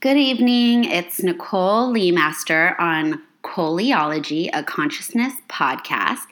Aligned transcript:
Good 0.00 0.18
evening. 0.18 0.84
It's 0.84 1.22
Nicole 1.22 1.90
Lee 1.90 2.12
Master 2.12 2.78
on 2.78 3.22
Coleology, 3.42 4.50
a 4.52 4.62
consciousness 4.62 5.32
podcast. 5.48 6.26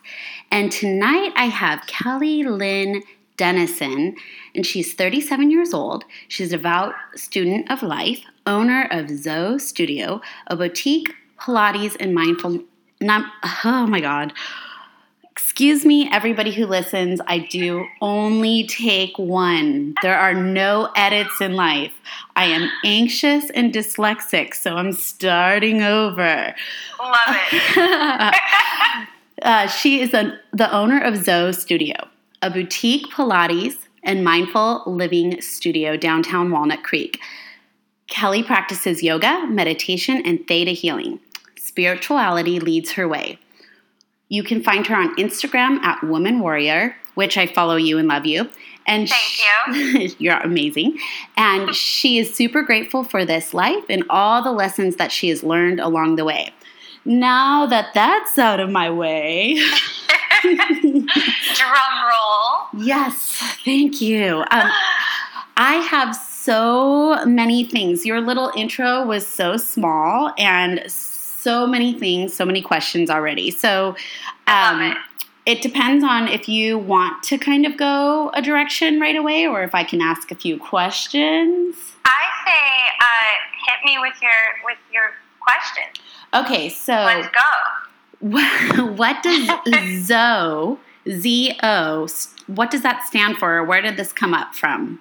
And 0.51 0.71
tonight 0.71 1.33
I 1.35 1.47
have 1.47 1.87
Kelly 1.87 2.45
Lynn 2.45 3.03
Dennison, 3.39 4.17
and 4.55 4.67
she's 4.67 4.93
37 4.93 5.51
years 5.51 5.73
old. 5.73 6.05
She's 6.29 6.53
a 6.53 6.59
devout 6.59 6.95
student 7.17 7.71
of 7.71 7.83
life, 7.83 8.21
owner 8.47 8.87
of 8.91 9.09
Zoe 9.09 9.59
Studio, 9.59 10.21
a 10.47 10.57
boutique 10.57 11.15
Pilates 11.41 11.97
and 11.99 12.15
mindful. 12.15 12.63
Not, 13.01 13.25
oh 13.65 13.87
my 13.87 14.01
God. 14.01 14.35
Excuse 15.55 15.85
me, 15.85 16.09
everybody 16.11 16.51
who 16.51 16.67
listens. 16.67 17.21
I 17.29 17.39
do 17.39 17.87
only 18.01 18.67
take 18.67 19.17
one. 19.17 19.95
There 20.03 20.19
are 20.19 20.35
no 20.35 20.91
edits 20.97 21.41
in 21.41 21.55
life. 21.55 21.93
I 22.35 22.47
am 22.47 22.69
anxious 22.85 23.51
and 23.51 23.73
dyslexic, 23.73 24.53
so 24.55 24.75
I'm 24.75 24.93
starting 24.93 25.81
over. 25.81 26.57
Love 27.01 27.37
it. 27.53 28.35
uh, 29.43 29.69
she 29.69 30.01
is 30.01 30.13
a, 30.13 30.37
the 30.53 30.73
owner 30.75 31.01
of 31.01 31.25
Zoe 31.25 31.53
Studio, 31.53 31.95
a 32.43 32.51
boutique 32.51 33.13
Pilates 33.13 33.77
and 34.03 34.25
mindful 34.25 34.83
living 34.87 35.41
studio 35.41 35.97
downtown 35.97 36.51
Walnut 36.51 36.83
Creek. 36.83 37.21
Kelly 38.09 38.43
practices 38.43 39.05
yoga, 39.05 39.47
meditation, 39.47 40.21
and 40.27 40.45
theta 40.49 40.73
healing. 40.73 41.21
Spirituality 41.57 42.59
leads 42.59 42.91
her 42.95 43.07
way. 43.07 43.39
You 44.35 44.43
can 44.43 44.65
find 44.65 44.85
her 44.89 44.97
on 44.97 45.15
Instagram 45.15 45.81
at 45.85 46.03
Woman 46.03 46.41
Warrior, 46.41 46.97
which 47.15 47.39
I 47.39 47.47
follow 47.47 47.77
you 47.77 47.99
and 47.99 48.09
love 48.09 48.27
you. 48.27 48.51
And 48.85 49.09
Thank 49.09 49.77
you. 49.77 50.11
you're 50.19 50.41
amazing. 50.41 50.99
And 51.37 51.73
she 51.77 52.19
is 52.19 52.35
super 52.35 52.63
grateful 52.63 53.05
for 53.05 53.25
this 53.25 53.55
life 53.55 53.85
and 53.89 54.03
all 54.11 54.43
the 54.43 54.51
lessons 54.51 54.97
that 54.97 55.13
she 55.13 55.29
has 55.29 55.45
learned 55.45 55.79
along 55.79 56.17
the 56.17 56.25
way. 56.25 56.53
Now 57.05 57.65
that 57.67 57.95
that's 57.95 58.37
out 58.37 58.59
of 58.59 58.71
my 58.71 58.91
way. 58.91 59.55
Drum 60.43 61.05
roll. 62.11 62.83
Yes, 62.85 63.37
thank 63.65 64.01
you. 64.01 64.39
Um, 64.51 64.69
I 65.57 65.75
have 65.77 66.17
so 66.17 67.25
many 67.25 67.63
things. 67.63 68.05
Your 68.05 68.21
little 68.21 68.51
intro 68.57 69.07
was 69.07 69.25
so 69.25 69.57
small 69.57 70.33
and 70.37 70.83
so 71.45 71.67
many 71.67 71.93
things, 71.93 72.33
so 72.33 72.47
many 72.47 72.63
questions 72.63 73.11
already. 73.11 73.51
So 73.51 73.95
um, 74.47 74.83
it. 74.83 74.97
it 75.47 75.63
depends 75.63 76.05
on 76.05 76.29
if 76.29 76.49
you 76.49 76.79
want 76.79 77.23
to 77.25 77.39
kind 77.39 77.67
of 77.67 77.77
go 77.77 78.31
a 78.35 78.43
direction 78.43 79.01
right 79.01 79.17
away 79.17 79.47
or 79.47 79.63
if 79.63 79.75
I 79.75 79.85
can 79.85 80.01
ask 80.01 80.31
a 80.31 80.35
few 80.35 80.59
questions. 80.59 81.77
I 82.05 82.25
say 82.45 82.75
uh, 83.01 83.35
hit 83.67 83.85
me 83.85 83.99
with 83.99 84.21
your 84.23 84.31
with 84.65 84.79
your 84.93 85.11
question. 85.41 85.85
Okay, 86.35 86.69
so 86.69 86.93
Let's 86.93 87.29
go. 87.29 87.41
what 88.95 89.23
does 89.23 89.51
ZO, 90.07 90.79
Z 91.11 91.59
O, 91.63 92.09
what 92.47 92.71
does 92.71 92.83
that 92.83 93.07
stand 93.07 93.37
for? 93.37 93.63
Where 93.65 93.83
did 93.83 93.97
this 93.97 94.13
come 94.13 94.35
up 94.35 94.55
from? 94.55 95.01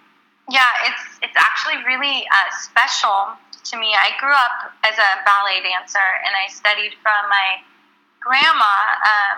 Yeah, 0.51 0.61
it's 0.83 1.19
it's 1.21 1.37
actually 1.37 1.83
really 1.87 2.25
uh, 2.27 2.49
special 2.61 3.31
to 3.63 3.79
me. 3.79 3.95
I 3.95 4.11
grew 4.19 4.33
up 4.33 4.75
as 4.83 4.97
a 4.99 5.23
ballet 5.23 5.63
dancer, 5.63 6.03
and 6.27 6.35
I 6.35 6.51
studied 6.51 6.95
from 7.01 7.29
my 7.29 7.63
grandma. 8.23 8.75
Um, 9.03 9.35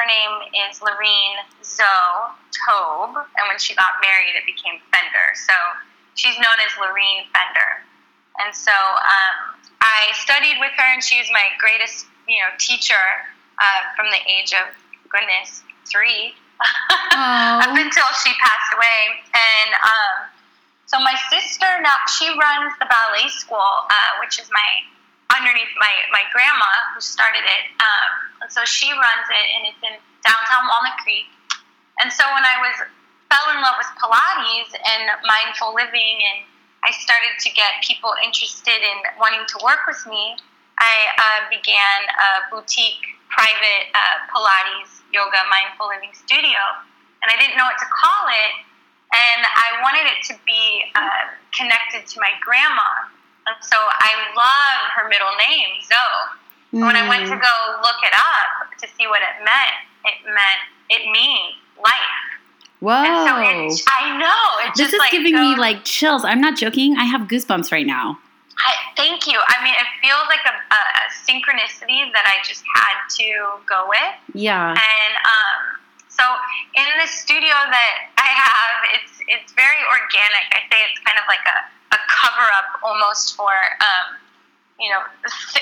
her 0.00 0.06
name 0.08 0.34
is 0.68 0.80
Lorene 0.80 1.44
Zoe 1.60 2.32
Tobe, 2.48 3.20
and 3.36 3.44
when 3.46 3.60
she 3.60 3.76
got 3.76 4.00
married, 4.00 4.32
it 4.32 4.48
became 4.48 4.80
Fender. 4.88 5.28
So 5.36 5.52
she's 6.16 6.36
known 6.40 6.56
as 6.64 6.72
Lorene 6.80 7.28
Fender. 7.28 7.84
And 8.40 8.56
so 8.56 8.72
um, 8.72 9.36
I 9.84 10.08
studied 10.16 10.56
with 10.58 10.72
her, 10.80 10.88
and 10.96 11.04
she 11.04 11.20
was 11.20 11.28
my 11.28 11.52
greatest, 11.60 12.08
you 12.26 12.40
know, 12.40 12.48
teacher 12.56 13.04
uh, 13.60 13.80
from 13.94 14.08
the 14.08 14.20
age 14.24 14.56
of 14.56 14.72
goodness 15.12 15.62
three 15.84 16.32
up 17.12 17.76
until 17.76 18.08
she 18.24 18.32
passed 18.40 18.72
away. 18.72 19.00
And 19.36 19.70
um, 19.76 20.16
so 20.88 20.96
my 21.00 21.16
sister 21.28 21.68
now 21.84 21.96
she 22.16 22.32
runs 22.32 22.72
the 22.80 22.88
ballet 22.88 23.28
school, 23.28 23.60
uh, 23.60 24.24
which 24.24 24.40
is 24.40 24.48
my 24.48 24.70
underneath 25.32 25.72
my 25.80 25.92
my 26.12 26.24
grandma 26.32 26.70
who 26.94 27.00
started 27.00 27.44
it. 27.44 27.64
Um, 27.80 28.10
and 28.46 28.50
so 28.52 28.64
she 28.64 28.90
runs 28.92 29.26
it, 29.28 29.46
and 29.56 29.60
it's 29.70 29.82
in 29.82 29.94
downtown 30.24 30.68
Walnut 30.68 30.98
Creek. 31.02 31.28
And 32.00 32.12
so 32.12 32.24
when 32.32 32.44
I 32.44 32.56
was 32.60 32.76
fell 33.28 33.46
in 33.52 33.58
love 33.64 33.76
with 33.80 33.90
Pilates 33.96 34.72
and 34.76 35.04
mindful 35.24 35.72
living, 35.72 36.16
and 36.20 36.44
I 36.84 36.92
started 36.92 37.36
to 37.40 37.48
get 37.52 37.80
people 37.80 38.12
interested 38.20 38.80
in 38.80 38.98
wanting 39.16 39.44
to 39.48 39.56
work 39.64 39.88
with 39.88 40.02
me, 40.04 40.36
I 40.78 40.96
uh, 41.16 41.40
began 41.48 41.98
a 42.12 42.28
boutique 42.52 43.16
private 43.32 43.88
uh, 43.96 44.28
Pilates 44.28 45.00
yoga 45.12 45.40
mindful 45.48 45.88
living 45.88 46.12
studio, 46.12 46.60
and 47.24 47.28
I 47.32 47.36
didn't 47.40 47.56
know 47.56 47.68
what 47.68 47.80
to 47.80 47.88
call 47.88 48.28
it 48.28 48.52
and 49.12 49.44
I 49.44 49.76
wanted 49.84 50.08
it 50.08 50.24
to 50.32 50.34
be 50.48 50.88
uh, 50.96 51.28
connected 51.52 52.08
to 52.08 52.20
my 52.20 52.32
grandma. 52.40 53.11
And 53.46 53.56
so 53.60 53.76
I 53.76 54.10
love 54.36 54.80
her 54.96 55.08
middle 55.08 55.34
name, 55.48 55.82
Zoe. 55.82 56.78
Mm. 56.78 56.86
When 56.86 56.96
I 56.96 57.08
went 57.08 57.24
to 57.28 57.36
go 57.36 57.54
look 57.82 58.00
it 58.02 58.14
up 58.14 58.70
to 58.80 58.88
see 58.96 59.06
what 59.06 59.20
it 59.20 59.44
meant, 59.44 59.76
it 60.06 60.24
meant 60.24 60.62
it 60.88 61.10
means 61.10 61.56
life. 61.76 62.22
Whoa! 62.80 63.02
And 63.02 63.14
so 63.28 63.32
it, 63.38 63.82
I 63.86 64.18
know 64.18 64.66
it 64.66 64.74
this 64.74 64.90
just 64.90 64.94
is 64.94 64.98
like 64.98 65.12
giving 65.12 65.34
goes, 65.34 65.54
me 65.54 65.60
like 65.60 65.84
chills. 65.84 66.24
I'm 66.24 66.40
not 66.40 66.56
joking. 66.56 66.96
I 66.96 67.04
have 67.04 67.28
goosebumps 67.28 67.70
right 67.70 67.86
now. 67.86 68.18
I, 68.58 68.74
thank 68.96 69.26
you. 69.26 69.38
I 69.38 69.64
mean, 69.64 69.74
it 69.74 69.88
feels 70.04 70.26
like 70.28 70.44
a, 70.44 70.54
a, 70.54 70.80
a 70.80 71.04
synchronicity 71.24 72.12
that 72.12 72.26
I 72.28 72.44
just 72.46 72.62
had 72.76 72.96
to 73.18 73.58
go 73.66 73.88
with. 73.88 74.14
Yeah. 74.34 74.70
And 74.70 75.14
um, 75.24 75.60
so 76.08 76.22
in 76.76 76.86
the 77.00 77.08
studio 77.08 77.54
that 77.54 77.94
I 78.18 78.30
have, 78.30 78.76
it's 78.98 79.14
it's 79.28 79.50
very 79.54 79.82
organic. 79.88 80.44
I 80.52 80.62
say 80.70 80.78
it's 80.90 81.00
kind 81.02 81.18
of 81.18 81.26
like 81.26 81.42
a, 81.42 81.58
a 81.92 82.00
cover 82.08 82.46
up 82.58 82.80
almost 82.82 83.36
for 83.36 83.52
um, 83.80 84.16
you 84.80 84.90
know 84.90 85.02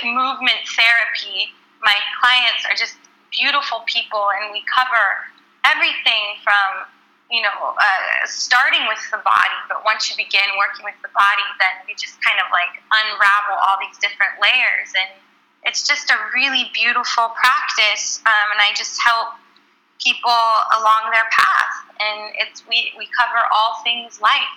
movement 0.06 0.62
therapy. 0.64 1.50
My 1.82 1.96
clients 2.22 2.62
are 2.68 2.76
just 2.76 2.96
beautiful 3.34 3.82
people, 3.86 4.30
and 4.38 4.52
we 4.52 4.62
cover 4.70 5.26
everything 5.66 6.38
from 6.42 6.86
you 7.30 7.42
know 7.42 7.74
uh, 7.74 8.24
starting 8.24 8.86
with 8.86 9.02
the 9.10 9.18
body. 9.26 9.58
But 9.68 9.84
once 9.84 10.08
you 10.08 10.16
begin 10.16 10.46
working 10.56 10.86
with 10.86 10.98
the 11.02 11.12
body, 11.12 11.46
then 11.58 11.84
we 11.84 11.98
just 11.98 12.16
kind 12.22 12.38
of 12.38 12.48
like 12.54 12.78
unravel 12.94 13.58
all 13.58 13.76
these 13.82 13.98
different 13.98 14.38
layers 14.40 14.94
and. 14.94 15.10
It's 15.62 15.86
just 15.86 16.08
a 16.08 16.16
really 16.32 16.72
beautiful 16.72 17.36
practice, 17.36 18.16
um, 18.24 18.48
and 18.56 18.60
I 18.64 18.72
just 18.74 18.96
help 19.04 19.36
people 20.00 20.40
along 20.80 21.12
their 21.12 21.28
path. 21.30 21.74
And 22.00 22.32
it's 22.38 22.64
we, 22.66 22.92
we 22.96 23.06
cover 23.12 23.40
all 23.52 23.80
things 23.84 24.20
life. 24.20 24.56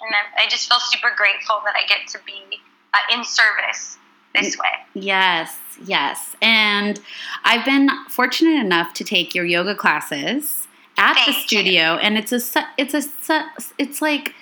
And 0.00 0.14
I, 0.14 0.44
I 0.44 0.48
just 0.48 0.68
feel 0.68 0.78
super 0.80 1.10
grateful 1.16 1.56
that 1.64 1.74
I 1.76 1.86
get 1.86 2.06
to 2.08 2.18
be 2.26 2.60
uh, 2.94 3.16
in 3.16 3.24
service 3.24 3.98
this 4.34 4.56
way. 4.58 4.70
Yes, 4.94 5.56
yes. 5.84 6.36
And 6.42 7.00
I've 7.44 7.64
been 7.64 7.88
fortunate 8.08 8.60
enough 8.60 8.94
to 8.94 9.04
take 9.04 9.34
your 9.34 9.44
yoga 9.44 9.74
classes 9.74 10.68
at 10.96 11.14
Thank 11.14 11.26
the 11.26 11.32
you. 11.32 11.38
studio, 11.46 11.80
and 11.96 12.16
it's 12.18 12.32
a 12.32 12.40
it's 12.76 12.94
a 12.94 13.44
it's 13.78 14.02
like 14.02 14.34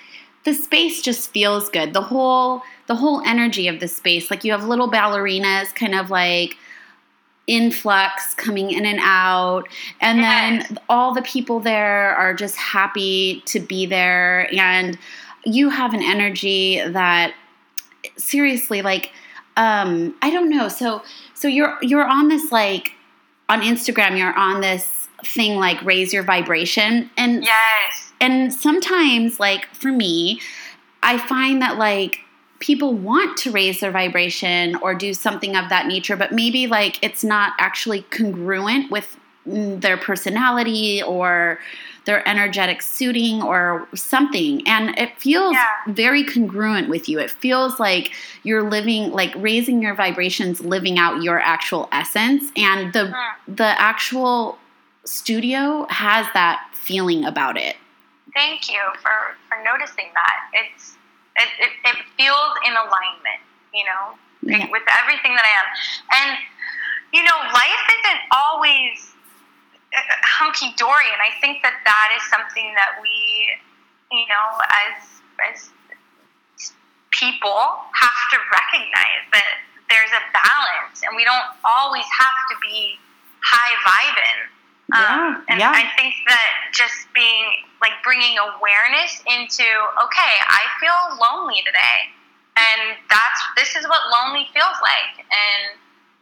the 0.43 0.53
space 0.53 1.01
just 1.01 1.29
feels 1.31 1.69
good. 1.69 1.93
The 1.93 2.01
whole 2.01 2.61
the 2.87 2.95
whole 2.95 3.21
energy 3.25 3.67
of 3.67 3.79
the 3.79 3.87
space, 3.87 4.29
like 4.31 4.43
you 4.43 4.51
have 4.51 4.65
little 4.65 4.89
ballerinas, 4.89 5.73
kind 5.75 5.95
of 5.95 6.09
like 6.09 6.55
influx 7.47 8.33
coming 8.33 8.71
in 8.71 8.85
and 8.85 8.99
out 9.01 9.69
and 10.01 10.19
Yes. 10.19 10.67
then 10.67 10.77
all 10.89 11.13
the 11.13 11.21
people 11.21 11.61
there 11.61 12.13
are 12.15 12.33
just 12.33 12.57
happy 12.57 13.41
to 13.45 13.57
be 13.61 13.85
there 13.85 14.53
and 14.53 14.97
you 15.47 15.69
have 15.69 15.93
an 15.93 16.03
energy 16.03 16.81
that 16.87 17.33
seriously 18.17 18.81
like 18.81 19.11
um 19.55 20.13
i 20.21 20.29
don't 20.29 20.49
know 20.49 20.67
so 20.67 21.01
so 21.33 21.47
you're 21.47 21.77
you're 21.81 22.05
on 22.05 22.27
this 22.27 22.51
like 22.51 22.91
on 23.49 23.61
instagram 23.61 24.17
you're 24.17 24.37
on 24.37 24.61
this 24.61 25.07
thing 25.25 25.55
like 25.57 25.81
raise 25.83 26.13
your 26.13 26.23
vibration 26.23 27.09
and 27.17 27.43
Yes. 27.43 28.11
and 28.21 28.53
sometimes 28.53 29.39
like 29.39 29.65
for 29.73 29.91
me 29.91 30.41
i 31.01 31.17
find 31.17 31.61
that 31.61 31.77
like 31.77 32.19
people 32.59 32.93
want 32.93 33.37
to 33.37 33.51
raise 33.51 33.79
their 33.79 33.91
vibration 33.91 34.75
or 34.77 34.93
do 34.95 35.13
something 35.13 35.55
of 35.55 35.69
that 35.69 35.85
nature 35.87 36.15
but 36.15 36.31
maybe 36.31 36.67
like 36.67 37.01
it's 37.03 37.23
not 37.23 37.53
actually 37.59 38.01
congruent 38.03 38.91
with 38.91 39.17
mm, 39.47 39.79
their 39.81 39.97
personality 39.97 41.01
or 41.03 41.59
their 42.07 42.27
energetic 42.27 42.81
suiting 42.81 43.43
or 43.43 43.87
something 43.93 44.65
and 44.67 44.97
it 44.97 45.11
feels 45.19 45.53
Yeah. 45.53 45.65
very 45.87 46.23
congruent 46.23 46.87
with 46.89 47.07
you 47.09 47.19
it 47.19 47.29
feels 47.29 47.79
like 47.79 48.11
you're 48.43 48.63
living 48.77 49.11
like 49.11 49.33
raising 49.35 49.81
your 49.81 49.93
vibrations 49.93 50.61
living 50.61 50.97
out 50.97 51.21
your 51.21 51.39
actual 51.39 51.83
essence 51.91 52.43
and 52.55 52.93
the 52.93 53.05
Mm. 53.13 53.55
the 53.61 53.71
actual 53.91 54.57
studio 55.05 55.85
has 55.89 56.25
that 56.33 56.57
feeling 56.73 57.23
about 57.25 57.57
it 57.57 57.75
Thank 58.33 58.69
you 58.69 58.81
for, 59.03 59.17
for 59.49 59.57
noticing 59.63 60.09
that. 60.13 60.37
It's 60.53 60.95
it, 61.37 61.49
it, 61.65 61.71
it 61.89 61.97
feels 62.17 62.51
in 62.67 62.73
alignment, 62.73 63.41
you 63.73 63.83
know, 63.89 64.03
Yeah. 64.41 64.67
with 64.71 64.83
everything 65.01 65.33
that 65.37 65.45
I 65.51 65.53
am. 65.61 65.67
And, 66.19 66.37
you 67.13 67.23
know, 67.23 67.37
life 67.53 67.83
isn't 67.97 68.21
always 68.31 69.06
hunky 69.93 70.73
dory. 70.77 71.09
And 71.11 71.21
I 71.21 71.31
think 71.39 71.63
that 71.63 71.79
that 71.85 72.09
is 72.15 72.23
something 72.29 72.73
that 72.75 72.99
we, 73.01 73.47
you 74.11 74.25
know, 74.27 74.47
as, 74.61 74.95
as 75.47 75.57
people 77.11 77.81
have 77.93 78.21
to 78.31 78.37
recognize 78.51 79.23
that 79.33 79.63
there's 79.89 80.11
a 80.11 80.23
balance 80.35 81.01
and 81.07 81.15
we 81.15 81.23
don't 81.23 81.55
always 81.63 82.05
have 82.11 82.39
to 82.51 82.55
be 82.61 82.99
high 83.39 83.75
vibing. 83.87 84.39
Um, 84.87 85.03
Yeah, 85.03 85.51
and 85.51 85.57
yeah. 85.59 85.71
I 85.71 85.83
think 85.95 86.15
that 86.27 86.51
just 86.71 87.07
being 87.13 87.63
like 87.81 87.95
bringing 88.03 88.35
awareness 88.39 89.23
into, 89.27 89.67
okay, 90.03 90.33
I 90.47 90.63
feel 90.79 90.99
lonely 91.19 91.59
today. 91.63 92.11
And 92.57 92.97
that's, 93.09 93.39
this 93.55 93.75
is 93.75 93.87
what 93.87 94.01
lonely 94.09 94.49
feels 94.51 94.79
like. 94.81 95.23
And 95.23 95.77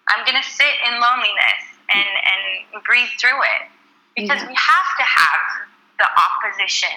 I'm 0.09 0.25
going 0.25 0.37
to 0.37 0.47
sit 0.47 0.75
in 0.85 0.99
loneliness 0.99 1.74
and, 1.93 2.07
and 2.73 2.83
breathe 2.83 3.09
through 3.19 3.41
it 3.41 3.69
because 4.15 4.41
Yeah. 4.41 4.47
we 4.47 4.55
have 4.55 4.89
to 4.97 5.03
have 5.03 5.67
the 5.99 6.07
opposition. 6.25 6.89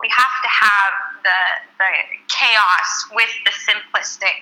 We 0.00 0.08
have 0.08 0.42
to 0.42 0.48
have 0.48 0.92
the, 1.22 1.40
the 1.78 1.90
chaos 2.28 3.06
with 3.12 3.30
the 3.44 3.50
simplistic, 3.50 4.40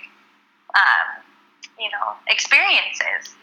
um, 0.74 1.22
you 1.78 1.90
know, 1.90 2.14
experiences. 2.28 3.34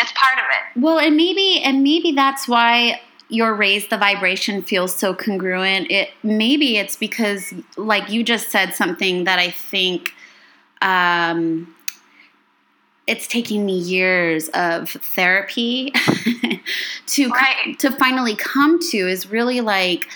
It's 0.00 0.12
part 0.12 0.38
of 0.38 0.44
it. 0.50 0.80
Well, 0.80 0.98
and 0.98 1.16
maybe 1.16 1.60
and 1.62 1.82
maybe 1.82 2.12
that's 2.12 2.48
why 2.48 3.00
your 3.28 3.54
raise 3.54 3.88
the 3.88 3.96
vibration 3.98 4.62
feels 4.62 4.94
so 4.94 5.14
congruent. 5.14 5.90
It 5.90 6.10
maybe 6.22 6.78
it's 6.78 6.96
because 6.96 7.52
like 7.76 8.10
you 8.10 8.24
just 8.24 8.50
said 8.50 8.74
something 8.74 9.24
that 9.24 9.38
I 9.38 9.50
think 9.50 10.14
um 10.80 11.74
it's 13.12 13.26
taking 13.28 13.66
me 13.66 13.78
years 13.78 14.48
of 14.54 14.88
therapy 14.88 15.90
to 17.06 17.28
Right. 17.28 17.78
to 17.78 17.90
finally 17.90 18.34
come 18.34 18.78
to 18.90 18.96
is 18.96 19.30
really 19.30 19.60
like 19.60 20.08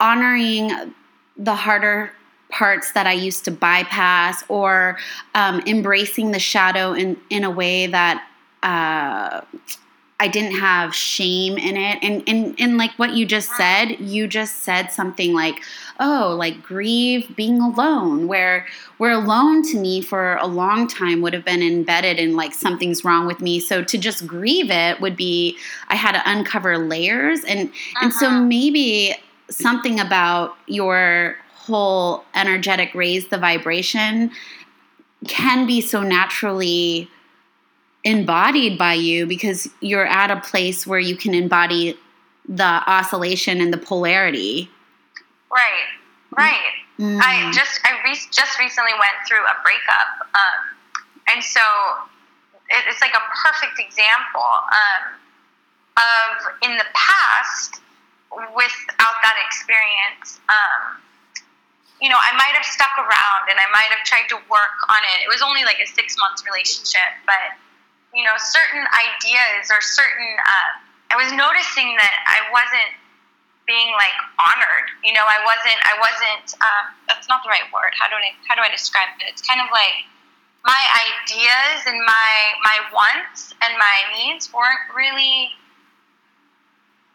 honoring 0.00 0.92
the 1.36 1.54
harder 1.54 2.10
parts 2.50 2.90
that 2.92 3.06
I 3.06 3.12
used 3.12 3.44
to 3.44 3.52
bypass 3.52 4.42
or 4.48 4.98
um, 5.36 5.62
embracing 5.66 6.32
the 6.32 6.40
shadow 6.40 6.92
in, 6.94 7.16
in 7.30 7.44
a 7.44 7.50
way 7.50 7.86
that 7.86 8.26
uh, 8.64 9.42
I 10.20 10.28
didn't 10.28 10.58
have 10.58 10.94
shame 10.94 11.58
in 11.58 11.76
it. 11.76 11.98
And, 12.00 12.22
and, 12.28 12.54
and 12.58 12.78
like 12.78 12.92
what 12.98 13.14
you 13.14 13.26
just 13.26 13.50
said, 13.56 13.98
you 13.98 14.28
just 14.28 14.62
said 14.62 14.92
something 14.92 15.34
like, 15.34 15.56
oh, 15.98 16.34
like 16.38 16.62
grieve 16.62 17.34
being 17.34 17.60
alone, 17.60 18.28
where, 18.28 18.64
where 18.98 19.10
alone 19.10 19.62
to 19.64 19.78
me 19.78 20.00
for 20.00 20.36
a 20.36 20.46
long 20.46 20.86
time 20.86 21.20
would 21.20 21.32
have 21.34 21.44
been 21.44 21.62
embedded 21.62 22.18
in 22.18 22.36
like 22.36 22.54
something's 22.54 23.04
wrong 23.04 23.26
with 23.26 23.40
me. 23.40 23.58
So 23.58 23.82
to 23.82 23.98
just 23.98 24.26
grieve 24.26 24.70
it 24.70 25.00
would 25.00 25.16
be, 25.16 25.58
I 25.88 25.96
had 25.96 26.12
to 26.12 26.22
uncover 26.24 26.78
layers. 26.78 27.42
And, 27.44 27.70
and 28.00 28.12
so 28.12 28.28
Uh-huh. 28.28 28.40
maybe 28.40 29.16
something 29.50 29.98
about 29.98 30.56
your 30.66 31.36
whole 31.54 32.24
energetic 32.34 32.94
raise 32.94 33.28
the 33.28 33.38
vibration 33.38 34.30
can 35.26 35.66
be 35.66 35.80
so 35.80 36.02
naturally 36.02 37.10
embodied 38.04 38.78
by 38.78 38.94
you 38.94 39.26
because 39.26 39.68
you're 39.80 40.06
at 40.06 40.30
a 40.30 40.40
place 40.40 40.86
where 40.86 40.98
you 40.98 41.16
can 41.16 41.34
embody 41.34 41.98
the 42.48 42.82
oscillation 42.86 43.60
and 43.60 43.72
the 43.72 43.78
polarity. 43.78 44.70
Right, 45.50 45.88
right. 46.36 46.72
Mm. 46.98 47.18
I 47.20 47.50
just 47.52 47.80
I 47.84 47.98
re- 48.04 48.30
just 48.30 48.58
recently 48.58 48.92
went 48.92 49.18
through 49.26 49.42
a 49.42 49.56
breakup, 49.64 50.30
um, 50.30 50.60
and 51.32 51.42
so 51.42 51.60
it, 52.70 52.84
it's 52.86 53.00
like 53.00 53.14
a 53.14 53.24
perfect 53.34 53.80
example 53.80 54.46
um, 54.70 55.02
of 55.98 56.32
in 56.62 56.76
the 56.78 56.86
past 56.94 57.80
without 58.30 59.16
that 59.26 59.36
experience. 59.42 60.38
Um, 60.46 61.02
you 62.02 62.10
know, 62.10 62.18
I 62.18 62.36
might 62.36 62.54
have 62.54 62.66
stuck 62.66 62.94
around 62.98 63.48
and 63.48 63.56
I 63.58 63.70
might 63.72 63.88
have 63.90 64.04
tried 64.04 64.28
to 64.28 64.36
work 64.50 64.78
on 64.90 65.02
it. 65.14 65.24
It 65.24 65.30
was 65.30 65.40
only 65.40 65.64
like 65.64 65.78
a 65.82 65.86
six 65.86 66.18
month 66.18 66.42
relationship, 66.44 67.10
but 67.24 67.58
you 68.14 68.22
know, 68.22 68.34
certain 68.38 68.86
ideas 68.86 69.68
or 69.74 69.82
certain. 69.82 70.30
Uh, 70.38 70.70
I 71.12 71.16
was 71.18 71.30
noticing 71.34 71.94
that 71.98 72.14
I 72.26 72.46
wasn't 72.54 72.94
being 73.66 73.90
like 73.98 74.14
honored. 74.38 74.88
You 75.02 75.12
know, 75.12 75.26
I 75.26 75.42
wasn't. 75.42 75.80
I 75.82 75.94
wasn't. 75.98 76.46
Um, 76.62 76.84
that's 77.10 77.28
not 77.28 77.42
the 77.42 77.50
right 77.50 77.66
word. 77.74 77.92
How 77.98 78.08
do 78.08 78.16
I? 78.16 78.32
How 78.46 78.54
do 78.54 78.62
I 78.62 78.70
describe 78.70 79.10
it? 79.20 79.26
It's 79.28 79.42
kind 79.42 79.60
of 79.60 79.68
like 79.74 80.06
my 80.64 80.82
ideas 81.12 81.84
and 81.86 81.98
my 82.00 82.34
my 82.64 82.78
wants 82.92 83.52
and 83.60 83.76
my 83.76 83.96
needs 84.16 84.52
weren't 84.52 84.80
really 84.96 85.52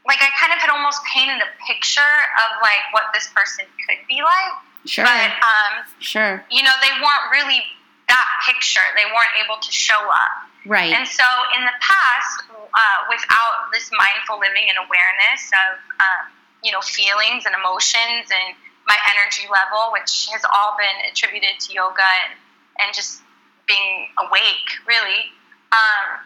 like 0.06 0.22
I 0.22 0.30
kind 0.38 0.54
of 0.54 0.60
had 0.60 0.70
almost 0.70 1.02
painted 1.06 1.42
a 1.42 1.50
picture 1.66 2.16
of 2.46 2.50
like 2.62 2.86
what 2.92 3.10
this 3.14 3.30
person 3.34 3.66
could 3.86 4.02
be 4.08 4.22
like, 4.22 4.54
sure, 4.86 5.06
but 5.06 5.34
um, 5.42 5.86
sure, 6.00 6.46
you 6.50 6.64
know, 6.64 6.74
they 6.82 6.94
weren't 7.02 7.28
really 7.32 7.62
that 8.08 8.28
picture. 8.46 8.86
They 8.96 9.06
weren't 9.06 9.38
able 9.44 9.62
to 9.62 9.72
show 9.72 10.00
up. 10.10 10.49
Right, 10.66 10.92
And 10.94 11.08
so 11.08 11.24
in 11.58 11.66
the 11.66 11.78
past, 11.80 12.50
uh, 12.52 13.00
without 13.10 13.72
this 13.74 13.90
mindful 13.92 14.40
living 14.40 14.70
and 14.70 14.78
awareness 14.78 15.52
of, 15.54 15.80
um, 16.00 16.24
you 16.64 16.72
know, 16.72 16.82
feelings 16.82 17.46
and 17.46 17.56
emotions 17.56 18.30
and 18.30 18.56
my 18.86 18.98
energy 19.14 19.46
level, 19.50 19.94
which 19.94 20.28
has 20.34 20.42
all 20.50 20.76
been 20.78 21.12
attributed 21.12 21.60
to 21.62 21.74
yoga 21.74 22.06
and, 22.26 22.34
and 22.82 22.90
just 22.94 23.22
being 23.70 24.10
awake, 24.18 24.70
really. 24.90 25.30
Um, 25.72 26.26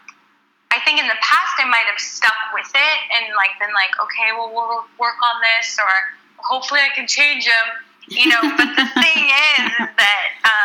I 0.72 0.80
think 0.82 0.98
in 0.98 1.06
the 1.06 1.20
past 1.20 1.54
I 1.60 1.68
might 1.68 1.86
have 1.86 2.00
stuck 2.00 2.34
with 2.56 2.66
it 2.72 2.98
and 3.14 3.30
like 3.36 3.54
been 3.60 3.70
like, 3.76 3.94
okay, 4.00 4.34
well 4.34 4.50
we'll 4.50 4.82
work 4.98 5.20
on 5.22 5.36
this, 5.44 5.78
or 5.78 5.92
hopefully 6.40 6.80
I 6.80 6.90
can 6.96 7.06
change 7.06 7.44
them, 7.44 7.66
you 8.08 8.26
know. 8.32 8.42
but 8.58 8.68
the 8.74 8.88
thing 9.04 9.22
is, 9.28 9.70
is 9.70 9.90
that 9.94 10.26
um, 10.42 10.63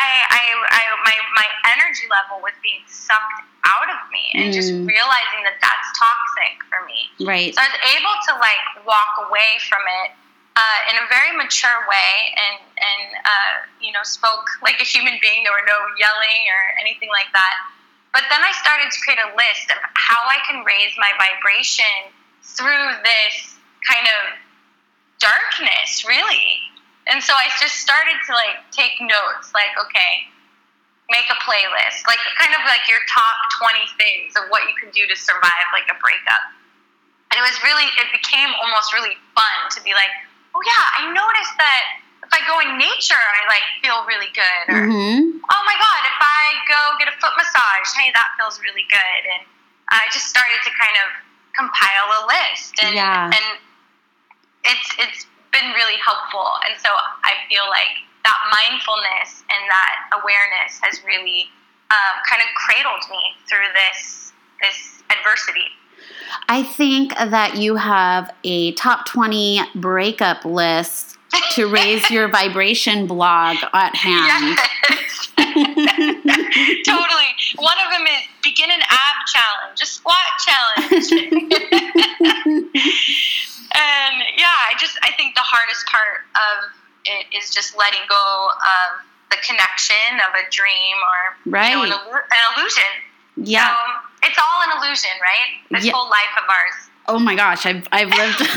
I, 0.00 0.08
I, 0.32 0.42
I, 0.72 0.82
my, 1.04 1.16
my 1.36 1.48
energy 1.76 2.08
level 2.08 2.40
was 2.40 2.56
being 2.64 2.80
sucked 2.88 3.44
out 3.68 3.88
of 3.92 4.00
me, 4.08 4.24
and 4.34 4.48
just 4.56 4.72
Mm. 4.72 4.88
realizing 4.88 5.44
that 5.44 5.60
that's 5.60 5.88
toxic 6.00 6.56
for 6.72 6.80
me. 6.88 7.12
right, 7.28 7.52
So 7.52 7.60
I 7.60 7.68
was 7.68 7.80
able 7.92 8.16
to 8.28 8.32
like 8.40 8.64
walk 8.88 9.28
away 9.28 9.60
from 9.68 9.84
it 10.02 10.16
uh, 10.56 10.90
in 10.90 10.96
a 10.96 11.06
very 11.12 11.36
mature 11.36 11.84
way, 11.84 12.12
and 12.36 12.56
and 12.80 13.04
uh, 13.24 13.54
you 13.84 13.92
know 13.92 14.00
spoke 14.02 14.48
like 14.64 14.80
a 14.80 14.84
human 14.88 15.20
being. 15.20 15.44
There 15.44 15.52
were 15.52 15.68
no 15.68 15.78
yelling 16.00 16.42
or 16.48 16.62
anything 16.80 17.12
like 17.12 17.28
that. 17.36 17.54
But 18.16 18.24
then 18.32 18.42
I 18.42 18.50
started 18.58 18.90
to 18.90 18.98
create 19.04 19.20
a 19.22 19.30
list 19.36 19.70
of 19.70 19.78
how 19.94 20.18
I 20.26 20.38
can 20.48 20.64
raise 20.64 20.90
my 20.98 21.12
vibration 21.20 21.94
through 22.42 22.86
this 23.04 23.54
kind 23.86 24.06
of 24.08 24.20
darkness, 25.20 26.04
really. 26.08 26.58
And 27.10 27.18
so 27.22 27.34
I 27.34 27.50
just 27.58 27.82
started 27.82 28.14
to 28.26 28.32
like 28.32 28.62
take 28.70 28.94
notes, 29.02 29.50
like 29.52 29.74
okay, 29.74 30.12
make 31.10 31.26
a 31.26 31.38
playlist, 31.42 32.06
like 32.06 32.22
kind 32.38 32.54
of 32.54 32.62
like 32.70 32.86
your 32.86 33.02
top 33.10 33.36
twenty 33.58 33.86
things 33.98 34.38
of 34.38 34.46
what 34.54 34.64
you 34.70 34.74
can 34.78 34.94
do 34.94 35.06
to 35.10 35.16
survive 35.18 35.66
like 35.74 35.90
a 35.90 35.98
breakup. 35.98 36.44
And 37.30 37.38
it 37.38 37.44
was 37.46 37.58
really 37.66 37.86
it 37.98 38.08
became 38.14 38.50
almost 38.62 38.94
really 38.94 39.14
fun 39.34 39.58
to 39.74 39.82
be 39.82 39.94
like 39.94 40.10
oh 40.54 40.62
yeah 40.66 40.84
i 40.98 41.06
noticed 41.14 41.54
that 41.62 42.02
if 42.26 42.30
i 42.34 42.42
go 42.42 42.58
in 42.58 42.74
nature 42.74 43.14
i 43.14 43.46
like 43.46 43.62
feel 43.78 44.02
really 44.02 44.26
good 44.34 44.64
or 44.66 44.82
hmm 44.82 45.38
oh 45.38 45.62
my 45.62 45.76
god 45.78 46.00
if 46.10 46.18
i 46.18 46.42
go 46.66 46.98
get 46.98 47.06
a 47.06 47.14
foot 47.22 47.30
massage 47.38 47.86
hey 47.94 48.10
that 48.18 48.34
feels 48.34 48.58
really 48.58 48.82
good. 48.90 49.22
And 49.30 49.46
i 49.94 50.02
just 50.10 50.26
started 50.26 50.58
to 50.66 50.70
kind 50.74 50.96
of 51.06 51.08
compile 51.54 52.06
a 52.18 52.20
list 52.26 52.74
and 52.82 52.98
Yeah. 52.98 53.30
and 53.30 53.46
it's 54.66 54.88
it's 54.98 55.20
been 55.52 55.70
really 55.74 55.98
helpful 55.98 56.46
and 56.68 56.78
so 56.78 56.90
i 57.24 57.34
feel 57.48 57.66
like 57.68 58.02
that 58.24 58.38
mindfulness 58.52 59.42
and 59.48 59.62
that 59.68 60.20
awareness 60.20 60.78
has 60.82 61.00
really 61.04 61.48
um, 61.90 62.14
kind 62.28 62.42
of 62.42 62.48
cradled 62.54 63.02
me 63.10 63.34
through 63.48 63.66
this 63.74 64.32
this 64.62 65.02
adversity 65.10 65.66
I 66.48 66.62
think 66.62 67.12
that 67.16 67.56
you 67.56 67.76
have 67.76 68.32
a 68.44 68.72
top 68.72 69.06
twenty 69.06 69.60
breakup 69.74 70.44
list 70.44 71.18
to 71.52 71.66
raise 71.66 72.10
your 72.10 72.28
vibration 72.32 73.06
blog 73.06 73.56
at 73.72 73.94
hand. 73.94 74.58
Yes. 74.88 75.32
totally. 76.86 77.30
One 77.56 77.76
of 77.84 77.92
them 77.92 78.06
is 78.06 78.22
begin 78.42 78.70
an 78.70 78.80
ab 78.80 79.26
challenge, 79.26 79.80
a 79.82 79.86
squat 79.86 80.16
challenge. 80.46 81.10
and 83.74 84.22
yeah, 84.36 84.52
I 84.68 84.74
just 84.78 84.98
I 85.02 85.12
think 85.12 85.34
the 85.34 85.42
hardest 85.44 85.86
part 85.86 86.22
of 86.34 86.70
it 87.04 87.26
is 87.36 87.50
just 87.50 87.76
letting 87.76 88.00
go 88.08 88.48
of 88.60 89.00
the 89.30 89.36
connection 89.46 90.20
of 90.28 90.34
a 90.34 90.44
dream 90.50 90.96
or 91.06 91.36
you 91.46 91.52
know, 91.52 91.58
Right. 91.58 91.76
an, 91.76 91.92
an 91.92 92.42
illusion. 92.58 92.90
Yeah. 93.36 93.68
So 93.68 93.74
it's 94.28 94.38
all 94.38 94.62
an 94.68 94.72
illusion, 94.78 95.10
right? 95.22 95.50
This 95.78 95.84
Yeah. 95.86 95.92
whole 95.94 96.10
life 96.10 96.34
of 96.36 96.44
ours. 96.44 96.88
Oh 97.08 97.18
my 97.18 97.34
gosh, 97.34 97.64
I've 97.66 97.88
I've 97.92 98.10
lived 98.10 98.42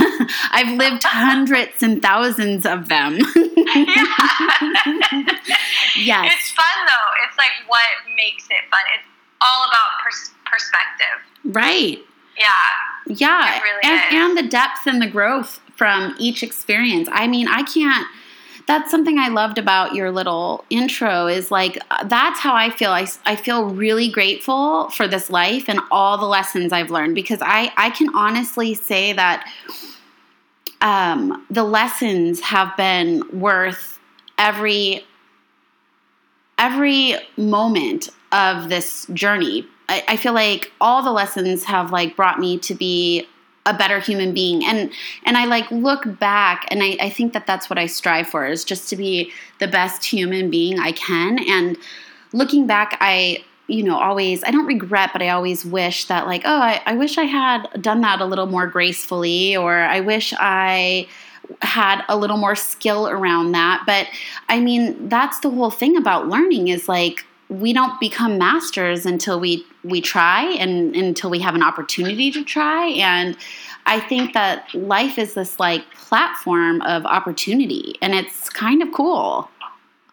I've 0.51 0.77
lived 0.77 1.03
hundreds 1.03 1.81
and 1.81 2.01
thousands 2.01 2.65
of 2.65 2.87
them. 2.89 3.17
yeah. 3.17 3.25
yes. 5.97 6.33
It's 6.33 6.51
fun 6.51 6.65
though. 6.85 7.09
It's 7.27 7.37
like 7.37 7.51
what 7.67 7.81
makes 8.15 8.45
it 8.45 8.63
fun. 8.69 8.81
It's 8.97 9.07
all 9.41 9.65
about 9.67 10.03
pers- 10.03 10.31
perspective. 10.45 11.21
Right. 11.45 11.99
Yeah. 12.37 13.15
Yeah. 13.15 13.61
Really 13.61 13.81
and, 13.83 14.15
and 14.15 14.37
the 14.37 14.49
depth 14.49 14.87
and 14.87 15.01
the 15.01 15.07
growth 15.07 15.59
from 15.75 16.15
each 16.19 16.43
experience. 16.43 17.09
I 17.11 17.27
mean, 17.27 17.47
I 17.47 17.63
can't 17.63 18.07
that's 18.65 18.89
something 18.89 19.19
I 19.19 19.27
loved 19.27 19.57
about 19.57 19.93
your 19.93 20.11
little 20.11 20.63
intro 20.69 21.27
is 21.27 21.51
like 21.51 21.77
that's 22.05 22.39
how 22.39 22.55
I 22.55 22.69
feel. 22.69 22.91
I, 22.91 23.07
I 23.25 23.35
feel 23.35 23.65
really 23.65 24.09
grateful 24.09 24.89
for 24.89 25.07
this 25.07 25.29
life 25.29 25.67
and 25.67 25.79
all 25.91 26.17
the 26.17 26.25
lessons 26.25 26.71
I've 26.71 26.89
learned 26.89 27.15
because 27.15 27.39
I, 27.41 27.71
I 27.75 27.89
can 27.89 28.15
honestly 28.15 28.73
say 28.73 29.13
that 29.13 29.51
um, 30.81 31.45
the 31.49 31.63
lessons 31.63 32.39
have 32.41 32.75
been 32.77 33.23
worth 33.37 33.99
every 34.37 35.05
every 36.57 37.15
moment 37.35 38.09
of 38.31 38.69
this 38.69 39.05
journey. 39.07 39.67
I, 39.89 40.03
I 40.09 40.17
feel 40.17 40.33
like 40.33 40.71
all 40.79 41.03
the 41.03 41.11
lessons 41.11 41.63
have 41.65 41.91
like 41.91 42.15
brought 42.15 42.39
me 42.39 42.57
to 42.59 42.75
be 42.75 43.27
a 43.65 43.73
better 43.73 43.99
human 43.99 44.33
being. 44.33 44.63
And 44.65 44.91
and 45.23 45.37
i 45.37 45.45
like 45.45 45.69
look 45.71 46.19
back 46.19 46.65
and 46.69 46.83
I, 46.83 46.97
I 46.99 47.09
think 47.09 47.33
that 47.33 47.47
that's 47.47 47.69
what 47.69 47.79
i 47.79 47.85
strive 47.85 48.27
for 48.27 48.45
is 48.45 48.63
just 48.63 48.89
to 48.89 48.95
be 48.95 49.31
the 49.59 49.67
best 49.67 50.05
human 50.05 50.49
being 50.49 50.79
i 50.79 50.91
can. 50.91 51.39
And 51.47 51.77
looking 52.33 52.67
back 52.67 52.97
i 52.99 53.43
you 53.67 53.83
know 53.83 53.97
always 53.97 54.43
i 54.43 54.51
don't 54.51 54.65
regret 54.65 55.11
but 55.13 55.21
i 55.21 55.29
always 55.29 55.63
wish 55.63 56.05
that 56.07 56.27
like 56.27 56.41
oh 56.43 56.59
I, 56.59 56.81
I 56.85 56.95
wish 56.95 57.17
i 57.17 57.23
had 57.23 57.81
done 57.81 58.01
that 58.01 58.19
a 58.19 58.25
little 58.25 58.47
more 58.47 58.67
gracefully 58.67 59.55
or 59.55 59.73
i 59.73 60.01
wish 60.01 60.33
i 60.37 61.07
had 61.61 62.03
a 62.09 62.17
little 62.17 62.37
more 62.37 62.55
skill 62.55 63.07
around 63.07 63.51
that. 63.53 63.83
But 63.85 64.07
i 64.49 64.59
mean 64.59 65.09
that's 65.09 65.39
the 65.39 65.49
whole 65.49 65.71
thing 65.71 65.97
about 65.97 66.27
learning 66.27 66.67
is 66.67 66.89
like 66.89 67.25
we 67.59 67.71
don't 67.73 67.99
become 67.99 68.37
masters 68.37 69.05
until 69.05 69.39
we 69.39 69.65
we 69.83 70.01
try 70.01 70.43
and 70.53 70.95
until 70.95 71.29
we 71.29 71.39
have 71.39 71.55
an 71.55 71.63
opportunity 71.63 72.31
to 72.31 72.43
try. 72.43 72.87
And 72.87 73.37
i 73.85 73.99
think 73.99 74.33
that 74.33 74.73
life 74.73 75.17
is 75.17 75.33
this 75.33 75.59
like 75.59 75.83
platform 75.93 76.81
of 76.83 77.05
opportunity 77.05 77.95
and 78.01 78.13
it's 78.15 78.49
kind 78.49 78.81
of 78.81 78.91
cool. 78.93 79.49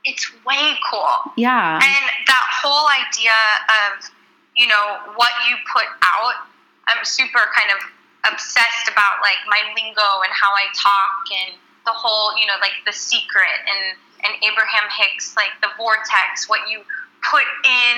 It's 0.05 0.33
way 0.47 0.73
cool. 0.91 1.33
yeah. 1.37 1.77
And 1.77 2.05
that 2.27 2.47
whole 2.49 2.89
idea 2.89 3.37
of, 3.69 4.09
you 4.57 4.67
know, 4.67 4.97
what 5.15 5.29
you 5.45 5.57
put 5.69 5.85
out, 6.01 6.49
I'm 6.89 7.05
super 7.05 7.45
kind 7.53 7.69
of 7.77 8.33
obsessed 8.33 8.89
about 8.89 9.21
like 9.21 9.41
my 9.47 9.61
lingo 9.77 10.09
and 10.25 10.33
how 10.33 10.49
I 10.57 10.73
talk 10.73 11.21
and 11.45 11.53
the 11.85 11.93
whole, 11.93 12.33
you 12.41 12.47
know, 12.47 12.57
like 12.61 12.73
the 12.87 12.93
secret 12.97 13.61
and, 13.69 14.01
and 14.25 14.33
Abraham 14.41 14.89
Hicks, 14.89 15.37
like 15.37 15.53
the 15.61 15.69
vortex, 15.77 16.49
what 16.49 16.65
you 16.69 16.81
put 17.29 17.47
in, 17.65 17.97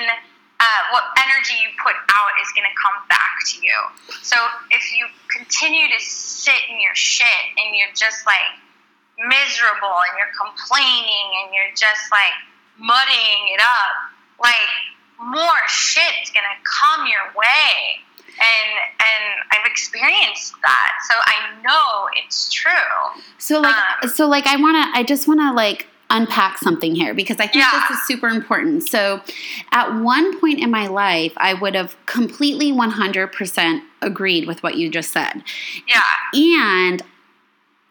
uh, 0.59 0.81
what 0.91 1.03
energy 1.19 1.55
you 1.61 1.69
put 1.81 1.95
out 1.95 2.31
is 2.41 2.49
going 2.55 2.67
to 2.67 2.75
come 2.79 2.97
back 3.09 3.35
to 3.51 3.55
you. 3.63 3.77
So 4.21 4.35
if 4.71 4.95
you 4.95 5.07
continue 5.31 5.87
to 5.87 5.99
sit 5.99 6.59
in 6.69 6.79
your 6.79 6.95
shit 6.95 7.43
and 7.57 7.75
you're 7.75 7.93
just 7.95 8.25
like 8.25 8.57
miserable 9.19 9.95
and 10.09 10.13
you're 10.17 10.33
complaining 10.33 11.27
and 11.43 11.53
you're 11.53 11.73
just 11.75 12.09
like 12.11 12.35
muddying 12.77 13.43
it 13.53 13.61
up, 13.61 14.13
like 14.41 14.71
more 15.19 15.61
shit's 15.67 16.31
gonna 16.33 16.57
come 16.65 17.07
your 17.07 17.31
way. 17.37 18.01
And 18.33 18.71
and 18.97 19.23
I've 19.51 19.65
experienced 19.69 20.55
that, 20.63 20.89
so 21.07 21.13
I 21.21 21.61
know 21.61 22.09
it's 22.23 22.51
true. 22.51 22.71
so 23.37 23.61
like 23.61 23.75
um, 24.01 24.09
so 24.09 24.27
like 24.27 24.47
i 24.47 24.55
want 24.55 24.75
to 24.75 24.99
i 24.99 25.03
just 25.03 25.27
want 25.27 25.39
to 25.39 25.53
like 25.53 25.87
unpack 26.13 26.57
something 26.59 26.95
here 26.95 27.13
because 27.13 27.37
i 27.39 27.47
think 27.47 27.55
Yeah. 27.65 27.71
this 27.89 27.97
is 27.97 28.07
super 28.07 28.29
important 28.29 28.87
so 28.87 29.19
at 29.71 29.93
one 30.01 30.39
point 30.39 30.59
in 30.59 30.71
my 30.71 30.87
life 30.87 31.33
i 31.37 31.53
would 31.53 31.75
have 31.75 31.95
completely 32.05 32.71
100% 32.71 33.81
agreed 34.01 34.47
with 34.47 34.63
what 34.63 34.77
you 34.77 34.89
just 34.89 35.11
said 35.11 35.43
Yeah, 35.87 36.01
And 36.33 37.01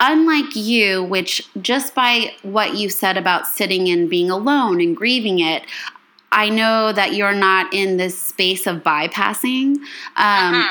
unlike 0.01 0.57
you, 0.57 1.05
which 1.05 1.47
just 1.61 1.95
by 1.95 2.33
what 2.43 2.75
you 2.77 2.89
said 2.89 3.17
about 3.17 3.47
sitting 3.47 3.89
and 3.89 4.09
being 4.11 4.31
alone 4.31 4.81
and 4.81 4.97
grieving 4.97 5.39
it, 5.39 5.63
I 6.33 6.49
know 6.49 6.93
that 6.93 7.15
you're 7.15 7.35
not 7.35 7.73
in 7.73 7.99
this 7.99 8.19
space 8.19 8.67
of 8.67 8.83
bypassing. 8.83 9.77
Um, 10.17 10.55
Mhm. 10.55 10.67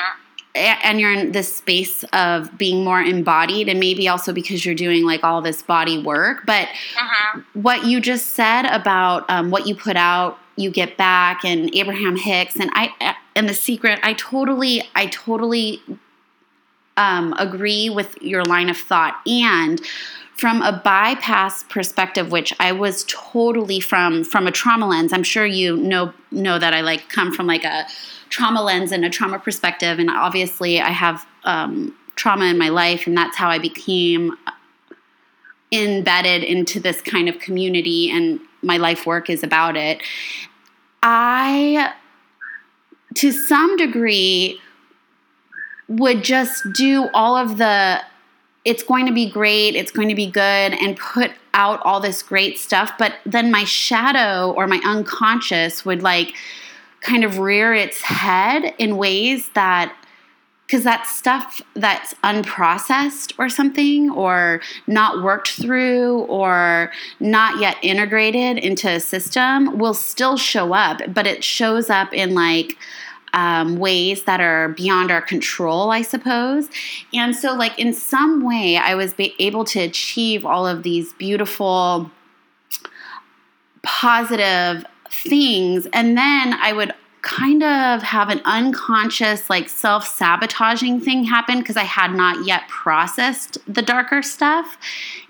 And 0.53 0.99
you're 0.99 1.13
in 1.13 1.31
this 1.31 1.55
space 1.55 2.03
of 2.11 2.57
being 2.57 2.83
more 2.83 3.01
embodied, 3.01 3.69
and 3.69 3.79
maybe 3.79 4.07
also 4.09 4.33
because 4.33 4.65
you're 4.65 4.75
doing 4.75 5.05
like 5.05 5.23
all 5.23 5.41
this 5.41 5.61
body 5.61 5.97
work. 6.01 6.45
But 6.45 6.67
Mhm. 6.97 7.43
what 7.53 7.85
you 7.85 8.01
just 8.01 8.31
said 8.33 8.65
about 8.65 9.29
um, 9.29 9.49
what 9.51 9.65
you 9.67 9.75
put 9.75 9.95
out 9.95 10.37
you 10.57 10.69
get 10.69 10.97
back 10.97 11.45
and 11.45 11.73
abraham 11.73 12.17
hicks 12.17 12.57
and 12.57 12.69
i 12.73 13.15
and 13.37 13.47
the 13.47 13.53
secret 13.53 13.97
i 14.03 14.11
totally 14.13 14.83
i 14.95 15.05
totally 15.07 15.81
um, 16.97 17.33
agree 17.39 17.89
with 17.89 18.21
your 18.21 18.43
line 18.43 18.69
of 18.69 18.77
thought 18.77 19.15
and 19.25 19.81
from 20.41 20.63
a 20.63 20.71
bypass 20.83 21.61
perspective 21.69 22.31
which 22.31 22.51
i 22.59 22.71
was 22.71 23.05
totally 23.07 23.79
from 23.79 24.23
from 24.23 24.47
a 24.47 24.51
trauma 24.51 24.87
lens. 24.87 25.13
I'm 25.13 25.21
sure 25.21 25.45
you 25.45 25.77
know 25.77 26.11
know 26.31 26.57
that 26.57 26.73
i 26.73 26.81
like 26.81 27.07
come 27.09 27.31
from 27.31 27.45
like 27.45 27.63
a 27.63 27.85
trauma 28.29 28.63
lens 28.63 28.91
and 28.91 29.05
a 29.05 29.09
trauma 29.09 29.37
perspective. 29.37 29.99
And 29.99 30.09
obviously 30.09 30.81
i 30.81 30.89
have 30.89 31.27
um, 31.43 31.95
trauma 32.15 32.45
in 32.45 32.57
my 32.57 32.69
life 32.69 33.05
and 33.05 33.15
that's 33.15 33.37
how 33.37 33.49
i 33.49 33.59
became 33.59 34.35
embedded 35.71 36.43
into 36.43 36.79
this 36.79 37.01
kind 37.01 37.29
of 37.29 37.37
community 37.37 38.09
and 38.09 38.39
my 38.63 38.77
life 38.77 39.05
work 39.05 39.29
is 39.29 39.43
about 39.43 39.77
it. 39.77 40.01
I 41.03 41.93
to 43.13 43.31
some 43.31 43.77
degree 43.77 44.59
would 45.87 46.23
just 46.23 46.63
do 46.73 47.09
all 47.13 47.37
of 47.37 47.59
the 47.59 48.01
it's 48.63 48.83
going 48.83 49.05
to 49.05 49.13
be 49.13 49.29
great 49.29 49.75
it's 49.75 49.91
going 49.91 50.09
to 50.09 50.15
be 50.15 50.27
good 50.27 50.41
and 50.73 50.97
put 50.97 51.31
out 51.53 51.81
all 51.83 51.99
this 51.99 52.21
great 52.21 52.57
stuff 52.57 52.91
but 52.97 53.15
then 53.25 53.51
my 53.51 53.63
shadow 53.63 54.51
or 54.51 54.67
my 54.67 54.79
unconscious 54.85 55.83
would 55.85 56.01
like 56.01 56.35
kind 57.01 57.23
of 57.23 57.39
rear 57.39 57.73
its 57.73 58.01
head 58.01 58.73
in 58.77 58.97
ways 58.97 59.49
that 59.53 59.95
because 60.67 60.85
that 60.85 61.05
stuff 61.05 61.61
that's 61.75 62.13
unprocessed 62.23 63.33
or 63.37 63.49
something 63.49 64.09
or 64.11 64.61
not 64.87 65.21
worked 65.21 65.49
through 65.49 66.19
or 66.27 66.93
not 67.19 67.59
yet 67.59 67.75
integrated 67.81 68.57
into 68.57 68.87
a 68.87 68.99
system 68.99 69.77
will 69.77 69.93
still 69.93 70.37
show 70.37 70.73
up 70.73 71.01
but 71.13 71.27
it 71.27 71.43
shows 71.43 71.89
up 71.89 72.13
in 72.13 72.33
like 72.33 72.77
um, 73.33 73.77
ways 73.77 74.23
that 74.23 74.41
are 74.41 74.69
beyond 74.69 75.11
our 75.11 75.21
control, 75.21 75.91
I 75.91 76.01
suppose. 76.01 76.69
And 77.13 77.35
so, 77.35 77.53
like, 77.53 77.77
in 77.79 77.93
some 77.93 78.45
way, 78.45 78.77
I 78.77 78.95
was 78.95 79.13
able 79.17 79.63
to 79.65 79.79
achieve 79.79 80.45
all 80.45 80.67
of 80.67 80.83
these 80.83 81.13
beautiful, 81.13 82.11
positive 83.83 84.85
things. 85.09 85.87
And 85.93 86.17
then 86.17 86.53
I 86.53 86.73
would 86.73 86.93
kind 87.21 87.63
of 87.63 88.01
have 88.01 88.29
an 88.29 88.41
unconscious, 88.45 89.49
like, 89.49 89.69
self 89.69 90.07
sabotaging 90.07 90.99
thing 91.01 91.23
happen 91.23 91.59
because 91.59 91.77
I 91.77 91.83
had 91.83 92.13
not 92.13 92.45
yet 92.45 92.67
processed 92.67 93.57
the 93.67 93.81
darker 93.81 94.21
stuff. 94.21 94.77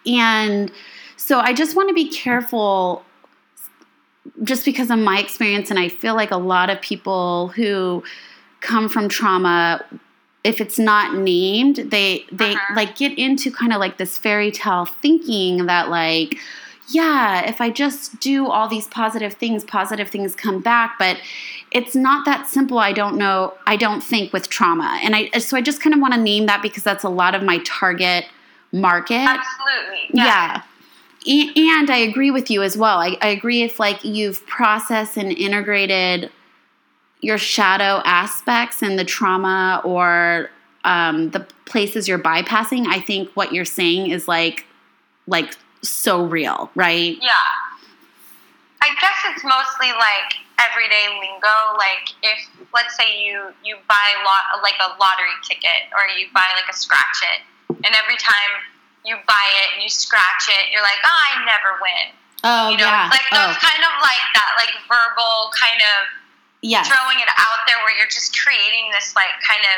And 0.06 0.72
so, 1.18 1.40
I 1.40 1.54
just 1.54 1.76
want 1.76 1.90
to 1.90 1.94
be 1.94 2.10
careful 2.10 3.06
just 4.44 4.66
because 4.66 4.90
of 4.90 4.98
my 5.00 5.20
experience 5.20 5.70
and 5.70 5.80
i 5.80 5.88
feel 5.90 6.16
like 6.16 6.32
a 6.32 6.38
lot 6.38 6.70
of 6.70 6.82
people 6.82 7.50
who 7.50 8.04
come 8.60 8.88
from 8.90 9.08
trauma 9.10 9.84
if 10.44 10.60
it's 10.60 10.80
not 10.80 11.16
named 11.16 11.76
they 11.78 12.26
they 12.32 12.54
Uh-huh. 12.54 12.74
like 12.76 12.96
get 12.98 13.18
into 13.18 13.52
kind 13.52 13.72
of 13.74 13.80
like 13.80 13.98
this 13.98 14.18
fairy 14.18 14.52
tale 14.52 14.86
thinking 14.86 15.66
that 15.68 15.90
like 15.90 16.38
yeah 16.90 17.42
if 17.48 17.62
i 17.62 17.70
just 17.70 18.20
do 18.20 18.48
all 18.48 18.68
these 18.68 18.88
positive 18.88 19.34
things 19.34 19.64
positive 19.64 20.10
things 20.10 20.34
come 20.36 20.60
back 20.60 20.96
but 20.98 21.18
it's 21.72 21.96
not 21.96 22.26
that 22.26 22.48
simple 22.50 22.80
i 22.80 22.92
don't 22.92 23.18
know 23.18 23.54
i 23.68 23.76
don't 23.78 24.02
think 24.02 24.34
with 24.34 24.50
trauma 24.50 25.00
and 25.04 25.16
i 25.16 25.30
so 25.40 25.56
i 25.56 25.62
just 25.62 25.80
kind 25.82 25.94
of 25.94 26.00
want 26.02 26.14
to 26.14 26.20
name 26.20 26.48
that 26.48 26.62
because 26.62 26.84
that's 26.84 27.04
a 27.04 27.10
lot 27.10 27.34
of 27.36 27.44
my 27.44 27.60
target 27.66 28.26
market 28.74 29.16
Absolutely. 29.28 30.10
yeah. 30.14 30.58
A- 30.58 30.64
And 31.28 31.90
I 31.92 31.98
agree 31.98 32.32
with 32.32 32.50
you 32.50 32.64
as 32.64 32.76
well. 32.76 32.98
I, 32.98 33.18
I 33.22 33.28
agree 33.28 33.62
if 33.62 33.80
like 33.80 34.04
you've 34.04 34.46
processed 34.48 35.18
and 35.18 35.32
integrated 35.32 36.32
your 37.22 37.38
shadow 37.38 38.02
aspects 38.06 38.82
and 38.82 38.98
the 38.98 39.06
trauma 39.06 39.82
or 39.86 40.50
um, 40.84 41.30
the 41.30 41.46
places 41.66 42.08
you're 42.08 42.20
bypassing. 42.20 42.88
I 42.88 43.00
think 43.00 43.30
what 43.34 43.54
you're 43.54 43.66
saying 43.66 44.10
is 44.10 44.28
like 44.28 44.66
like 45.28 45.56
so 45.84 46.26
real, 46.26 46.72
right? 46.76 47.18
Yeah. 47.22 47.32
I 48.82 48.90
guess 49.00 49.18
it's 49.30 49.44
mostly 49.44 49.94
like 49.94 50.42
everyday 50.58 51.08
lingo. 51.22 51.78
Like 51.78 52.10
if 52.24 52.50
let's 52.74 52.98
say 52.98 53.24
you 53.24 53.54
you 53.64 53.78
buy 53.88 54.08
lot 54.26 54.64
like 54.64 54.76
a 54.82 54.98
lottery 54.98 55.38
ticket 55.48 55.94
or 55.94 56.02
you 56.18 56.28
buy 56.34 56.50
like 56.56 56.70
a 56.70 56.76
scratch 56.76 57.22
it, 57.22 57.42
and 57.70 57.94
every 57.94 58.18
time 58.18 58.52
you 59.06 59.18
buy 59.26 59.48
it 59.66 59.76
and 59.76 59.84
you 59.84 59.90
scratch 59.90 60.50
it, 60.50 60.70
you're 60.70 60.86
like, 60.86 61.02
oh, 61.02 61.20
I 61.32 61.46
never 61.46 61.78
win. 61.82 62.08
Oh 62.42 62.74
You 62.74 62.78
know, 62.78 62.90
yeah. 62.90 63.06
it's 63.06 63.14
like 63.14 63.30
those 63.30 63.54
oh 63.54 63.62
kind 63.62 63.82
of 63.86 63.94
like 64.02 64.26
that, 64.34 64.52
like 64.58 64.74
verbal 64.90 65.54
kind 65.54 65.78
of 65.78 66.00
yes. 66.66 66.90
throwing 66.90 67.22
it 67.22 67.30
out 67.38 67.62
there 67.70 67.78
where 67.86 67.94
you're 67.94 68.10
just 68.10 68.34
creating 68.34 68.90
this 68.94 69.14
like 69.14 69.34
kind 69.46 69.66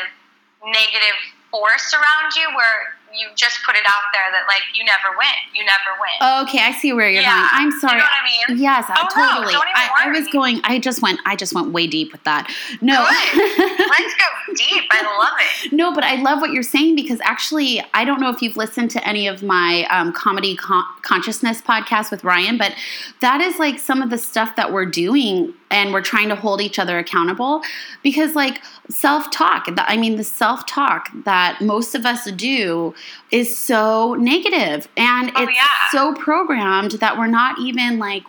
negative 0.72 1.16
force 1.52 1.92
around 1.92 2.32
you 2.36 2.48
where 2.56 2.96
you 3.16 3.28
just 3.36 3.58
put 3.64 3.74
it 3.76 3.84
out 3.86 4.04
there 4.12 4.24
that 4.32 4.44
like 4.48 4.62
you 4.74 4.84
never 4.84 5.16
win, 5.16 5.28
you 5.54 5.64
never 5.64 5.98
win. 6.00 6.16
Oh, 6.20 6.42
okay, 6.44 6.58
I 6.60 6.72
see 6.72 6.92
where 6.92 7.08
you're 7.08 7.22
Yeah. 7.22 7.34
going. 7.34 7.48
I'm 7.72 7.80
sorry. 7.80 7.92
You 7.94 7.98
know 7.98 8.04
what 8.04 8.48
I 8.48 8.52
mean? 8.54 8.58
Yes, 8.62 8.84
Oh, 8.88 8.94
no, 8.94 9.08
totally. 9.34 9.52
don't 9.52 9.62
even 9.68 9.74
I, 9.76 9.90
I 10.06 10.08
was 10.10 10.26
going. 10.32 10.60
I 10.64 10.78
just 10.78 11.00
went. 11.02 11.20
I 11.26 11.36
just 11.36 11.54
went 11.54 11.70
way 11.72 11.86
deep 11.86 12.12
with 12.12 12.22
that. 12.24 12.50
No. 12.80 13.02
Let's 13.02 14.14
go 14.14 14.54
deep. 14.54 14.84
I 14.90 15.02
love 15.18 15.38
it. 15.64 15.72
No, 15.72 15.92
but 15.94 16.04
I 16.04 16.16
love 16.16 16.40
what 16.40 16.50
you're 16.50 16.62
saying 16.62 16.96
because 16.96 17.20
actually, 17.22 17.82
I 17.94 18.04
don't 18.04 18.20
know 18.20 18.30
if 18.30 18.42
you've 18.42 18.56
listened 18.56 18.90
to 18.92 19.06
any 19.08 19.26
of 19.28 19.42
my 19.42 19.84
um, 19.90 20.12
comedy 20.12 20.56
con- 20.56 20.84
consciousness 21.02 21.62
podcast 21.62 22.10
with 22.10 22.24
Ryan, 22.24 22.58
but 22.58 22.74
that 23.20 23.40
is 23.40 23.58
like 23.58 23.78
some 23.78 24.02
of 24.02 24.10
the 24.10 24.18
stuff 24.18 24.56
that 24.56 24.72
we're 24.72 24.86
doing 24.86 25.54
and 25.70 25.92
we're 25.92 26.02
trying 26.02 26.28
to 26.28 26.36
hold 26.36 26.60
each 26.60 26.78
other 26.78 26.98
accountable 26.98 27.62
because, 28.02 28.34
like, 28.36 28.60
self 28.90 29.30
talk, 29.30 29.66
I 29.78 29.96
mean, 29.96 30.16
the 30.16 30.24
self 30.24 30.66
talk 30.66 31.08
that 31.24 31.60
most 31.60 31.94
of 31.94 32.06
us 32.06 32.30
do 32.32 32.94
is 33.30 33.56
so 33.56 34.14
negative. 34.14 34.88
And 34.96 35.32
Oh, 35.34 35.42
it's 35.42 35.52
yeah. 35.54 35.90
so 35.92 36.14
programmed 36.14 36.92
that 36.92 37.18
we're 37.18 37.26
not 37.26 37.58
even 37.58 37.98
like 37.98 38.24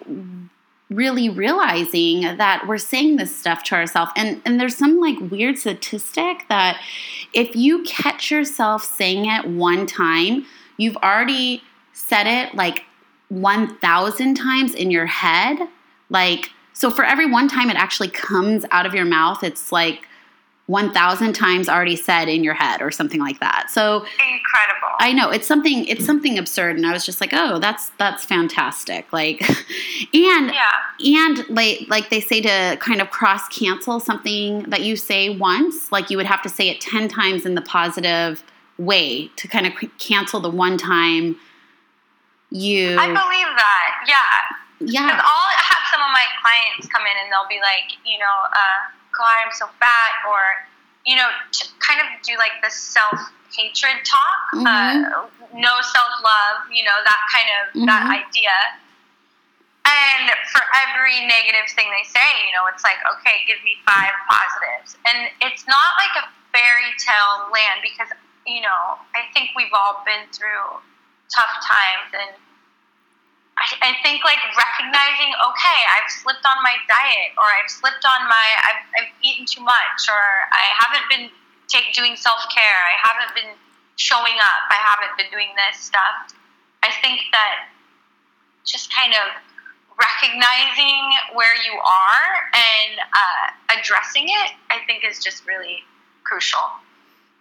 really 0.89 1.29
realizing 1.29 2.21
that 2.37 2.65
we're 2.67 2.77
saying 2.77 3.15
this 3.15 3.35
stuff 3.35 3.63
to 3.63 3.75
ourselves. 3.75 4.11
And 4.15 4.41
and 4.45 4.59
there's 4.59 4.75
some 4.77 4.99
like 4.99 5.17
weird 5.31 5.57
statistic 5.57 6.45
that 6.49 6.79
if 7.33 7.55
you 7.55 7.83
catch 7.83 8.29
yourself 8.31 8.83
saying 8.83 9.25
it 9.25 9.47
one 9.47 9.85
time 9.87 10.45
you've 10.77 10.97
already 10.97 11.63
said 11.93 12.27
it 12.27 12.53
like 12.53 12.83
1000 13.29 14.35
times 14.35 14.73
in 14.75 14.91
your 14.91 15.05
head. 15.07 15.57
Like 16.09 16.51
so 16.73 16.91
for 16.91 17.03
every 17.03 17.29
one 17.29 17.47
time 17.47 17.69
it 17.69 17.77
actually 17.77 18.09
comes 18.09 18.65
out 18.71 18.85
of 18.85 18.93
your 18.93 19.05
mouth 19.05 19.43
it's 19.43 19.71
like 19.71 20.07
1000 20.67 21.33
times 21.33 21.69
already 21.69 21.95
said 21.95 22.27
in 22.27 22.43
your 22.43 22.55
head 22.55 22.81
or 22.81 22.89
something 22.89 23.19
like 23.19 23.39
that 23.39 23.69
so 23.69 23.97
Incredible. 23.97 24.85
I 24.99 25.11
know 25.11 25.29
it's 25.29 25.47
something 25.47 25.85
it's 25.85 26.05
something 26.05 26.37
absurd 26.37 26.77
and 26.77 26.85
I 26.85 26.93
was 26.93 27.05
just 27.05 27.21
like, 27.21 27.31
"Oh, 27.33 27.59
that's 27.59 27.89
that's 27.97 28.23
fantastic." 28.23 29.11
Like 29.11 29.41
and 30.13 30.51
yeah. 30.51 30.71
and 30.99 31.47
like 31.49 31.85
like 31.87 32.09
they 32.09 32.21
say 32.21 32.41
to 32.41 32.77
kind 32.79 33.01
of 33.01 33.09
cross 33.11 33.47
cancel 33.49 33.99
something 33.99 34.63
that 34.69 34.81
you 34.81 34.95
say 34.95 35.29
once, 35.29 35.91
like 35.91 36.09
you 36.09 36.17
would 36.17 36.25
have 36.25 36.41
to 36.43 36.49
say 36.49 36.69
it 36.69 36.81
10 36.81 37.07
times 37.07 37.45
in 37.45 37.55
the 37.55 37.61
positive 37.61 38.43
way 38.77 39.29
to 39.35 39.47
kind 39.47 39.65
of 39.67 39.73
cancel 39.99 40.39
the 40.39 40.49
one 40.49 40.77
time 40.77 41.35
you 42.51 42.97
I 42.97 43.07
believe 43.07 43.51
that. 43.57 44.05
Yeah. 44.07 44.15
Yeah. 44.79 45.07
Yeah. 45.07 45.21
I'll 45.23 45.57
have 45.57 45.83
some 45.91 46.01
of 46.01 46.11
my 46.11 46.25
clients 46.41 46.87
come 46.93 47.01
in 47.03 47.15
and 47.23 47.31
they'll 47.31 47.49
be 47.49 47.59
like, 47.61 47.97
you 48.05 48.17
know, 48.17 48.37
uh, 48.53 48.91
God, 49.17 49.35
I'm 49.45 49.53
so 49.53 49.67
fat, 49.79 50.11
or, 50.29 50.67
you 51.05 51.15
know, 51.15 51.29
kind 51.79 52.01
of 52.01 52.07
do 52.23 52.37
like 52.37 52.59
the 52.63 52.69
self 52.69 53.19
hatred 53.55 54.03
talk, 54.03 54.41
Mhm. 54.53 54.67
uh, 54.67 55.27
no 55.53 55.81
self 55.81 56.13
love, 56.21 56.69
you 56.69 56.83
know, 56.83 56.97
that 57.05 57.21
kind 57.31 57.49
of 57.49 57.85
that 57.87 58.03
Mhm. 58.03 58.25
idea. 58.25 58.51
And 59.85 60.31
for 60.51 60.61
every 60.81 61.25
negative 61.27 61.69
thing 61.71 61.89
they 61.91 62.03
say, 62.03 62.47
you 62.47 62.53
know, 62.53 62.65
it's 62.67 62.83
like, 62.83 62.97
okay, 63.05 63.43
give 63.45 63.61
me 63.63 63.79
five 63.85 64.11
positives. 64.27 64.97
And 65.05 65.31
it's 65.41 65.65
not 65.67 65.95
like 65.97 66.23
a 66.23 66.27
fairy 66.51 66.93
tale 66.97 67.49
land 67.53 67.81
because, 67.81 68.09
you 68.47 68.61
know, 68.61 68.99
I 69.13 69.29
think 69.33 69.51
we've 69.55 69.73
all 69.73 70.01
been 70.03 70.27
through 70.33 70.81
tough 71.29 71.53
times 71.63 72.13
and 72.13 72.35
I, 73.55 73.63
I 73.81 73.91
think 74.03 74.23
like 74.27 74.39
recognizing, 74.51 75.31
okay, 75.31 75.79
I've 75.95 76.11
slipped 76.11 76.43
on 76.43 76.59
my 76.59 76.75
diet, 76.91 77.31
or 77.39 77.47
I've 77.47 77.71
slipped 77.71 78.03
on 78.03 78.27
my, 78.27 78.47
I've, 78.67 78.83
I've 78.99 79.11
eaten 79.23 79.47
too 79.47 79.63
much, 79.63 80.11
or 80.11 80.23
I 80.51 80.75
haven't 80.75 81.07
been 81.07 81.31
take 81.67 81.93
doing 81.93 82.15
self 82.15 82.43
care, 82.51 82.79
I 82.83 82.95
haven't 82.99 83.33
been 83.35 83.55
showing 83.95 84.35
up, 84.43 84.63
I 84.69 84.79
haven't 84.79 85.15
been 85.17 85.31
doing 85.31 85.55
this 85.55 85.79
stuff. 85.79 86.35
I 86.83 86.91
think 87.01 87.21
that 87.31 87.71
just 88.65 88.93
kind 88.93 89.13
of 89.13 89.31
recognizing 89.95 90.99
where 91.33 91.55
you 91.63 91.79
are 91.79 92.27
and 92.53 92.99
uh, 92.99 93.79
addressing 93.79 94.25
it, 94.25 94.51
I 94.69 94.79
think 94.85 95.03
is 95.07 95.23
just 95.23 95.47
really 95.47 95.79
crucial. 96.23 96.59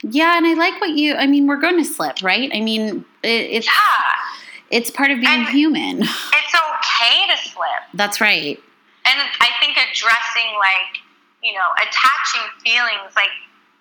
Yeah, 0.03 0.37
and 0.37 0.47
I 0.47 0.55
like 0.55 0.81
what 0.81 0.91
you 0.91 1.15
I 1.15 1.27
mean, 1.27 1.47
we're 1.47 1.61
going 1.61 1.79
to 1.79 1.85
slip, 1.85 2.23
right? 2.23 2.51
I 2.55 2.61
mean, 2.61 3.05
it, 3.23 3.29
it's 3.29 3.67
Yeah, 3.67 3.73
it's 4.75 4.91
part 4.91 5.11
of 5.15 5.21
being 5.21 5.47
And- 5.47 5.49
human. 5.49 6.03
it's 6.41 6.55
okay 6.55 7.17
to 7.31 7.37
slip. 7.49 7.83
That's 7.95 8.21
right. 8.21 8.59
and 9.07 9.19
I 9.41 9.51
think 9.61 9.77
addressing 9.79 10.51
like 10.59 10.99
you 11.43 11.53
know 11.55 11.69
attaching 11.79 12.45
feelings 12.65 13.13
like 13.15 13.31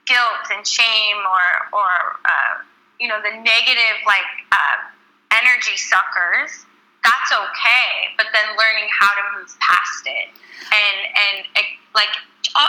guilt 0.05 0.45
and 0.53 0.61
shame 0.67 1.17
or 1.25 1.45
or 1.79 1.89
uh, 2.25 2.53
you 2.99 3.07
know 3.07 3.19
the 3.23 3.31
negative 3.41 3.97
like 4.05 4.29
uh, 4.51 4.77
energy 5.41 5.77
suckers 5.77 6.51
that's 7.03 7.31
okay 7.31 7.91
but 8.17 8.27
then 8.35 8.47
learning 8.59 8.87
how 8.99 9.07
to 9.15 9.23
move 9.39 9.47
past 9.59 10.03
it 10.05 10.27
and 10.71 10.97
and 11.23 11.35
it, 11.55 11.65
like 11.95 12.11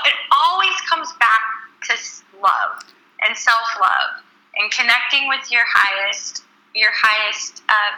it 0.07 0.17
always 0.33 0.75
comes 0.91 1.13
back 1.19 1.43
to 1.91 1.95
love 2.41 2.83
and 3.27 3.37
self 3.37 3.67
love 3.81 4.23
and 4.57 4.71
connecting 4.71 5.29
with 5.29 5.51
your 5.51 5.65
highest 5.69 6.45
your 6.75 6.91
highest 6.95 7.63
uh, 7.69 7.93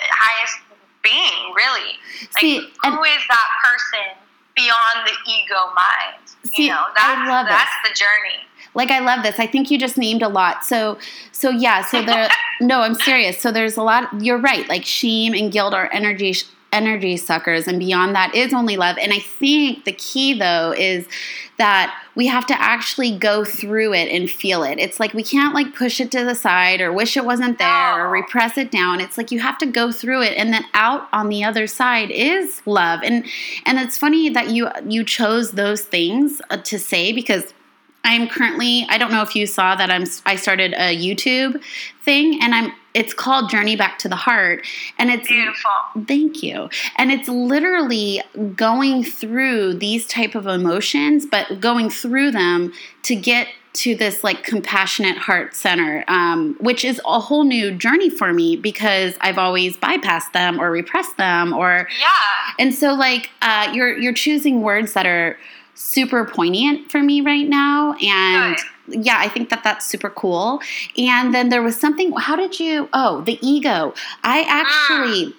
highest 0.00 0.58
being 1.02 1.54
really. 1.54 1.98
Like 2.34 2.40
See, 2.40 2.58
who 2.58 3.02
is 3.04 3.22
that 3.28 3.48
person 3.64 4.22
beyond 4.54 5.06
the 5.06 5.30
ego 5.30 5.72
mind? 5.74 6.22
See, 6.44 6.64
you 6.64 6.68
know 6.70 6.84
I 6.96 7.14
that's 7.14 7.28
love 7.28 7.46
that's 7.46 7.88
the 7.88 7.94
journey. 7.94 8.40
Like 8.74 8.90
i 8.90 9.00
love 9.00 9.22
this. 9.22 9.38
I 9.38 9.46
think 9.46 9.70
you 9.70 9.78
just 9.78 9.98
named 9.98 10.22
a 10.22 10.28
lot. 10.28 10.64
So 10.64 10.98
so 11.32 11.50
yeah 11.50 11.84
so 11.84 12.02
there 12.02 12.28
no 12.60 12.80
i'm 12.80 12.94
serious. 12.94 13.38
So 13.40 13.52
there's 13.52 13.76
a 13.76 13.82
lot 13.82 14.08
you're 14.22 14.38
right. 14.38 14.68
Like 14.68 14.84
shame 14.84 15.34
and 15.34 15.52
guilt 15.52 15.74
are 15.74 15.90
energy 15.92 16.34
energy 16.72 17.16
suckers 17.16 17.68
and 17.68 17.78
beyond 17.78 18.14
that 18.14 18.34
is 18.34 18.52
only 18.52 18.76
love. 18.76 18.96
And 18.98 19.12
i 19.12 19.18
think 19.18 19.84
the 19.84 19.92
key 19.92 20.38
though 20.38 20.74
is 20.76 21.06
that 21.58 21.96
we 22.14 22.26
have 22.26 22.46
to 22.46 22.60
actually 22.60 23.16
go 23.16 23.44
through 23.44 23.94
it 23.94 24.08
and 24.08 24.28
feel 24.28 24.64
it. 24.64 24.78
It's 24.78 24.98
like 24.98 25.14
we 25.14 25.22
can't 25.22 25.54
like 25.54 25.74
push 25.74 26.00
it 26.00 26.10
to 26.12 26.24
the 26.24 26.34
side 26.34 26.80
or 26.80 26.92
wish 26.92 27.16
it 27.16 27.24
wasn't 27.24 27.58
there 27.58 28.04
or 28.04 28.10
repress 28.10 28.58
it 28.58 28.70
down. 28.70 29.00
It's 29.00 29.16
like 29.16 29.30
you 29.30 29.38
have 29.38 29.58
to 29.58 29.66
go 29.66 29.92
through 29.92 30.22
it 30.22 30.36
and 30.36 30.52
then 30.52 30.64
out 30.74 31.08
on 31.12 31.28
the 31.28 31.44
other 31.44 31.66
side 31.66 32.10
is 32.10 32.62
love. 32.66 33.00
And 33.02 33.26
and 33.64 33.78
it's 33.78 33.96
funny 33.96 34.28
that 34.30 34.50
you 34.50 34.70
you 34.88 35.04
chose 35.04 35.52
those 35.52 35.82
things 35.82 36.40
uh, 36.50 36.56
to 36.56 36.78
say 36.78 37.12
because 37.12 37.54
I'm 38.04 38.28
currently 38.28 38.86
I 38.88 38.98
don't 38.98 39.12
know 39.12 39.22
if 39.22 39.36
you 39.36 39.46
saw 39.46 39.74
that 39.76 39.90
I'm 39.90 40.04
I 40.26 40.36
started 40.36 40.72
a 40.74 40.96
YouTube 40.96 41.62
thing 42.02 42.38
and 42.42 42.54
I'm 42.54 42.72
it's 42.94 43.14
called 43.14 43.48
Journey 43.48 43.74
Back 43.74 43.98
to 44.00 44.08
the 44.08 44.16
Heart. 44.16 44.66
And 44.98 45.10
it's 45.10 45.26
beautiful. 45.26 45.70
Thank 46.06 46.42
you. 46.42 46.68
And 46.96 47.10
it's 47.10 47.26
literally 47.26 48.22
going 48.54 49.02
through 49.02 49.74
these 49.74 50.06
type 50.06 50.34
of 50.34 50.46
emotions 50.46 51.26
but 51.26 51.60
going 51.60 51.90
through 51.90 52.32
them 52.32 52.72
to 53.04 53.14
get 53.14 53.48
to 53.74 53.94
this 53.94 54.22
like 54.22 54.42
compassionate 54.44 55.16
heart 55.16 55.54
center 55.54 56.04
um, 56.06 56.54
which 56.60 56.84
is 56.84 57.00
a 57.06 57.18
whole 57.18 57.44
new 57.44 57.72
journey 57.72 58.10
for 58.10 58.30
me 58.34 58.54
because 58.54 59.14
i've 59.22 59.38
always 59.38 59.78
bypassed 59.78 60.30
them 60.34 60.60
or 60.60 60.70
repressed 60.70 61.16
them 61.16 61.54
or 61.54 61.88
yeah. 61.98 62.08
And 62.58 62.74
so 62.74 62.94
like 62.94 63.30
uh, 63.40 63.70
you're 63.72 63.96
you're 63.96 64.12
choosing 64.12 64.62
words 64.62 64.92
that 64.92 65.06
are 65.06 65.38
super 65.74 66.24
poignant 66.24 66.90
for 66.90 67.02
me 67.02 67.20
right 67.20 67.48
now. 67.48 67.94
And 67.94 68.56
yeah 68.88 69.16
i 69.18 69.28
think 69.28 69.48
that 69.50 69.62
that's 69.62 69.86
super 69.86 70.10
cool. 70.10 70.60
And 70.98 71.34
then 71.34 71.48
there 71.48 71.62
was 71.62 71.78
something 71.78 72.12
how 72.12 72.36
did 72.36 72.58
you 72.58 72.88
oh 72.92 73.20
the 73.22 73.38
ego. 73.46 73.94
I 74.24 74.42
actually 74.42 75.34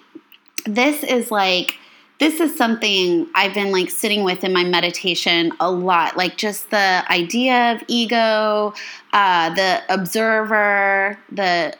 this 0.64 1.02
is 1.02 1.30
like 1.30 1.76
this 2.20 2.40
is 2.40 2.56
something 2.56 3.26
I've 3.34 3.54
been 3.54 3.72
like 3.72 3.90
sitting 3.90 4.22
with 4.24 4.44
in 4.44 4.52
my 4.52 4.64
meditation 4.64 5.52
a 5.58 5.70
lot. 5.70 6.16
Like 6.16 6.36
just 6.36 6.70
the 6.70 7.04
idea 7.10 7.72
of 7.72 7.82
ego, 7.88 8.72
uh, 9.12 9.54
the 9.54 9.82
observer, 9.88 11.18
the 11.30 11.76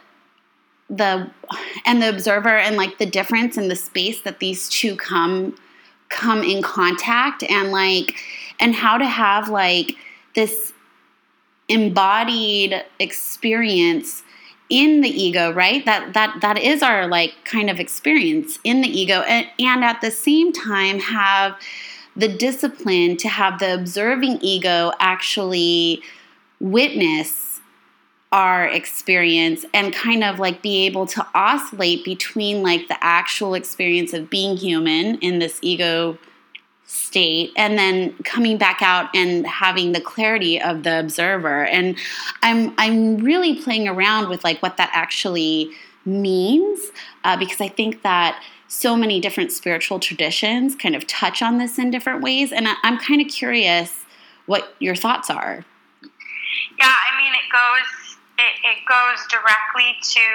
the 0.90 1.30
and 1.86 2.02
the 2.02 2.08
observer 2.08 2.56
and 2.58 2.76
like 2.76 2.98
the 2.98 3.06
difference 3.06 3.56
in 3.56 3.68
the 3.68 3.76
space 3.76 4.20
that 4.22 4.40
these 4.40 4.68
two 4.68 4.96
come 4.96 5.56
come 6.08 6.42
in 6.42 6.62
contact. 6.62 7.42
And 7.44 7.70
like 7.70 8.16
and 8.60 8.74
how 8.74 8.98
to 8.98 9.06
have 9.06 9.48
like 9.48 9.92
this 10.34 10.72
embodied 11.68 12.84
experience 12.98 14.22
in 14.70 15.02
the 15.02 15.08
ego 15.08 15.52
right? 15.52 15.84
That 15.84 16.14
that 16.14 16.40
that 16.40 16.58
is 16.58 16.82
our 16.82 17.06
like 17.06 17.34
kind 17.44 17.70
of 17.70 17.78
experience 17.78 18.58
in 18.64 18.80
the 18.80 18.88
ego 18.88 19.20
and, 19.22 19.46
and 19.58 19.84
at 19.84 20.00
the 20.00 20.10
same 20.10 20.52
time 20.52 20.98
have 21.00 21.56
the 22.16 22.28
discipline 22.28 23.16
to 23.18 23.28
have 23.28 23.58
the 23.58 23.74
observing 23.74 24.38
ego 24.40 24.92
actually 25.00 26.02
witness 26.60 27.60
our 28.32 28.66
experience 28.66 29.64
and 29.72 29.92
kind 29.92 30.24
of 30.24 30.40
like 30.40 30.60
be 30.60 30.86
able 30.86 31.06
to 31.06 31.24
oscillate 31.34 32.04
between 32.04 32.62
like 32.62 32.88
the 32.88 33.04
actual 33.04 33.54
experience 33.54 34.12
of 34.12 34.28
being 34.28 34.56
human 34.56 35.16
in 35.18 35.38
this 35.38 35.58
ego 35.62 36.18
state 36.87 37.51
and 37.57 37.79
then 37.79 38.12
coming 38.25 38.59
back 38.59 38.83
out 38.83 39.09
and 39.14 39.47
having 39.47 39.92
the 39.92 40.01
clarity 40.01 40.61
of 40.61 40.83
the 40.83 41.01
observer. 41.01 41.64
And 41.64 41.97
i'm 42.42 42.75
i'm 42.79 43.18
really 43.18 43.61
playing 43.62 43.88
around 43.88 44.29
with 44.29 44.44
like 44.44 44.62
what 44.62 44.77
that 44.77 44.90
actually 44.92 45.70
means 46.05 46.90
uh, 47.25 47.37
because 47.37 47.61
i 47.61 47.68
think 47.68 48.03
that 48.03 48.42
so 48.68 48.97
many 48.97 49.20
different 49.20 49.53
spiritual 49.53 50.01
traditions 50.01 50.75
kind 50.75 50.97
of 50.97 51.07
touch 51.07 51.42
on 51.42 51.59
this 51.59 51.79
in 51.79 51.90
different 51.90 52.23
ways. 52.23 52.53
And 52.53 52.68
I, 52.68 52.75
i'm 52.83 52.99
kind 52.99 53.20
of 53.20 53.29
curious 53.29 54.05
what 54.47 54.75
your 54.79 54.94
thoughts 54.94 55.31
are. 55.31 55.64
Yeah 56.79 56.94
i 57.09 57.16
mean 57.16 57.33
it 57.33 57.49
goes 57.51 58.05
it, 58.38 58.55
it 58.66 58.79
goes 58.88 59.20
directly 59.31 59.94
to 60.03 60.27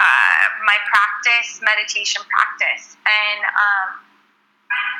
uh, 0.00 0.44
my 0.64 0.76
practice 0.88 1.60
meditation 1.62 2.22
practice. 2.30 2.96
And 3.04 3.40
um, 3.44 4.05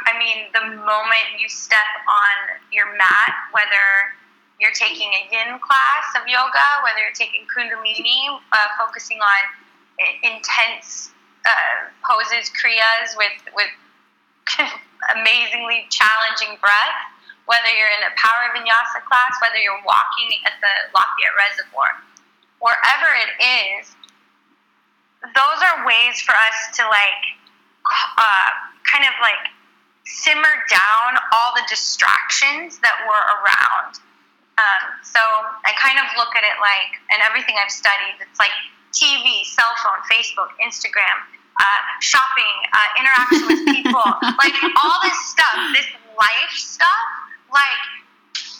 I 0.07 0.15
mean, 0.15 0.47
the 0.55 0.63
moment 0.87 1.35
you 1.39 1.49
step 1.51 1.91
on 2.07 2.63
your 2.71 2.87
mat, 2.95 3.51
whether 3.51 4.15
you're 4.63 4.75
taking 4.79 5.11
a 5.11 5.23
yin 5.35 5.59
class 5.59 6.07
of 6.15 6.25
yoga, 6.31 6.67
whether 6.87 7.03
you're 7.03 7.19
taking 7.19 7.43
kundalini, 7.51 8.31
uh, 8.31 8.69
focusing 8.79 9.19
on 9.19 9.43
intense 10.23 11.11
uh, 11.43 11.91
poses, 12.07 12.55
kriyas 12.55 13.19
with 13.19 13.35
with 13.53 13.73
amazingly 15.19 15.91
challenging 15.91 16.55
breath, 16.63 16.99
whether 17.51 17.71
you're 17.75 17.91
in 17.99 18.07
a 18.07 18.15
power 18.15 18.55
vinyasa 18.55 19.03
class, 19.11 19.35
whether 19.43 19.59
you're 19.59 19.83
walking 19.83 20.31
at 20.47 20.55
the 20.63 20.75
Lafayette 20.95 21.35
Reservoir, 21.35 21.91
wherever 22.63 23.11
it 23.11 23.33
is, 23.43 23.91
those 25.35 25.59
are 25.67 25.83
ways 25.83 26.23
for 26.23 26.33
us 26.33 26.79
to 26.79 26.83
like 26.87 27.23
uh, 28.19 28.51
kind 28.87 29.05
of 29.05 29.15
like 29.19 29.51
simmer 30.07 30.55
down 30.71 31.19
all 31.35 31.51
the 31.55 31.67
distractions 31.69 32.79
that 32.79 32.95
were 33.05 33.25
around. 33.43 33.99
Um, 34.57 34.83
so 35.05 35.21
I 35.21 35.75
kind 35.77 36.01
of 36.01 36.07
look 36.17 36.33
at 36.33 36.47
it 36.47 36.57
like, 36.63 36.97
and 37.13 37.21
everything 37.27 37.59
I've 37.61 37.71
studied, 37.75 38.17
it's 38.23 38.41
like 38.41 38.55
TV, 38.95 39.45
cell 39.45 39.69
phone, 39.85 40.01
Facebook, 40.09 40.55
Instagram, 40.65 41.21
uh, 41.61 41.81
shopping, 42.01 42.57
uh, 42.73 43.01
interaction 43.03 43.45
with 43.51 43.63
people, 43.69 44.07
like 44.43 44.57
all 44.81 44.99
this 45.05 45.19
stuff, 45.29 45.57
this 45.77 45.91
life 46.17 46.55
stuff, 46.55 47.07
like 47.53 47.83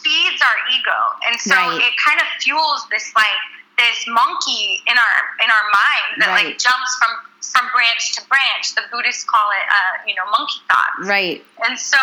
feeds 0.05 0.43
our 0.43 0.59
ego, 0.71 1.01
and 1.27 1.41
so 1.41 1.57
right. 1.57 1.81
it 1.81 1.95
kind 1.97 2.21
of 2.21 2.27
fuels 2.41 2.87
this 2.91 3.13
like 3.17 3.41
this 3.77 4.09
monkey 4.09 4.81
in 4.89 4.97
our 4.97 5.19
in 5.45 5.49
our 5.53 5.67
mind 5.69 6.11
that 6.21 6.29
right. 6.33 6.47
like 6.53 6.59
jumps 6.59 6.93
from 6.97 7.13
from 7.57 7.69
branch 7.73 8.17
to 8.17 8.21
branch. 8.29 8.75
The 8.75 8.85
Buddhists 8.91 9.25
call 9.25 9.49
it, 9.55 9.67
uh, 9.69 9.95
you 10.05 10.15
know, 10.17 10.27
monkey 10.29 10.61
thoughts. 10.69 11.09
Right. 11.09 11.41
And 11.65 11.79
so 11.79 12.01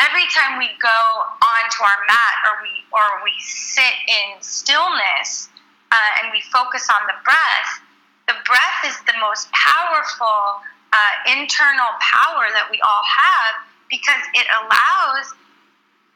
every 0.00 0.26
time 0.34 0.58
we 0.58 0.66
go 0.80 1.00
onto 1.38 1.80
our 1.84 2.00
mat 2.08 2.34
or 2.48 2.54
we 2.62 2.74
or 2.90 3.06
we 3.22 3.34
sit 3.38 3.96
in 4.08 4.40
stillness 4.40 5.50
uh, 5.92 6.18
and 6.22 6.32
we 6.32 6.40
focus 6.50 6.88
on 6.90 7.06
the 7.06 7.18
breath, 7.22 7.70
the 8.26 8.38
breath 8.46 8.80
is 8.86 8.96
the 9.06 9.14
most 9.20 9.50
powerful 9.52 10.62
uh, 10.90 11.14
internal 11.38 11.90
power 12.02 12.50
that 12.54 12.66
we 12.70 12.80
all 12.82 13.04
have 13.06 13.62
because 13.90 14.22
it 14.34 14.46
allows 14.62 15.34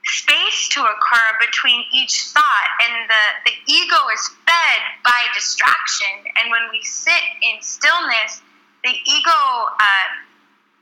space 0.05 0.69
to 0.71 0.81
occur 0.81 1.29
between 1.41 1.85
each 1.93 2.29
thought 2.29 2.69
and 2.85 3.09
the, 3.09 3.51
the 3.51 3.57
ego 3.73 3.97
is 4.13 4.29
fed 4.47 4.81
by 5.03 5.21
distraction. 5.35 6.29
And 6.41 6.51
when 6.51 6.69
we 6.71 6.83
sit 6.83 7.25
in 7.43 7.61
stillness 7.61 8.43
the 8.85 8.93
ego 8.93 9.41
uh, 9.81 10.09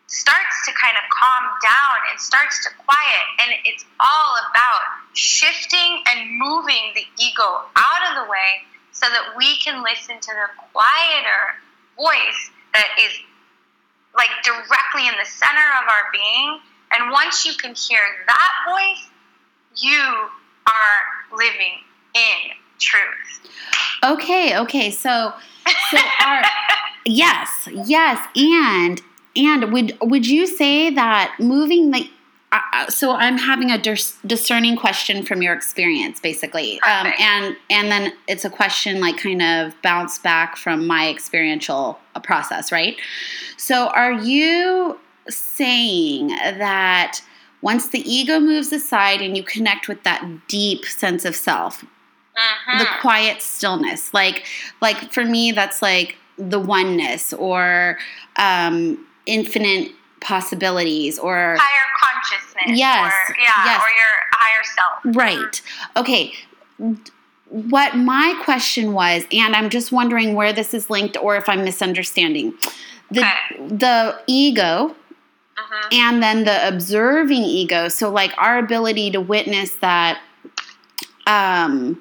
starts 0.09 0.67
to 0.67 0.73
kind 0.75 0.99
of 0.99 1.07
calm 1.09 1.45
down 1.63 1.97
and 2.11 2.21
starts 2.21 2.63
to 2.67 2.71
quiet. 2.85 3.25
And 3.41 3.51
it's 3.65 3.87
all 4.01 4.35
about 4.51 4.83
shifting 5.15 6.03
and 6.11 6.37
moving 6.37 6.93
the 6.95 7.07
ego 7.23 7.63
out 7.79 8.03
of 8.11 8.27
the 8.27 8.31
way 8.31 8.67
so 8.91 9.07
that 9.07 9.39
we 9.39 9.57
can 9.57 9.83
listen 9.83 10.19
to 10.21 10.33
the 10.35 10.49
quieter 10.75 11.43
voice 11.97 12.51
that 12.75 12.91
is 13.01 13.15
like 14.15 14.35
directly 14.43 15.07
in 15.07 15.15
the 15.17 15.25
center 15.25 15.69
of 15.81 15.87
our 15.87 16.11
being. 16.13 16.59
And 16.93 17.11
once 17.11 17.47
you 17.47 17.55
can 17.55 17.75
hear 17.75 18.03
that 18.27 18.53
voice 18.69 19.09
you 19.77 20.29
are 20.67 21.37
living 21.37 21.79
in 22.15 22.53
truth. 22.79 23.51
Okay, 24.05 24.59
okay. 24.59 24.91
So 24.91 25.33
so 25.91 25.99
our 26.25 26.43
yes, 27.07 27.69
yes, 27.73 28.27
and 28.37 29.01
and 29.37 29.73
would 29.73 29.97
would 30.01 30.27
you 30.27 30.47
say 30.47 30.91
that 30.91 31.35
moving 31.39 31.91
the 31.91 32.11
uh, 32.51 32.61
uh 32.73 32.87
so 32.91 33.13
I'm 33.13 33.39
having 33.39 33.71
a 33.71 33.79
dis- 33.79 34.19
discerning 34.27 34.77
question 34.77 35.23
from 35.23 35.41
your 35.43 35.55
experience, 35.55 36.21
basically, 36.21 36.81
um, 36.83 37.13
and 37.19 37.57
and 37.71 37.91
then 37.91 38.13
it's 38.29 38.45
a 38.45 38.51
question 38.51 39.01
like 39.01 39.19
kind 39.19 39.43
of 39.43 39.81
bounce 39.83 40.19
back 40.19 40.57
from 40.57 40.87
my 40.87 41.09
experiential 41.09 41.99
process, 42.23 42.73
right? 42.73 42.97
So, 43.57 43.87
are 43.89 44.13
you 44.13 44.99
saying 45.29 46.29
that 46.29 47.21
once 47.63 47.89
the 47.89 48.01
ego 48.01 48.39
moves 48.39 48.73
aside 48.73 49.23
and 49.23 49.37
you 49.37 49.43
connect 49.43 49.89
with 49.89 50.03
that 50.03 50.47
deep 50.49 50.85
sense 50.85 51.25
of 51.25 51.35
self 51.35 51.85
uh-huh. 52.37 52.79
the 52.79 52.87
quiet 53.01 53.41
stillness 53.41 54.13
like 54.13 54.45
like 54.81 55.13
for 55.13 55.25
me 55.25 55.53
that's 55.53 55.81
like 55.81 56.17
the 56.39 56.59
oneness 56.59 57.33
or 57.33 57.99
um, 58.37 59.07
infinite 59.27 59.93
possibilities 60.21 61.19
or 61.19 61.57
higher 61.59 61.89
consciousness 62.01 62.79
yes 62.79 63.13
or, 63.29 63.37
yeah 63.39 63.65
yes. 63.65 63.83
or 63.83 63.91
your 63.91 64.15
higher 64.33 64.65
self 64.65 65.17
right 65.17 65.63
okay 65.97 66.33
what 67.49 67.97
my 67.97 68.41
question 68.45 68.93
was 68.93 69.25
and 69.33 69.57
i'm 69.57 69.69
just 69.69 69.91
wondering 69.91 70.35
where 70.35 70.53
this 70.53 70.73
is 70.73 70.89
linked 70.89 71.17
or 71.17 71.37
if 71.37 71.49
i'm 71.49 71.65
misunderstanding 71.65 72.55
the 73.11 73.21
okay. 73.21 73.67
the 73.69 74.23
ego 74.29 74.95
uh-huh. 75.57 75.89
and 75.93 76.23
then 76.23 76.45
the 76.45 76.67
observing 76.67 77.43
ego. 77.43 77.89
So, 77.89 78.11
like 78.11 78.33
our 78.39 78.59
ability 78.59 79.11
to 79.13 79.21
witness 79.21 79.77
that, 79.77 80.21
um, 81.27 82.01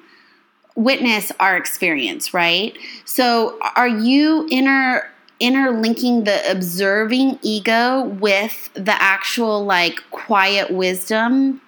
witness 0.74 1.32
our 1.40 1.56
experience, 1.56 2.32
right? 2.32 2.76
So, 3.04 3.58
are 3.76 3.88
you 3.88 4.46
inner 4.50 5.08
interlinking 5.40 6.22
the 6.22 6.48
observing 6.48 7.36
ego 7.42 8.04
with 8.04 8.70
the 8.74 8.94
actual 9.02 9.64
like 9.64 9.98
quiet 10.12 10.70
wisdom 10.70 11.60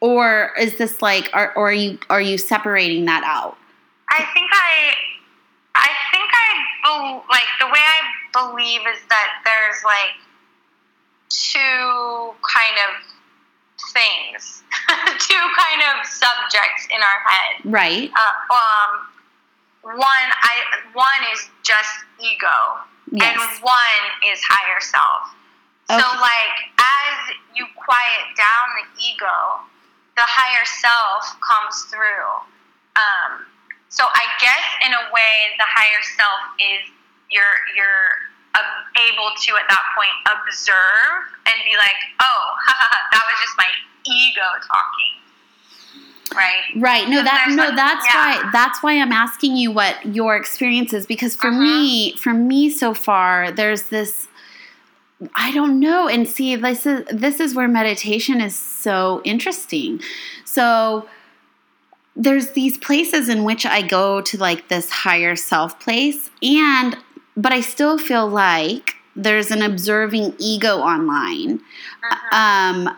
or 0.00 0.52
is 0.58 0.76
this 0.76 1.00
like 1.00 1.30
are, 1.32 1.52
or 1.56 1.68
are 1.68 1.72
you 1.72 1.98
are 2.10 2.20
you 2.20 2.36
separating 2.36 3.06
that 3.06 3.22
out 3.24 3.56
i 4.10 4.18
think 4.34 4.50
i 4.52 4.92
like 7.28 7.50
the 7.60 7.66
way 7.66 7.82
i 7.82 8.00
believe 8.32 8.80
is 8.86 9.00
that 9.08 9.42
there's 9.44 9.82
like 9.84 10.16
two 11.30 12.34
kind 12.42 12.76
of 12.90 13.02
things, 13.92 14.62
two 15.18 15.44
kind 15.56 15.80
of 15.88 16.06
subjects 16.06 16.86
in 16.90 17.00
our 17.00 17.20
head. 17.24 17.52
Right. 17.64 18.10
Uh, 18.12 18.54
um, 18.54 19.96
one, 19.96 20.28
I 20.42 20.54
one 20.92 21.22
is 21.32 21.48
just 21.62 22.04
ego, 22.20 22.60
yes. 23.10 23.32
and 23.32 23.62
one 23.62 24.04
is 24.30 24.40
higher 24.42 24.80
self. 24.80 25.32
Okay. 25.88 25.98
So, 25.98 26.06
like, 26.20 26.56
as 26.78 27.16
you 27.56 27.66
quiet 27.74 28.36
down 28.36 28.66
the 28.78 28.86
ego, 29.02 29.64
the 30.16 30.26
higher 30.26 30.64
self 30.66 31.40
comes 31.40 31.84
through. 31.90 32.28
Um, 32.94 33.46
so, 33.90 34.04
I 34.06 34.24
guess 34.40 34.66
in 34.86 34.92
a 34.94 35.04
way, 35.12 35.34
the 35.58 35.66
higher 35.66 36.02
self 36.16 36.42
is 36.58 36.90
your 37.30 37.46
your 37.74 38.30
able 38.98 39.30
to 39.38 39.50
at 39.54 39.66
that 39.68 39.84
point 39.94 40.14
observe 40.26 41.30
and 41.46 41.54
be 41.64 41.76
like, 41.76 41.98
oh, 42.20 42.54
that 43.12 43.22
was 43.26 43.36
just 43.40 43.56
my 43.56 43.70
ego 44.06 44.46
talking. 44.66 45.20
Right. 46.34 46.62
Right. 46.76 47.08
No, 47.08 47.22
that 47.22 47.46
no, 47.50 47.74
that's 47.74 48.06
yeah. 48.06 48.42
why 48.42 48.50
that's 48.52 48.82
why 48.82 49.00
I'm 49.00 49.12
asking 49.12 49.56
you 49.56 49.72
what 49.72 50.14
your 50.14 50.36
experience 50.36 50.92
is 50.92 51.06
because 51.06 51.34
for 51.34 51.48
uh-huh. 51.48 51.60
me, 51.60 52.12
for 52.16 52.32
me 52.32 52.70
so 52.70 52.94
far, 52.94 53.50
there's 53.50 53.84
this 53.88 54.28
I 55.34 55.52
don't 55.52 55.80
know. 55.80 56.08
And 56.08 56.28
see, 56.28 56.54
this 56.54 56.86
is 56.86 57.04
this 57.10 57.40
is 57.40 57.54
where 57.54 57.66
meditation 57.66 58.40
is 58.40 58.56
so 58.56 59.20
interesting. 59.24 60.00
So 60.44 61.08
there's 62.16 62.50
these 62.50 62.76
places 62.78 63.28
in 63.28 63.44
which 63.44 63.64
I 63.64 63.82
go 63.82 64.20
to 64.20 64.38
like 64.38 64.68
this 64.68 64.90
higher 64.90 65.36
self 65.36 65.78
place 65.80 66.30
and 66.42 66.96
but 67.36 67.52
I 67.52 67.60
still 67.60 67.96
feel 67.96 68.28
like 68.28 68.96
there's 69.16 69.50
an 69.50 69.62
observing 69.62 70.34
ego 70.38 70.78
online. 70.78 71.60
Mhm. 72.04 72.32
Um, 72.32 72.96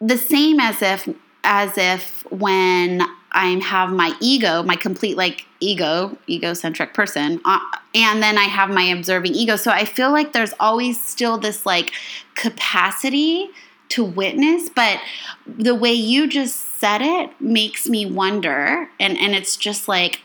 the 0.00 0.16
same 0.16 0.60
as 0.60 0.82
if 0.82 1.08
as 1.44 1.76
if 1.78 2.24
when 2.30 3.02
I 3.32 3.50
have 3.62 3.90
my 3.90 4.14
ego, 4.20 4.62
my 4.62 4.76
complete 4.76 5.16
like 5.16 5.46
ego, 5.60 6.16
egocentric 6.28 6.94
person, 6.94 7.40
uh, 7.44 7.58
and 7.94 8.22
then 8.22 8.38
I 8.38 8.44
have 8.44 8.70
my 8.70 8.84
observing 8.84 9.34
ego. 9.34 9.56
So 9.56 9.70
I 9.70 9.84
feel 9.84 10.10
like 10.10 10.32
there's 10.32 10.54
always 10.58 11.00
still 11.00 11.38
this 11.38 11.66
like 11.66 11.92
capacity 12.34 13.50
to 13.90 14.04
witness, 14.04 14.68
but 14.68 15.00
the 15.46 15.74
way 15.74 15.92
you 15.92 16.26
just 16.26 16.67
said 16.78 17.02
it 17.02 17.30
makes 17.40 17.88
me 17.88 18.06
wonder, 18.06 18.88
and 19.00 19.18
and 19.18 19.34
it's 19.34 19.56
just 19.56 19.88
like 19.88 20.20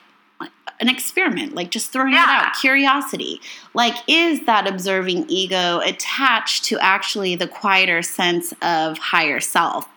an 0.80 0.90
experiment, 0.90 1.54
like 1.56 1.70
just 1.72 1.92
throwing 1.92 2.14
it 2.14 2.18
out, 2.18 2.54
curiosity. 2.60 3.40
Like, 3.74 3.96
is 4.08 4.46
that 4.46 4.68
observing 4.68 5.26
ego 5.30 5.80
attached 5.80 6.66
to 6.66 6.80
actually 6.80 7.36
the 7.36 7.48
quieter 7.48 8.02
sense 8.02 8.54
of 8.62 8.98
higher 8.98 9.40
self? 9.40 9.88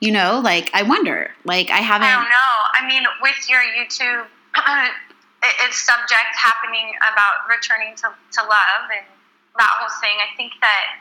You 0.00 0.12
know, 0.12 0.40
like 0.44 0.70
I 0.74 0.82
wonder. 0.82 1.30
Like 1.44 1.70
I 1.70 1.78
haven't. 1.78 2.06
I 2.08 2.12
don't 2.14 2.28
know. 2.30 2.54
I 2.78 2.86
mean, 2.86 3.02
with 3.22 3.48
your 3.48 3.60
YouTube, 3.60 4.26
it- 4.56 4.92
it's 5.64 5.78
subject 5.80 6.34
happening 6.34 6.92
about 7.12 7.48
returning 7.48 7.94
to, 7.96 8.08
to 8.32 8.40
love 8.42 8.82
and 8.90 9.06
that 9.58 9.68
whole 9.78 9.88
thing. 10.00 10.16
I 10.20 10.34
think 10.36 10.52
that, 10.60 10.96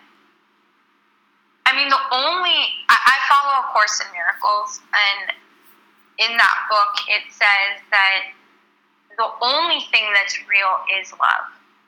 I 1.65 1.75
mean, 1.75 1.89
the 1.89 2.01
only, 2.11 2.57
I, 2.89 2.97
I 2.97 3.15
follow 3.29 3.65
A 3.65 3.73
Course 3.73 4.01
in 4.01 4.07
Miracles, 4.13 4.79
and 4.93 5.33
in 6.19 6.37
that 6.37 6.57
book, 6.69 6.93
it 7.09 7.23
says 7.33 7.81
that 7.91 8.29
the 9.17 9.27
only 9.41 9.79
thing 9.91 10.05
that's 10.13 10.37
real 10.47 10.73
is 11.01 11.11
love. 11.13 11.47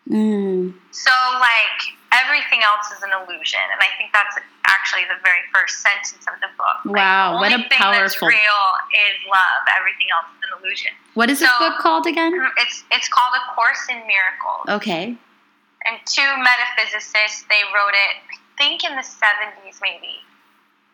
Mm, 0.10 0.74
So, 0.92 1.12
like, 1.40 1.80
everything 2.16 2.64
else 2.64 2.88
is 2.96 3.04
an 3.04 3.12
illusion. 3.12 3.60
And 3.72 3.80
I 3.84 3.92
think 4.00 4.12
that's 4.16 4.40
actually 4.66 5.04
the 5.12 5.20
very 5.24 5.44
first 5.54 5.84
sentence 5.84 6.24
of 6.28 6.40
the 6.40 6.48
book. 6.58 6.80
Like, 6.88 6.96
Wow, 6.96 7.32
the 7.34 7.38
what 7.44 7.52
a 7.52 7.58
thing 7.68 7.78
that's 7.92 8.16
powerful- 8.16 8.28
real 8.32 8.64
is 8.96 9.16
love. 9.28 9.62
Everything 9.78 10.08
else 10.16 10.28
is 10.32 10.40
an 10.48 10.52
illusion. 10.64 10.92
what 11.14 11.30
is 11.30 11.40
this 11.40 11.52
book 11.60 11.78
called 11.80 12.08
again? 12.08 12.32
It's 12.58 12.84
it's 12.92 13.10
called 13.10 13.36
A 13.36 13.44
Course 13.56 13.84
in 13.90 14.00
Miracles. 14.08 14.80
Okay. 14.82 15.16
And 15.88 15.96
two 16.08 16.28
metaphysicists, 16.44 17.48
they 17.48 17.64
wrote 17.76 17.96
it, 17.96 18.16
think 18.58 18.84
in 18.84 18.94
the 18.98 19.06
70s 19.06 19.80
maybe. 19.82 20.22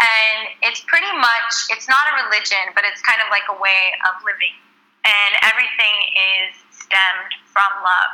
And 0.03 0.51
it's 0.61 0.83
pretty 0.83 1.11
much, 1.15 1.71
it's 1.71 1.87
not 1.87 2.03
a 2.11 2.27
religion, 2.27 2.75
but 2.75 2.83
it's 2.83 2.99
kind 3.01 3.23
of 3.23 3.31
like 3.31 3.47
a 3.47 3.55
way 3.55 3.95
of 4.11 4.19
living. 4.27 4.55
And 5.03 5.31
everything 5.43 5.95
is 6.15 6.59
stemmed 6.75 7.33
from 7.47 7.71
love. 7.83 8.13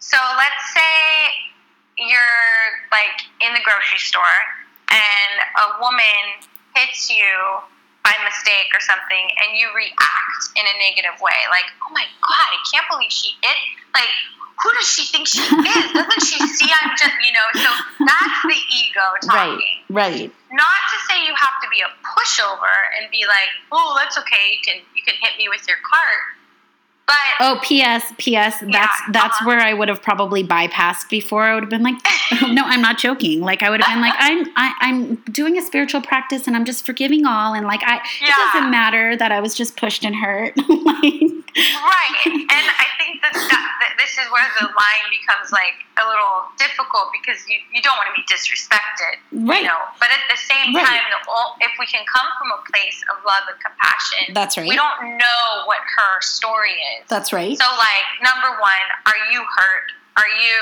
So 0.00 0.16
let's 0.36 0.64
say 0.72 0.96
you're 1.96 2.84
like 2.92 3.16
in 3.44 3.52
the 3.56 3.60
grocery 3.64 4.00
store 4.00 4.40
and 4.92 5.34
a 5.56 5.80
woman 5.80 6.44
hits 6.76 7.08
you 7.08 7.60
by 8.04 8.14
mistake 8.22 8.70
or 8.70 8.80
something 8.80 9.26
and 9.42 9.58
you 9.58 9.66
react 9.74 10.42
in 10.54 10.62
a 10.62 10.74
negative 10.78 11.18
way. 11.18 11.40
Like, 11.50 11.66
oh 11.82 11.92
my 11.92 12.06
God, 12.22 12.48
I 12.54 12.60
can't 12.70 12.86
believe 12.86 13.10
she 13.10 13.34
hit. 13.42 13.58
Like, 13.92 14.12
who 14.62 14.70
does 14.78 14.88
she 14.88 15.04
think 15.04 15.28
she 15.28 15.40
is? 15.40 15.92
Doesn't 15.92 16.22
she 16.22 16.38
see 16.48 16.70
I'm 16.80 16.96
just, 16.96 17.14
you 17.24 17.32
know? 17.32 17.46
So 17.54 17.70
that's 18.00 18.40
the 18.44 18.58
ego 18.72 19.06
talking. 19.22 19.84
Right. 19.90 20.30
right. 20.30 20.32
Not 20.52 20.80
to 20.92 20.96
say 21.08 21.24
you 21.24 21.34
have 21.34 21.60
to 21.62 21.68
be 21.70 21.80
a 21.80 21.90
pushover 22.04 22.74
and 22.98 23.10
be 23.10 23.26
like, 23.26 23.52
oh, 23.72 23.96
that's 23.98 24.16
okay. 24.18 24.52
You 24.52 24.58
can 24.64 24.82
you 24.94 25.02
can 25.02 25.14
hit 25.20 25.36
me 25.36 25.48
with 25.48 25.66
your 25.68 25.76
cart. 25.84 26.36
But 27.06 27.14
Oh, 27.38 27.60
P.S. 27.62 28.12
P.S. 28.18 28.60
That's 28.60 28.72
Yeah, 28.72 28.88
that's 29.12 29.36
uh-huh. 29.36 29.46
where 29.46 29.60
I 29.60 29.72
would 29.74 29.88
have 29.88 30.02
probably 30.02 30.42
bypassed 30.42 31.08
before. 31.08 31.44
I 31.44 31.54
would 31.54 31.62
have 31.62 31.70
been 31.70 31.84
like, 31.84 31.94
no, 32.42 32.64
I'm 32.64 32.82
not 32.82 32.98
joking. 32.98 33.40
Like 33.40 33.62
I 33.62 33.70
would 33.70 33.80
have 33.80 33.94
been 33.94 34.00
like, 34.00 34.14
I'm 34.16 34.46
I, 34.56 34.74
I'm 34.80 35.16
doing 35.30 35.56
a 35.56 35.62
spiritual 35.62 36.02
practice 36.02 36.46
and 36.46 36.56
I'm 36.56 36.64
just 36.64 36.84
forgiving 36.84 37.24
all. 37.24 37.54
And 37.54 37.66
like 37.66 37.80
I, 37.84 37.96
it 37.98 38.52
doesn't 38.54 38.70
matter 38.70 39.16
that 39.16 39.30
I 39.30 39.40
was 39.40 39.54
just 39.54 39.76
pushed 39.76 40.04
and 40.04 40.16
hurt. 40.16 40.54
like, 40.68 41.25
Right, 41.56 42.20
and 42.52 42.66
I 42.68 42.86
think 43.00 43.24
that, 43.24 43.32
that, 43.32 43.64
that 43.80 43.92
this 43.96 44.12
is 44.20 44.28
where 44.28 44.44
the 44.60 44.68
line 44.68 45.06
becomes 45.08 45.48
like 45.52 45.72
a 45.96 46.04
little 46.04 46.44
difficult 46.60 47.08
because 47.16 47.40
you, 47.48 47.56
you 47.72 47.80
don't 47.80 47.96
want 47.96 48.12
to 48.12 48.16
be 48.16 48.24
disrespected, 48.28 49.16
Right. 49.32 49.64
you 49.64 49.68
know. 49.68 49.80
But 49.96 50.12
at 50.12 50.20
the 50.28 50.36
same 50.36 50.76
Right. 50.76 50.84
time, 50.84 51.04
the, 51.08 51.20
if 51.64 51.72
we 51.80 51.86
can 51.88 52.04
come 52.04 52.28
from 52.36 52.52
a 52.52 52.60
place 52.68 53.00
of 53.08 53.24
love 53.24 53.48
and 53.48 53.56
compassion, 53.64 54.36
That's 54.36 54.56
right. 54.60 54.68
We 54.68 54.76
don't 54.76 55.16
know 55.16 55.44
what 55.64 55.80
her 55.80 56.20
story 56.20 56.76
is. 57.00 57.08
that's 57.08 57.32
right. 57.32 57.56
so, 57.56 57.68
like, 57.80 58.06
number 58.20 58.52
one, 58.60 58.86
are 59.08 59.20
you 59.32 59.40
hurt? 59.56 59.86
Are 60.20 60.30
you 60.40 60.56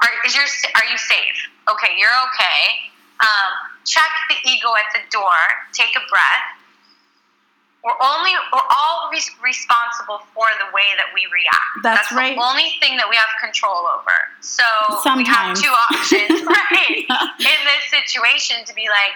are 0.00 0.12
is 0.26 0.34
your 0.36 0.44
are 0.76 0.86
you 0.90 0.98
safe? 0.98 1.38
Okay, 1.70 1.92
you're 1.96 2.16
okay. 2.32 2.60
Um, 3.20 3.52
check 3.84 4.08
the 4.28 4.36
ego 4.48 4.68
at 4.76 4.92
the 4.92 5.00
door. 5.10 5.36
Take 5.72 5.96
a 5.96 6.04
breath. 6.10 6.44
We're 7.84 8.00
only 8.00 8.32
we're 8.48 8.64
all 8.64 9.12
res- 9.12 9.28
responsible 9.44 10.24
for 10.32 10.48
the 10.56 10.72
way 10.72 10.96
that 10.96 11.12
we 11.12 11.28
react. 11.28 11.84
That's 11.84 12.08
the 12.08 12.16
right. 12.16 12.32
only 12.32 12.80
thing 12.80 12.96
that 12.96 13.12
we 13.12 13.16
have 13.20 13.28
control 13.44 13.84
over. 13.84 14.16
So 14.40 14.64
we 15.12 15.28
have 15.28 15.52
two 15.52 15.68
options, 15.92 16.32
right? 16.48 17.04
In 17.44 17.60
this 17.68 17.84
situation, 17.92 18.64
to 18.64 18.72
be 18.72 18.88
like, 18.88 19.12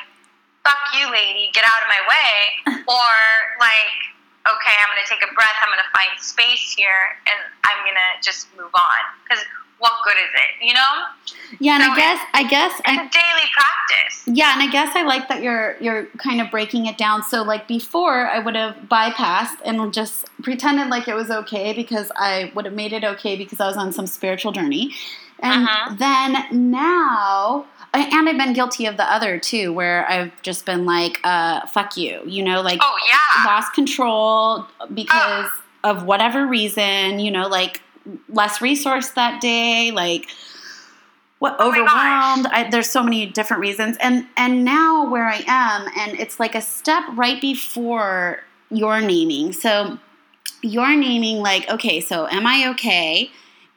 "Fuck 0.68 0.84
you, 0.92 1.08
lady, 1.08 1.48
get 1.56 1.64
out 1.64 1.80
of 1.80 1.88
my 1.88 2.02
way," 2.12 2.36
or 2.92 3.12
like, 3.56 3.96
"Okay, 4.44 4.76
I'm 4.84 4.92
gonna 4.92 5.08
take 5.08 5.24
a 5.24 5.32
breath. 5.32 5.58
I'm 5.64 5.72
gonna 5.72 5.88
find 5.96 6.12
space 6.20 6.76
here, 6.76 7.16
and 7.24 7.40
I'm 7.64 7.80
gonna 7.88 8.20
just 8.20 8.52
move 8.52 8.76
on." 8.76 9.00
Because 9.24 9.40
what 9.78 9.92
good 10.04 10.14
is 10.16 10.30
it? 10.34 10.66
You 10.66 10.74
know, 10.74 10.92
yeah, 11.60 11.74
and 11.76 11.84
so 11.84 11.90
I 11.92 11.96
guess 11.96 12.20
I 12.34 12.42
guess 12.48 12.72
it's 12.80 12.88
I, 12.88 12.92
a 12.94 12.96
daily 12.96 13.48
practice. 13.52 14.22
Yeah, 14.26 14.52
and 14.52 14.62
I 14.62 14.70
guess 14.70 14.94
I 14.94 15.02
like 15.02 15.28
that 15.28 15.42
you're 15.42 15.76
you're 15.80 16.06
kind 16.18 16.40
of 16.40 16.50
breaking 16.50 16.86
it 16.86 16.98
down. 16.98 17.22
So 17.22 17.42
like 17.42 17.66
before, 17.68 18.26
I 18.28 18.38
would 18.38 18.56
have 18.56 18.76
bypassed 18.90 19.56
and 19.64 19.92
just 19.92 20.26
pretended 20.42 20.88
like 20.88 21.08
it 21.08 21.14
was 21.14 21.30
okay 21.30 21.72
because 21.72 22.10
I 22.16 22.52
would 22.54 22.64
have 22.64 22.74
made 22.74 22.92
it 22.92 23.04
okay 23.04 23.36
because 23.36 23.60
I 23.60 23.66
was 23.66 23.76
on 23.76 23.92
some 23.92 24.06
spiritual 24.06 24.52
journey. 24.52 24.92
And 25.40 25.64
Uh-huh. 25.68 25.94
then 25.96 26.70
now, 26.72 27.64
and 27.94 28.28
I've 28.28 28.36
been 28.36 28.52
guilty 28.54 28.86
of 28.86 28.96
the 28.96 29.04
other 29.04 29.38
too, 29.38 29.72
where 29.72 30.04
I've 30.10 30.32
just 30.42 30.66
been 30.66 30.84
like, 30.84 31.20
uh, 31.22 31.64
"Fuck 31.68 31.96
you," 31.96 32.22
you 32.26 32.42
know, 32.42 32.60
like 32.60 32.80
Oh 32.82 32.96
yeah. 33.08 33.44
lost 33.46 33.72
control 33.72 34.66
because 34.92 35.48
of 35.84 36.02
whatever 36.04 36.44
reason, 36.46 37.20
you 37.20 37.30
know, 37.30 37.46
like 37.46 37.80
less 38.28 38.60
resource 38.60 39.10
that 39.10 39.40
day, 39.40 39.90
like 39.90 40.26
what 41.38 41.56
Oh 41.58 41.68
overwhelmed. 41.68 42.46
I, 42.46 42.68
there's 42.70 42.90
so 42.90 43.02
many 43.02 43.26
different 43.26 43.60
reasons, 43.60 43.96
and 44.00 44.26
and 44.36 44.64
now 44.64 45.08
where 45.08 45.26
I 45.26 45.42
am, 45.46 45.88
and 45.96 46.18
it's 46.18 46.40
like 46.40 46.54
a 46.54 46.60
step 46.60 47.04
right 47.14 47.40
before 47.40 48.40
your 48.70 49.00
naming. 49.00 49.52
So 49.52 49.98
you're 50.62 50.96
naming 50.96 51.38
like, 51.38 51.68
okay, 51.70 52.00
so 52.00 52.26
am 52.28 52.46
I 52.46 52.68
okay? 52.70 53.30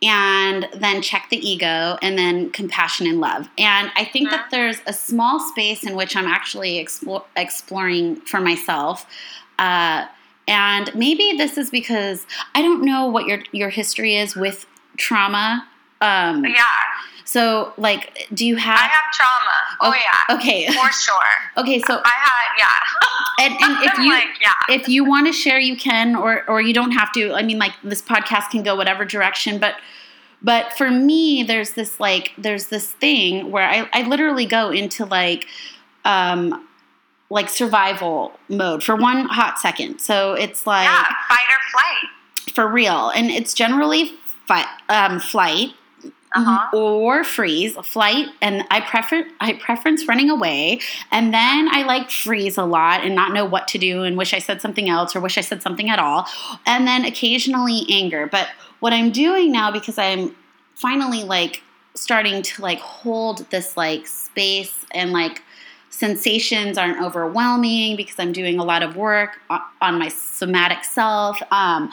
And 0.04 0.67
then 0.74 1.04
check 1.04 1.28
the 1.30 1.38
ego, 1.38 2.00
and 2.02 2.17
then 2.17 2.50
compassion 2.50 3.06
and 3.06 3.20
love. 3.20 3.48
And 3.60 3.91
I 3.96 4.06
think 4.06 4.32
that 4.32 4.48
Mhm. 4.48 4.50
there's 4.50 4.78
a 4.88 4.94
small 4.94 5.39
space 5.39 5.84
in 5.84 5.96
which 5.96 6.15
I'm 6.15 6.26
actually 6.28 6.80
explore, 6.80 7.24
exploring 7.36 8.15
for 8.22 8.41
myself. 8.41 9.06
Uh, 9.60 10.06
and 10.52 10.94
maybe 10.94 11.34
this 11.38 11.58
is 11.58 11.70
because 11.70 12.28
I 12.54 12.62
don't 12.62 12.84
know 12.84 13.06
what 13.08 13.26
your 13.26 13.40
your 13.52 13.70
history 13.70 14.16
is 14.18 14.36
with 14.36 14.66
trauma. 14.98 15.68
Um, 16.02 16.44
Yeah. 16.46 16.64
So, 17.24 17.72
like, 17.78 18.28
do 18.34 18.46
you 18.46 18.58
have? 18.58 18.78
I 18.78 18.88
have? 18.98 19.12
trauma. 19.14 19.58
Oh, 19.80 19.90
Oh, 19.90 19.94
yeah. 19.96 20.36
Okay. 20.36 20.68
For 20.68 20.92
sure. 20.92 21.16
Okay. 21.58 21.80
So, 21.88 22.02
I 22.04 22.16
had 22.28 22.48
yeah. 22.58 23.46
and, 23.46 23.54
and 23.64 23.86
if 23.90 23.98
you 24.04 24.10
like 24.12 24.28
yeah. 24.42 24.76
if 24.76 24.90
you 24.90 25.06
want 25.06 25.28
to 25.28 25.34
share, 25.34 25.60
you 25.60 25.78
can, 25.78 26.16
or 26.16 26.44
or 26.50 26.60
you 26.62 26.74
don't 26.74 26.92
have 26.92 27.12
to. 27.14 27.34
I 27.34 27.44
mean, 27.44 27.58
like 27.60 27.74
this 27.84 28.02
podcast 28.02 28.50
can 28.52 28.64
go 28.64 28.76
whatever 28.76 29.06
direction, 29.06 29.60
but 29.60 29.76
but 30.42 30.74
for 30.74 30.90
me, 30.92 31.44
there's 31.44 31.72
this 31.72 32.00
like 32.00 32.34
there's 32.38 32.68
this 32.68 32.92
thing 32.92 33.52
where 33.52 33.68
I 33.70 33.88
I 33.94 34.02
literally 34.08 34.46
go 34.46 34.72
into 34.72 35.06
like 35.06 35.48
um 36.04 36.68
like 37.32 37.50
survival 37.50 38.34
mode 38.50 38.84
for 38.84 38.96
one 38.96 39.26
hot 39.26 39.58
second. 39.58 40.00
So 40.00 40.34
it's 40.34 40.67
like 40.67 40.86
yeah, 40.86 41.04
fight 41.28 41.48
or 41.50 41.62
flight. 41.72 42.54
for 42.56 42.67
real, 42.67 43.10
and 43.10 43.32
it's 43.32 43.54
generally 43.54 44.13
fi- 44.48 44.67
um, 44.89 45.20
flight 45.20 45.70
Uh-huh. 46.34 46.70
or 46.78 47.24
freeze, 47.26 47.76
flight, 47.84 48.28
and 48.41 48.63
I 48.72 48.80
prefer 48.82 49.26
I 49.41 49.54
preference 49.54 50.08
running 50.08 50.30
away, 50.30 50.80
and 51.12 51.34
then 51.34 51.67
I 51.72 51.84
like 51.84 52.10
freeze 52.10 52.58
a 52.58 52.63
lot 52.65 53.04
and 53.04 53.13
not 53.15 53.34
know 53.34 53.46
what 53.46 53.67
to 53.70 53.78
do 53.78 54.04
and 54.04 54.17
wish 54.17 54.34
I 54.34 54.39
said 54.39 54.62
something 54.62 54.88
else 54.89 55.15
or 55.15 55.20
wish 55.20 55.38
I 55.38 55.41
said 55.41 55.62
something 55.62 55.89
at 55.89 56.00
all, 56.00 56.28
and 56.65 56.88
then 56.88 57.04
occasionally 57.06 57.86
anger. 57.89 58.28
But 58.32 58.48
what 58.80 58.94
I'm 58.94 59.12
doing 59.12 59.52
now 59.52 59.72
because 59.72 59.98
I'm 59.98 60.36
finally 60.76 61.24
like 61.24 61.62
starting 61.96 62.41
to 62.41 62.62
like 62.62 62.80
hold 62.80 63.39
this 63.52 63.76
like 63.78 64.08
space 64.08 64.74
and 64.94 65.12
like 65.12 65.41
sensations 65.91 66.77
aren't 66.77 67.01
overwhelming 67.01 67.95
because 67.95 68.15
I'm 68.17 68.32
doing 68.32 68.58
a 68.58 68.63
lot 68.63 68.82
of 68.82 68.95
work 68.95 69.39
on 69.49 69.99
my 69.99 70.08
somatic 70.08 70.84
self. 70.84 71.39
Um, 71.51 71.91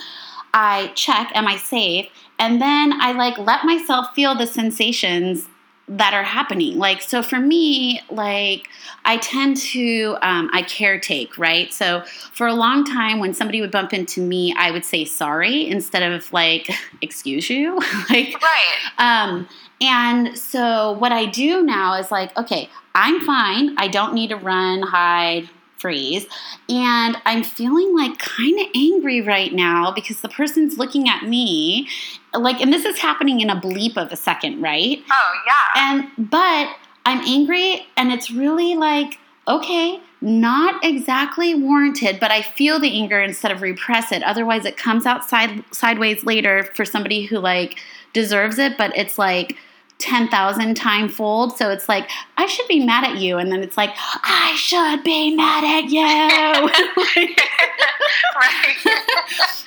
I 0.54 0.90
check, 0.94 1.30
am 1.34 1.46
I 1.46 1.56
safe? 1.56 2.06
And 2.38 2.62
then 2.62 3.00
I 3.02 3.12
like 3.12 3.36
let 3.36 3.64
myself 3.64 4.14
feel 4.14 4.34
the 4.34 4.46
sensations 4.46 5.46
that 5.90 6.12
are 6.12 6.22
happening. 6.22 6.78
Like, 6.78 7.00
so 7.00 7.22
for 7.22 7.38
me, 7.38 8.00
like, 8.10 8.68
I 9.06 9.16
tend 9.16 9.56
to, 9.56 10.18
um, 10.20 10.50
I 10.52 10.62
caretake, 10.62 11.38
right? 11.38 11.72
So 11.72 12.02
for 12.34 12.46
a 12.46 12.52
long 12.52 12.84
time, 12.84 13.20
when 13.20 13.32
somebody 13.32 13.60
would 13.62 13.70
bump 13.70 13.94
into 13.94 14.20
me, 14.20 14.54
I 14.58 14.70
would 14.70 14.84
say 14.84 15.06
sorry 15.06 15.66
instead 15.66 16.02
of 16.02 16.30
like, 16.32 16.70
excuse 17.02 17.48
you. 17.48 17.76
like, 18.10 18.34
Right. 18.42 18.74
um, 18.98 19.48
and 19.80 20.36
so 20.36 20.92
what 20.92 21.12
I 21.12 21.26
do 21.26 21.62
now 21.62 21.94
is 21.94 22.10
like, 22.10 22.36
okay, 22.36 22.68
I'm 22.94 23.20
fine. 23.20 23.76
I 23.78 23.88
don't 23.88 24.14
need 24.14 24.30
to 24.30 24.36
run, 24.36 24.82
hide, 24.82 25.48
freeze. 25.76 26.26
And 26.68 27.16
I'm 27.24 27.44
feeling 27.44 27.96
like 27.96 28.18
kind 28.18 28.58
of 28.58 28.66
angry 28.74 29.20
right 29.20 29.52
now 29.52 29.92
because 29.92 30.20
the 30.20 30.28
person's 30.28 30.78
looking 30.78 31.08
at 31.08 31.24
me 31.24 31.88
like 32.34 32.60
and 32.60 32.72
this 32.72 32.84
is 32.84 32.98
happening 32.98 33.40
in 33.40 33.50
a 33.50 33.60
bleep 33.60 33.96
of 33.96 34.12
a 34.12 34.16
second, 34.16 34.60
right? 34.60 35.02
Oh, 35.10 35.32
yeah. 35.46 35.92
And 35.92 36.30
but 36.30 36.76
I'm 37.06 37.20
angry 37.20 37.86
and 37.96 38.12
it's 38.12 38.30
really 38.30 38.74
like 38.74 39.18
okay, 39.46 39.98
not 40.20 40.84
exactly 40.84 41.54
warranted, 41.54 42.20
but 42.20 42.30
I 42.30 42.42
feel 42.42 42.78
the 42.78 42.92
anger 42.92 43.18
instead 43.18 43.50
of 43.50 43.62
repress 43.62 44.12
it. 44.12 44.22
Otherwise 44.22 44.66
it 44.66 44.76
comes 44.76 45.06
out 45.06 45.24
side, 45.24 45.64
sideways 45.70 46.24
later 46.24 46.64
for 46.74 46.84
somebody 46.84 47.24
who 47.24 47.38
like 47.38 47.78
deserves 48.12 48.58
it, 48.58 48.76
but 48.76 48.94
it's 48.94 49.16
like 49.18 49.56
10,000 49.98 50.76
time 50.76 51.08
fold. 51.08 51.56
So 51.56 51.70
it's 51.70 51.88
like, 51.88 52.08
I 52.36 52.46
should 52.46 52.68
be 52.68 52.84
mad 52.84 53.04
at 53.04 53.16
you. 53.16 53.38
And 53.38 53.50
then 53.50 53.62
it's 53.62 53.76
like, 53.76 53.90
I 53.96 54.54
should 54.56 55.02
be 55.02 55.34
mad 55.34 55.64
at 55.64 55.90
you. 55.90 56.02
right. 58.36 58.76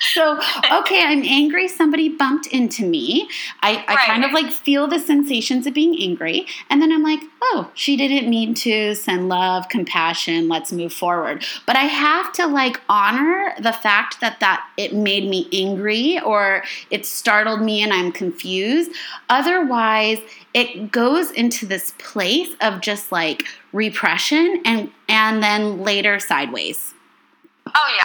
so, 0.14 0.38
okay, 0.72 1.02
I'm 1.04 1.22
angry. 1.22 1.68
Somebody 1.68 2.08
bumped 2.08 2.46
into 2.46 2.86
me. 2.86 3.28
I, 3.60 3.84
I 3.86 3.96
kind 4.06 4.24
of 4.24 4.32
like 4.32 4.50
feel 4.50 4.86
the 4.86 4.98
sensations 4.98 5.66
of 5.66 5.74
being 5.74 6.00
angry. 6.00 6.46
And 6.70 6.80
then 6.80 6.92
I'm 6.92 7.02
like, 7.02 7.20
oh, 7.42 7.70
she 7.74 7.96
didn't 7.96 8.30
mean 8.30 8.54
to 8.54 8.94
send 8.94 9.28
love, 9.28 9.68
compassion. 9.68 10.48
Let's 10.48 10.72
move 10.72 10.94
forward. 10.94 11.44
But 11.66 11.76
I 11.76 11.84
have 11.84 12.32
to 12.34 12.46
like 12.46 12.80
honor 12.88 13.52
the 13.60 13.72
fact 13.72 14.20
that 14.20 14.40
that 14.40 14.66
it 14.78 14.94
made 14.94 15.28
me 15.28 15.48
angry 15.52 16.20
or 16.20 16.62
it 16.90 17.04
startled 17.04 17.60
me 17.60 17.82
and 17.82 17.92
I'm 17.92 18.12
confused. 18.12 18.92
Otherwise, 19.28 20.21
it 20.54 20.90
goes 20.92 21.30
into 21.30 21.66
this 21.66 21.92
place 21.98 22.50
of 22.60 22.80
just 22.80 23.10
like 23.10 23.44
repression 23.72 24.60
and 24.64 24.90
and 25.08 25.42
then 25.42 25.82
later 25.82 26.18
sideways. 26.20 26.94
Oh, 27.66 27.94
yeah. 27.96 28.04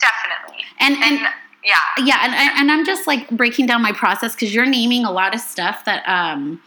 Definitely. 0.00 0.64
And 0.78 0.94
and, 0.96 1.18
And, 1.18 1.34
yeah. 1.64 2.04
yeah, 2.04 2.24
and 2.24 2.34
and 2.34 2.70
I'm 2.70 2.84
just 2.84 3.06
like 3.06 3.28
breaking 3.30 3.66
down 3.66 3.82
my 3.82 3.92
process 3.92 4.34
because 4.34 4.54
you're 4.54 4.66
naming 4.66 5.04
a 5.04 5.10
lot 5.10 5.34
of 5.34 5.40
stuff 5.40 5.84
that 5.84 6.08
um 6.08 6.60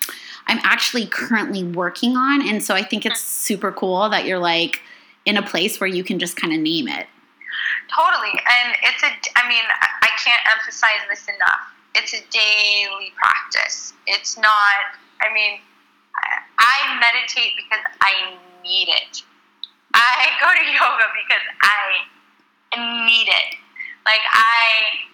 I'm 0.48 0.60
actually 0.64 1.08
currently 1.08 1.64
working 1.64 2.16
on, 2.16 2.48
and 2.48 2.64
so 2.64 2.76
I 2.76 2.84
think 2.84 3.06
it's 3.06 3.20
super 3.20 3.72
cool 3.72 4.10
that 4.10 4.26
you're 4.26 4.40
like 4.40 4.82
in 5.26 5.38
a 5.38 5.42
place 5.42 5.80
where 5.80 5.88
you 5.90 6.04
can 6.04 6.20
just 6.20 6.38
kind 6.38 6.54
of 6.54 6.60
name 6.60 6.88
it. 6.88 7.08
Totally. 7.96 8.30
And 8.32 8.76
it's 8.84 9.04
a, 9.04 9.08
I 9.36 9.48
mean, 9.48 9.64
I 10.02 10.10
can't 10.24 10.42
emphasize 10.58 11.02
this 11.10 11.26
enough. 11.28 11.75
It's 11.96 12.14
a 12.14 12.22
daily 12.30 13.14
practice. 13.16 13.94
It's 14.06 14.38
not, 14.38 15.00
I 15.22 15.34
mean, 15.34 15.60
I- 16.16 16.46
meditate 17.00 17.54
because 17.56 17.84
I 18.02 18.38
need 18.64 18.90
it. 18.90 19.22
I 19.94 20.34
go 20.42 20.50
to 20.50 20.66
yoga 20.66 21.08
because 21.14 21.46
I 21.62 21.86
need 23.08 23.28
it. 23.30 23.50
Like, 24.06 24.24
I, 24.30 25.06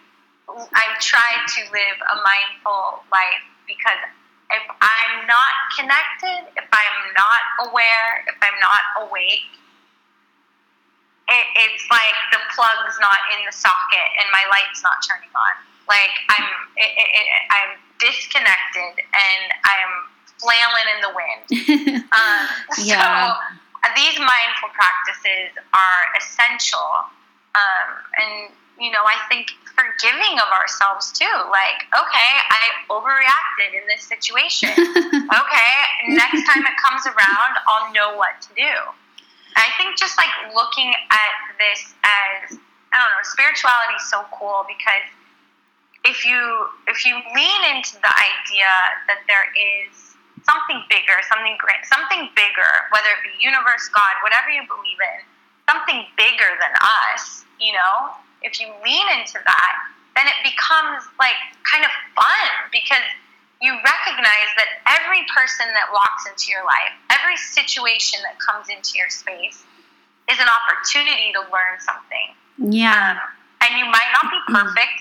I 0.75 0.85
try 0.99 1.31
to 1.47 1.61
live 1.71 1.97
a 1.99 2.15
mindful 2.21 3.03
life 3.11 3.45
because 3.67 4.01
if 4.51 4.65
I'm 4.67 5.27
not 5.27 5.53
connected, 5.79 6.51
if 6.59 6.67
I'm 6.67 6.99
not 7.15 7.71
aware, 7.71 8.27
if 8.27 8.35
I'm 8.41 8.59
not 8.59 9.07
awake, 9.07 9.47
it, 11.31 11.45
it's 11.55 11.87
like 11.87 12.17
the 12.35 12.41
plug's 12.51 12.99
not 12.99 13.19
in 13.31 13.47
the 13.47 13.55
socket 13.55 14.09
and 14.19 14.27
my 14.35 14.43
light's 14.51 14.83
not 14.83 14.99
turning 15.07 15.31
on. 15.31 15.55
Like 15.87 16.13
I'm, 16.29 16.47
it, 16.77 16.91
it, 16.97 17.25
I'm 17.49 17.71
disconnected 17.99 19.05
and 19.05 19.45
I'm 19.63 19.93
flailing 20.41 20.87
in 20.95 20.99
the 21.05 21.13
wind. 21.13 21.41
Um, 22.11 22.43
Yeah. 22.83 22.99
So 22.99 23.91
these 23.95 24.19
mindful 24.19 24.69
practices 24.75 25.55
are 25.73 26.03
essential, 26.19 27.07
um, 27.55 27.89
and 28.19 28.51
you 28.77 28.91
know 28.91 29.01
I 29.01 29.17
think 29.29 29.55
forgiving 29.73 30.37
of 30.37 30.49
ourselves 30.51 31.11
too. 31.11 31.35
Like, 31.49 31.87
okay, 31.89 32.31
I 32.51 32.63
overreacted 32.91 33.73
in 33.73 33.83
this 33.87 34.03
situation. 34.03 34.69
okay, 34.75 35.73
next 36.09 36.43
time 36.45 36.63
it 36.67 36.77
comes 36.83 37.07
around, 37.07 37.53
I'll 37.67 37.93
know 37.93 38.15
what 38.17 38.41
to 38.43 38.49
do. 38.55 38.75
I 39.55 39.67
think 39.77 39.97
just 39.97 40.17
like 40.17 40.31
looking 40.53 40.93
at 41.09 41.35
this 41.57 41.93
as 42.03 42.59
I 42.91 42.95
don't 42.99 43.11
know, 43.15 43.23
spirituality 43.23 43.95
is 43.95 44.09
so 44.09 44.25
cool 44.35 44.65
because 44.67 45.07
if 46.03 46.25
you 46.25 46.39
if 46.87 47.05
you 47.05 47.13
lean 47.13 47.61
into 47.75 47.95
the 48.01 48.13
idea 48.13 48.71
that 49.05 49.21
there 49.29 49.45
is 49.53 50.17
something 50.45 50.81
bigger, 50.89 51.21
something 51.29 51.53
great, 51.61 51.81
something 51.85 52.29
bigger, 52.33 52.71
whether 52.89 53.09
it 53.13 53.21
be 53.21 53.33
universe, 53.37 53.85
God, 53.93 54.13
whatever 54.25 54.49
you 54.49 54.65
believe 54.65 54.97
in, 54.97 55.19
something 55.69 56.01
bigger 56.17 56.57
than 56.57 56.73
us, 56.81 57.45
you 57.61 57.73
know, 57.73 58.17
if 58.41 58.57
you 58.57 58.67
lean 58.81 59.05
into 59.13 59.37
that, 59.45 59.73
then 60.17 60.25
it 60.25 60.39
becomes 60.41 61.05
like 61.21 61.37
kind 61.61 61.85
of 61.85 61.93
fun 62.17 62.49
because 62.73 63.05
you 63.61 63.69
recognize 63.85 64.49
that 64.57 64.81
every 64.89 65.21
person 65.29 65.69
that 65.77 65.93
walks 65.93 66.25
into 66.25 66.49
your 66.49 66.65
life, 66.65 66.97
every 67.13 67.37
situation 67.37 68.17
that 68.25 68.41
comes 68.41 68.73
into 68.73 68.97
your 68.97 69.09
space 69.13 69.61
is 70.25 70.37
an 70.41 70.49
opportunity 70.49 71.29
to 71.37 71.45
learn 71.53 71.77
something. 71.77 72.27
yeah. 72.57 73.21
Um, 73.21 73.41
and 73.61 73.77
you 73.77 73.85
might 73.85 74.09
not 74.17 74.25
be 74.33 74.41
perfect 74.49 75.00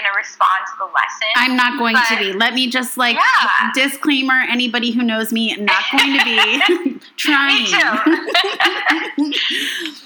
going 0.00 0.12
to 0.12 0.16
respond 0.16 0.60
to 0.72 0.74
the 0.78 0.88
lesson. 0.88 1.28
I'm 1.36 1.56
not 1.56 1.78
going 1.78 1.96
to 1.96 2.16
be. 2.18 2.32
Let 2.32 2.54
me 2.54 2.68
just 2.70 2.96
like 2.96 3.16
Yeah. 3.16 3.70
disclaimer 3.74 4.40
anybody 4.48 4.90
who 4.92 5.02
knows 5.02 5.32
me, 5.32 5.54
not 5.56 5.84
going 5.92 6.18
to 6.18 6.24
be 6.24 7.00
trying. 7.16 7.62
Me 7.64 7.70
too. 7.70 7.76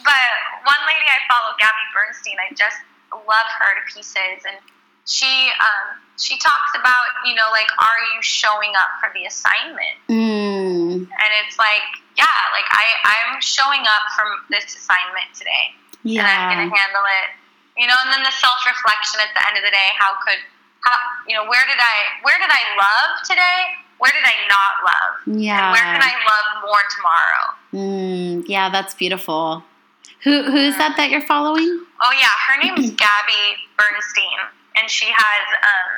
but 0.03 0.31
one 0.67 0.83
lady 0.87 1.07
I 1.07 1.19
follow, 1.31 1.55
Gabby 1.59 1.87
Bernstein, 1.95 2.37
I 2.39 2.53
just 2.55 2.77
love 3.13 3.49
her 3.61 3.71
to 3.79 3.83
pieces, 3.95 4.43
and 4.47 4.59
she 5.07 5.51
um, 5.61 6.01
she 6.19 6.37
talks 6.39 6.73
about 6.75 7.07
you 7.27 7.35
know 7.35 7.47
like 7.53 7.69
are 7.79 8.01
you 8.17 8.23
showing 8.23 8.73
up 8.75 8.91
for 9.01 9.11
the 9.15 9.27
assignment? 9.27 9.97
Mm, 10.11 11.07
And 11.07 11.31
it's 11.47 11.59
like 11.59 11.87
yeah, 12.19 12.27
like 12.53 12.67
I 12.71 12.85
I'm 13.31 13.41
showing 13.41 13.83
up 13.83 14.05
for 14.17 14.25
this 14.51 14.75
assignment 14.75 15.31
today, 15.39 16.19
and 16.19 16.27
I'm 16.27 16.51
gonna 16.51 16.73
handle 16.75 17.07
it. 17.23 17.29
You 17.77 17.87
know, 17.87 17.99
and 18.07 18.13
then 18.15 18.23
the 18.23 18.35
self 18.35 18.61
reflection 18.67 19.19
at 19.19 19.35
the 19.35 19.43
end 19.51 19.59
of 19.59 19.65
the 19.67 19.75
day, 19.75 19.89
how 19.99 20.15
could 20.23 20.39
how 20.87 20.97
you 21.27 21.35
know 21.35 21.45
where 21.49 21.65
did 21.67 21.79
I 21.79 21.97
where 22.23 22.39
did 22.39 22.51
I 22.51 22.63
love 22.79 23.23
today? 23.27 23.85
Where 23.99 24.13
did 24.13 24.25
I 24.25 24.37
not 24.47 24.73
love? 24.83 25.39
Yeah. 25.39 25.59
And 25.59 25.73
where 25.73 25.83
can 25.83 26.03
I 26.03 26.15
love 26.15 26.47
more 26.63 26.85
tomorrow? 26.95 27.45
Mm, 27.73 28.45
yeah, 28.49 28.71
that's 28.71 28.95
beautiful. 28.95 29.65
Who 30.23 30.43
who 30.43 30.57
is 30.57 30.77
that 30.79 30.97
that 30.97 31.11
you're 31.11 31.27
following? 31.27 31.85
Oh 32.03 32.13
yeah, 32.13 32.33
her 32.49 32.57
name 32.63 32.79
is 32.79 32.91
Gabby 32.93 33.45
Bernstein, 33.77 34.41
and 34.77 34.91
she 34.91 35.07
has 35.07 35.45
um, 35.63 35.91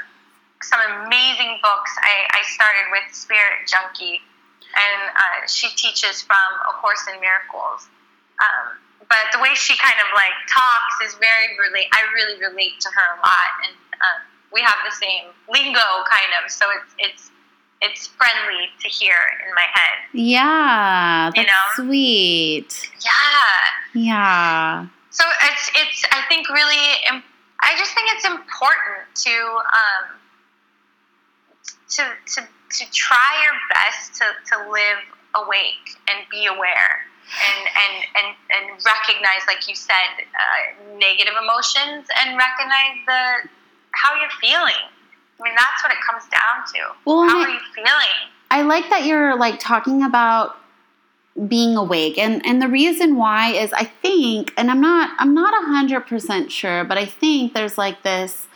some 0.62 0.80
amazing 1.06 1.58
books. 1.62 1.92
I, 2.00 2.26
I 2.30 2.42
started 2.54 2.90
with 2.90 3.14
Spirit 3.14 3.68
Junkie, 3.68 4.20
and 4.74 5.00
uh, 5.14 5.46
she 5.46 5.68
teaches 5.76 6.22
from 6.22 6.48
A 6.68 6.72
Course 6.80 7.06
in 7.12 7.20
Miracles. 7.20 7.88
Um, 8.40 8.78
but 9.08 9.30
the 9.32 9.38
way 9.38 9.54
she 9.54 9.76
kind 9.78 9.98
of 10.00 10.08
like 10.14 10.34
talks 10.50 10.94
is 11.06 11.18
very 11.18 11.54
relate. 11.58 11.88
I 11.92 12.02
really 12.14 12.38
relate 12.40 12.80
to 12.80 12.88
her 12.90 13.06
a 13.14 13.20
lot, 13.20 13.50
and 13.66 13.74
um, 14.02 14.20
we 14.52 14.60
have 14.62 14.76
the 14.84 14.94
same 14.94 15.30
lingo 15.52 16.04
kind 16.10 16.32
of. 16.42 16.50
So 16.50 16.66
it's 16.74 16.94
it's 16.98 17.30
it's 17.82 18.06
friendly 18.08 18.68
to 18.80 18.88
hear 18.88 19.14
in 19.46 19.54
my 19.54 19.66
head. 19.72 19.98
Yeah, 20.12 21.30
that's 21.34 21.36
You 21.36 21.44
know? 21.46 21.86
sweet. 21.88 22.90
Yeah. 23.04 24.02
Yeah. 24.02 24.86
So 25.10 25.24
it's 25.44 25.70
it's 25.74 26.04
I 26.10 26.22
think 26.28 26.48
really 26.48 26.84
I 27.60 27.76
just 27.78 27.94
think 27.94 28.08
it's 28.12 28.24
important 28.24 29.06
to 29.14 29.30
um, 29.30 30.04
to 31.90 32.02
to 32.34 32.48
to 32.78 32.92
try 32.92 33.44
your 33.44 33.54
best 33.72 34.14
to, 34.16 34.24
to 34.50 34.70
live 34.70 34.98
awake 35.34 35.96
and 36.08 36.26
be 36.30 36.46
aware 36.46 37.06
and 37.26 37.66
and 37.66 37.94
and, 38.16 38.36
and 38.70 38.84
recognize 38.84 39.42
like 39.46 39.68
you 39.68 39.74
said 39.74 40.22
uh, 40.22 40.96
negative 40.98 41.34
emotions 41.42 42.06
and 42.22 42.36
recognize 42.36 42.96
the 43.06 43.48
how 43.92 44.14
you're 44.20 44.30
feeling. 44.40 44.82
I 45.38 45.42
mean 45.42 45.54
that's 45.54 45.82
what 45.82 45.92
it 45.92 45.98
comes 46.08 46.24
down 46.30 46.64
to. 46.74 46.94
Well, 47.04 47.28
how 47.28 47.40
I- 47.40 47.44
are 47.44 47.48
you 47.50 47.60
feeling? 47.74 48.14
I 48.50 48.62
like 48.62 48.88
that 48.90 49.04
you're 49.04 49.36
like 49.36 49.58
talking 49.58 50.02
about 50.04 50.56
being 51.48 51.76
awake 51.76 52.16
and 52.16 52.40
and 52.46 52.62
the 52.62 52.68
reason 52.68 53.16
why 53.16 53.50
is 53.52 53.70
I 53.74 53.84
think 53.84 54.54
and 54.56 54.70
I'm 54.70 54.80
not 54.80 55.10
I'm 55.18 55.34
not 55.34 55.52
a 55.52 55.66
hundred 55.66 56.06
percent 56.06 56.50
sure 56.50 56.82
but 56.84 56.96
I 56.96 57.04
think 57.04 57.52
there's 57.52 57.76
like 57.76 58.02
this 58.02 58.46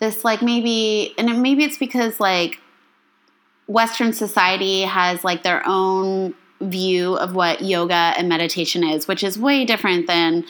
this 0.00 0.24
like 0.24 0.42
maybe 0.42 1.14
and 1.16 1.28
it, 1.30 1.34
maybe 1.34 1.62
it's 1.62 1.78
because 1.78 2.18
like 2.18 2.58
Western 3.68 4.12
society 4.12 4.82
has 4.82 5.22
like 5.22 5.42
their 5.44 5.62
own 5.66 6.34
view 6.60 7.14
of 7.16 7.34
what 7.34 7.62
yoga 7.62 8.12
and 8.16 8.28
meditation 8.28 8.84
is, 8.84 9.06
which 9.06 9.22
is 9.22 9.38
way 9.38 9.64
different 9.64 10.06
than 10.06 10.44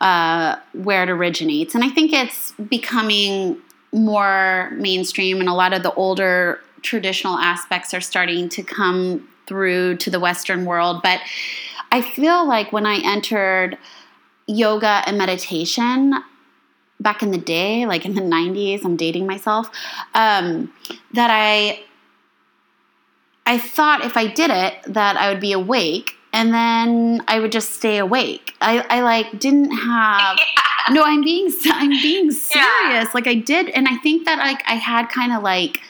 uh, 0.00 0.56
where 0.72 1.02
it 1.02 1.08
originates. 1.08 1.74
And 1.74 1.84
I 1.84 1.88
think 1.88 2.12
it's 2.12 2.52
becoming 2.52 3.56
more 3.92 4.70
mainstream, 4.72 5.40
and 5.40 5.48
a 5.48 5.54
lot 5.54 5.72
of 5.72 5.82
the 5.82 5.92
older 5.94 6.60
traditional 6.82 7.38
aspects 7.38 7.94
are 7.94 8.00
starting 8.00 8.48
to 8.50 8.62
come 8.62 9.28
through 9.46 9.96
to 9.98 10.10
the 10.10 10.20
Western 10.20 10.64
world. 10.64 11.00
But 11.02 11.20
I 11.92 12.02
feel 12.02 12.46
like 12.46 12.72
when 12.72 12.86
I 12.86 13.00
entered 13.04 13.78
yoga 14.46 15.02
and 15.06 15.16
meditation, 15.16 16.14
back 17.00 17.22
in 17.22 17.30
the 17.30 17.38
day, 17.38 17.86
like 17.86 18.04
in 18.04 18.14
the 18.14 18.20
90s, 18.20 18.84
I'm 18.84 18.96
dating 18.96 19.26
myself, 19.26 19.70
um, 20.14 20.72
that 21.12 21.30
I 21.30 21.82
I 23.46 23.58
thought 23.58 24.04
if 24.04 24.16
I 24.16 24.26
did 24.26 24.50
it 24.50 24.74
that 24.86 25.16
I 25.16 25.28
would 25.28 25.40
be 25.40 25.52
awake 25.52 26.16
and 26.32 26.52
then 26.52 27.22
I 27.28 27.38
would 27.40 27.52
just 27.52 27.72
stay 27.72 27.98
awake. 27.98 28.54
I, 28.60 28.84
I 28.88 29.00
like 29.02 29.38
didn't 29.38 29.70
have 29.70 30.38
yeah. 30.88 30.94
no, 30.94 31.02
I'm 31.04 31.22
being 31.22 31.50
I'm 31.66 31.90
being 31.90 32.30
serious. 32.30 32.50
Yeah. 32.54 33.10
Like 33.14 33.26
I 33.26 33.34
did 33.34 33.68
and 33.70 33.86
I 33.88 33.96
think 33.98 34.24
that 34.24 34.38
like 34.38 34.62
I 34.66 34.74
had 34.74 35.08
kind 35.08 35.32
of 35.32 35.42
like 35.42 35.80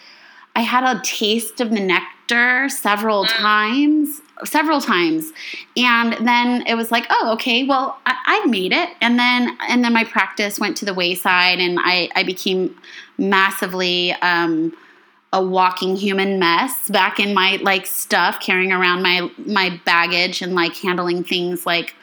I 0.57 0.61
had 0.61 0.85
a 0.85 1.01
taste 1.03 1.61
of 1.61 1.71
the 1.71 1.81
nectar 1.81 2.69
several 2.69 3.25
mm. 3.25 3.29
times 3.29 4.21
several 4.45 4.81
times 4.81 5.33
and 5.77 6.15
then 6.27 6.67
it 6.67 6.75
was 6.75 6.91
like 6.91 7.07
oh 7.09 7.33
okay 7.33 7.65
well 7.65 7.99
I, 8.05 8.43
I, 8.43 8.47
made 8.47 8.73
it 8.73 8.91
and 9.01 9.17
then 9.17 9.57
and 9.69 9.85
then 9.85 9.93
my 9.93 10.03
practice 10.03 10.59
went 10.59 10.77
to 10.79 10.85
the 10.85 10.93
wayside 10.93 11.61
and 11.61 11.79
i 11.81 12.11
i 12.17 12.25
became 12.25 12.77
massively 13.17 14.13
um 14.15 14.77
a 15.35 15.43
walking 15.43 15.97
human 15.97 16.39
mess 16.39 16.89
back 16.89 17.19
in 17.19 17.35
my 17.35 17.59
like 17.61 17.87
stuff 17.87 18.39
carrying 18.41 18.73
around 18.73 19.03
my 19.03 19.29
my 19.39 19.79
baggage 19.85 20.41
and 20.41 20.55
like 20.55 20.77
handling 20.77 21.25
things 21.25 21.67
like 21.67 21.95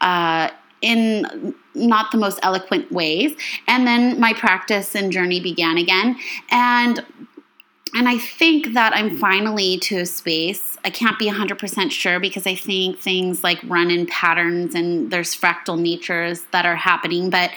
uh 0.00 0.48
in 0.80 1.54
not 1.74 2.12
the 2.12 2.16
most 2.16 2.38
eloquent 2.44 2.90
ways 2.92 3.36
and 3.66 3.84
then 3.84 4.18
my 4.20 4.32
practice 4.32 4.94
and 4.94 5.10
journey 5.12 5.40
began 5.40 5.76
again 5.76 6.16
and 6.50 7.04
and 7.94 8.06
I 8.06 8.18
think 8.18 8.74
that 8.74 8.94
I'm 8.94 9.16
finally 9.16 9.78
to 9.78 10.00
a 10.00 10.06
space. 10.06 10.76
I 10.84 10.90
can't 10.90 11.18
be 11.18 11.30
100% 11.30 11.90
sure 11.90 12.20
because 12.20 12.46
I 12.46 12.54
think 12.54 12.98
things 12.98 13.42
like 13.42 13.58
run 13.64 13.90
in 13.90 14.04
patterns 14.06 14.74
and 14.74 15.10
there's 15.10 15.34
fractal 15.34 15.80
natures 15.80 16.42
that 16.52 16.66
are 16.66 16.76
happening, 16.76 17.30
but 17.30 17.50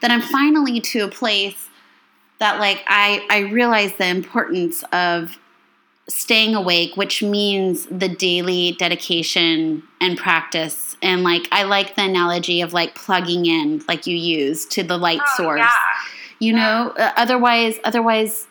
that 0.00 0.12
I'm 0.12 0.22
finally 0.22 0.80
to 0.80 1.00
a 1.00 1.08
place 1.08 1.68
that 2.42 2.58
like 2.58 2.82
I 2.88 3.24
I 3.30 3.38
realize 3.52 3.92
the 3.94 4.08
importance 4.08 4.82
of 4.92 5.38
staying 6.08 6.56
awake, 6.56 6.96
which 6.96 7.22
means 7.22 7.86
the 7.86 8.08
daily 8.08 8.72
dedication 8.80 9.84
and 10.00 10.18
practice. 10.18 10.96
And 11.00 11.22
like 11.22 11.46
I 11.52 11.62
like 11.62 11.94
the 11.94 12.02
analogy 12.02 12.60
of 12.60 12.72
like 12.72 12.96
plugging 12.96 13.46
in 13.46 13.84
like 13.86 14.08
you 14.08 14.16
use 14.16 14.66
to 14.66 14.82
the 14.82 14.98
light 14.98 15.20
oh, 15.22 15.34
source. 15.36 15.60
Yeah. 15.60 15.70
You 16.40 16.54
know, 16.54 16.92
uh, 16.98 17.12
otherwise 17.16 17.78
otherwise 17.84 18.48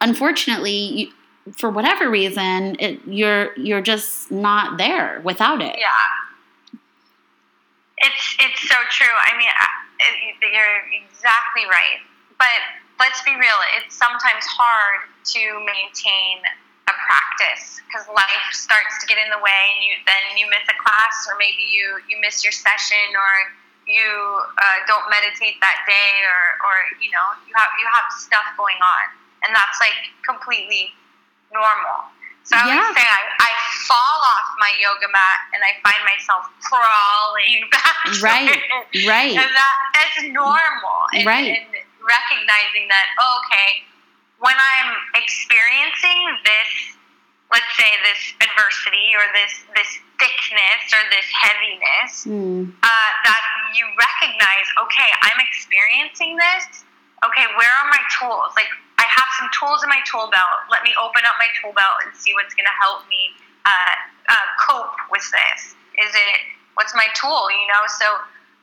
unfortunately, 0.00 0.72
you, 0.72 1.12
for 1.52 1.70
whatever 1.70 2.10
reason, 2.10 2.76
it, 2.80 2.98
you're 3.06 3.56
you're 3.56 3.80
just 3.80 4.32
not 4.32 4.76
there 4.76 5.20
without 5.22 5.62
it. 5.62 5.76
Yeah, 5.78 6.80
it's 7.98 8.36
it's 8.40 8.68
so 8.68 8.74
true. 8.90 9.06
I 9.06 9.38
mean, 9.38 9.46
it, 10.00 10.52
you're 10.52 11.00
exactly 11.06 11.62
right. 11.70 12.09
But 12.40 12.60
let's 12.96 13.20
be 13.22 13.36
real; 13.36 13.60
it's 13.76 13.92
sometimes 13.94 14.48
hard 14.48 15.04
to 15.36 15.42
maintain 15.60 16.40
a 16.88 16.94
practice 16.96 17.84
because 17.84 18.08
life 18.08 18.48
starts 18.56 18.96
to 18.98 19.04
get 19.04 19.20
in 19.20 19.28
the 19.28 19.38
way, 19.44 19.62
and 19.76 19.84
you 19.84 19.92
then 20.08 20.24
you 20.40 20.48
miss 20.48 20.64
a 20.64 20.76
class, 20.80 21.28
or 21.28 21.36
maybe 21.36 21.68
you 21.68 22.00
you 22.08 22.16
miss 22.24 22.40
your 22.40 22.56
session, 22.56 23.12
or 23.12 23.32
you 23.84 24.08
uh, 24.56 24.78
don't 24.88 25.04
meditate 25.12 25.60
that 25.60 25.84
day, 25.84 26.12
or 26.24 26.40
or 26.64 26.74
you 27.04 27.12
know 27.12 27.26
you 27.44 27.52
have 27.60 27.70
you 27.76 27.84
have 27.92 28.08
stuff 28.16 28.48
going 28.56 28.80
on 28.80 29.20
and 29.44 29.52
that's 29.54 29.78
like 29.80 29.96
completely 30.24 30.92
normal. 31.52 32.08
So 32.44 32.56
I 32.56 32.66
yeah. 32.66 32.80
would 32.80 32.96
say 32.96 33.04
I, 33.04 33.22
I 33.36 33.52
fall 33.86 34.18
off 34.24 34.48
my 34.58 34.72
yoga 34.80 35.06
mat 35.12 35.38
and 35.54 35.60
I 35.62 35.76
find 35.84 36.00
myself 36.08 36.48
crawling 36.64 37.68
back. 37.74 38.08
Right, 38.24 38.58
right. 39.06 39.36
And 39.36 39.50
that 39.54 39.76
that's 39.94 40.18
normal. 40.32 40.98
And, 41.14 41.26
right. 41.26 41.60
And 41.60 41.69
recognizing 42.02 42.88
that 42.88 43.06
oh, 43.20 43.40
okay, 43.44 43.84
when 44.40 44.56
I'm 44.56 44.90
experiencing 45.14 46.20
this, 46.44 46.96
let's 47.52 47.72
say 47.76 47.90
this 48.04 48.20
adversity 48.40 49.12
or 49.16 49.24
this 49.36 49.52
this 49.76 49.90
thickness 50.16 50.82
or 50.92 51.02
this 51.12 51.28
heaviness, 51.32 52.12
mm. 52.24 52.64
uh, 52.68 53.10
that 53.24 53.42
you 53.76 53.84
recognize 53.96 54.66
okay, 54.88 55.10
I'm 55.22 55.40
experiencing 55.40 56.36
this. 56.36 56.84
Okay, 57.20 57.44
where 57.60 57.72
are 57.84 57.88
my 57.92 58.00
tools? 58.16 58.56
Like 58.56 58.72
I 58.96 59.04
have 59.04 59.30
some 59.36 59.48
tools 59.52 59.84
in 59.84 59.92
my 59.92 60.00
tool 60.08 60.32
belt. 60.32 60.68
Let 60.72 60.84
me 60.84 60.96
open 60.96 61.24
up 61.28 61.36
my 61.36 61.48
tool 61.60 61.76
belt 61.76 62.00
and 62.04 62.16
see 62.16 62.32
what's 62.32 62.56
going 62.56 62.68
to 62.68 62.78
help 62.80 63.04
me 63.12 63.36
uh, 63.68 63.96
uh, 64.28 64.46
cope 64.60 64.96
with 65.12 65.24
this. 65.28 65.76
Is 66.00 66.12
it 66.12 66.36
what's 66.80 66.96
my 66.96 67.08
tool? 67.12 67.52
You 67.52 67.68
know, 67.68 67.84
so 68.00 68.08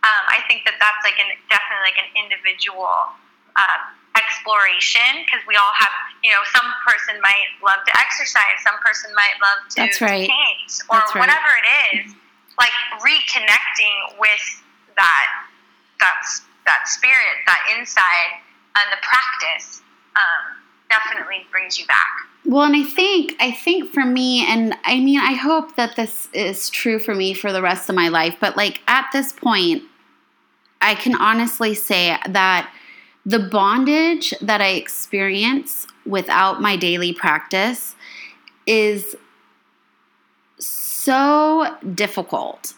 um, 0.02 0.24
I 0.30 0.42
think 0.50 0.66
that 0.66 0.82
that's 0.82 1.02
like 1.06 1.18
an 1.22 1.38
definitely 1.54 1.86
like 1.86 2.00
an 2.02 2.10
individual 2.18 3.14
uh, 3.58 3.78
exploration 4.16 5.26
because 5.26 5.42
we 5.46 5.56
all 5.58 5.76
have 5.78 5.94
you 6.24 6.32
know 6.32 6.42
some 6.54 6.66
person 6.86 7.20
might 7.22 7.50
love 7.62 7.82
to 7.86 7.94
exercise, 7.98 8.58
some 8.64 8.80
person 8.82 9.12
might 9.14 9.38
love 9.42 9.60
to 9.70 9.76
that's 9.82 10.02
right. 10.02 10.30
paint 10.30 10.70
or 10.90 11.02
whatever 11.20 11.50
it 11.58 11.68
is. 11.98 12.16
Like 12.58 12.74
reconnecting 13.06 14.18
with 14.18 14.64
that 14.96 15.46
that's 16.00 16.42
that 16.66 16.88
spirit, 16.88 17.46
that 17.46 17.60
inside, 17.78 18.42
and 18.78 18.92
the 18.92 19.02
practice 19.02 19.82
um, 20.16 20.58
definitely 20.90 21.46
brings 21.52 21.80
you 21.80 21.86
back. 21.86 22.28
Well, 22.46 22.64
and 22.64 22.76
I 22.76 22.84
think 22.84 23.36
I 23.40 23.52
think 23.52 23.92
for 23.92 24.06
me, 24.06 24.46
and 24.48 24.74
I 24.84 25.00
mean, 25.00 25.20
I 25.20 25.34
hope 25.34 25.76
that 25.76 25.96
this 25.96 26.30
is 26.34 26.70
true 26.70 27.00
for 27.00 27.14
me 27.14 27.34
for 27.34 27.52
the 27.52 27.62
rest 27.62 27.90
of 27.90 27.96
my 27.96 28.10
life. 28.10 28.36
But 28.40 28.56
like 28.56 28.82
at 28.88 29.08
this 29.12 29.34
point, 29.34 29.84
I 30.82 30.96
can 30.96 31.16
honestly 31.16 31.74
say 31.74 32.18
that 32.28 32.72
the 33.28 33.40
bondage 33.40 34.34
that 34.40 34.62
I 34.62 34.70
experience 34.70 35.86
without 36.06 36.62
my 36.62 36.78
daily 36.78 37.12
practice 37.12 37.94
is 38.66 39.18
so 40.58 41.76
difficult 41.94 42.74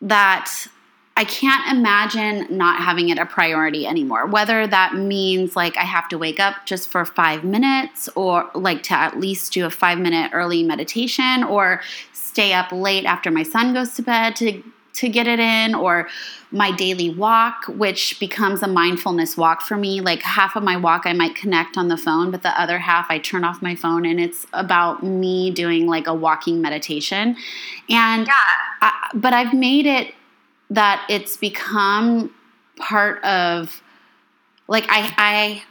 that 0.00 0.68
I 1.16 1.24
can't 1.24 1.76
imagine 1.76 2.46
not 2.56 2.80
having 2.80 3.08
it 3.08 3.18
a 3.18 3.26
priority 3.26 3.88
anymore. 3.88 4.24
Whether 4.26 4.68
that 4.68 4.94
means 4.94 5.56
like 5.56 5.76
I 5.76 5.82
have 5.82 6.08
to 6.10 6.18
wake 6.18 6.38
up 6.38 6.64
just 6.64 6.88
for 6.90 7.04
five 7.04 7.42
minutes 7.42 8.08
or 8.14 8.48
like 8.54 8.84
to 8.84 8.94
at 8.94 9.18
least 9.18 9.52
do 9.52 9.66
a 9.66 9.70
five 9.70 9.98
minute 9.98 10.30
early 10.32 10.62
meditation 10.62 11.42
or 11.42 11.80
stay 12.12 12.52
up 12.52 12.70
late 12.70 13.04
after 13.04 13.32
my 13.32 13.42
son 13.42 13.74
goes 13.74 13.94
to 13.94 14.02
bed 14.02 14.36
to 14.36 14.62
to 14.98 15.08
get 15.08 15.26
it 15.26 15.40
in 15.40 15.74
or 15.74 16.08
my 16.50 16.70
daily 16.72 17.10
walk 17.10 17.64
which 17.66 18.18
becomes 18.20 18.62
a 18.62 18.68
mindfulness 18.68 19.36
walk 19.36 19.60
for 19.62 19.76
me 19.76 20.00
like 20.00 20.22
half 20.22 20.56
of 20.56 20.62
my 20.62 20.76
walk 20.76 21.02
i 21.04 21.12
might 21.12 21.34
connect 21.34 21.76
on 21.76 21.88
the 21.88 21.96
phone 21.96 22.30
but 22.30 22.42
the 22.42 22.60
other 22.60 22.78
half 22.78 23.06
i 23.10 23.18
turn 23.18 23.44
off 23.44 23.60
my 23.60 23.74
phone 23.74 24.04
and 24.04 24.20
it's 24.20 24.46
about 24.52 25.02
me 25.02 25.50
doing 25.50 25.86
like 25.86 26.06
a 26.06 26.14
walking 26.14 26.60
meditation 26.60 27.36
and 27.90 28.26
yeah. 28.26 28.34
I, 28.80 29.10
but 29.14 29.32
i've 29.32 29.52
made 29.52 29.86
it 29.86 30.14
that 30.70 31.04
it's 31.08 31.36
become 31.36 32.32
part 32.76 33.22
of 33.24 33.82
like 34.68 34.84
I 34.88 35.12
I 35.16 35.62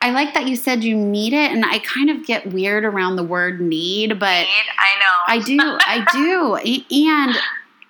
I 0.00 0.10
like 0.10 0.34
that 0.34 0.46
you 0.46 0.54
said 0.56 0.84
you 0.84 0.96
need 0.96 1.32
it 1.32 1.50
and 1.50 1.64
I 1.64 1.78
kind 1.78 2.10
of 2.10 2.26
get 2.26 2.52
weird 2.52 2.84
around 2.84 3.16
the 3.16 3.24
word 3.24 3.60
need, 3.60 4.20
but 4.20 4.42
need, 4.42 4.66
I 4.78 4.98
know. 5.00 5.16
I 5.26 5.38
do. 5.38 5.58
I 5.80 6.04
do. 6.12 6.84
And 7.08 7.36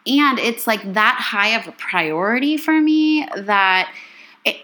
and 0.07 0.39
it's 0.39 0.67
like 0.67 0.95
that 0.95 1.17
high 1.19 1.59
of 1.59 1.67
a 1.67 1.73
priority 1.73 2.57
for 2.57 2.81
me 2.81 3.27
that 3.37 3.93
it, 4.45 4.57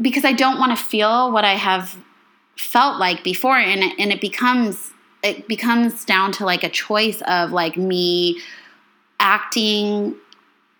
because 0.00 0.24
I 0.24 0.32
don't 0.32 0.58
want 0.58 0.76
to 0.76 0.82
feel 0.82 1.30
what 1.32 1.44
I 1.44 1.54
have 1.54 1.98
felt 2.56 2.98
like 2.98 3.22
before 3.22 3.58
and 3.58 3.82
it, 3.82 3.92
and 3.98 4.12
it 4.12 4.20
becomes 4.20 4.90
it 5.22 5.48
becomes 5.48 6.04
down 6.04 6.32
to 6.32 6.44
like 6.44 6.62
a 6.62 6.68
choice 6.68 7.22
of 7.26 7.50
like 7.50 7.76
me 7.76 8.40
acting 9.20 10.14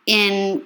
in 0.06 0.62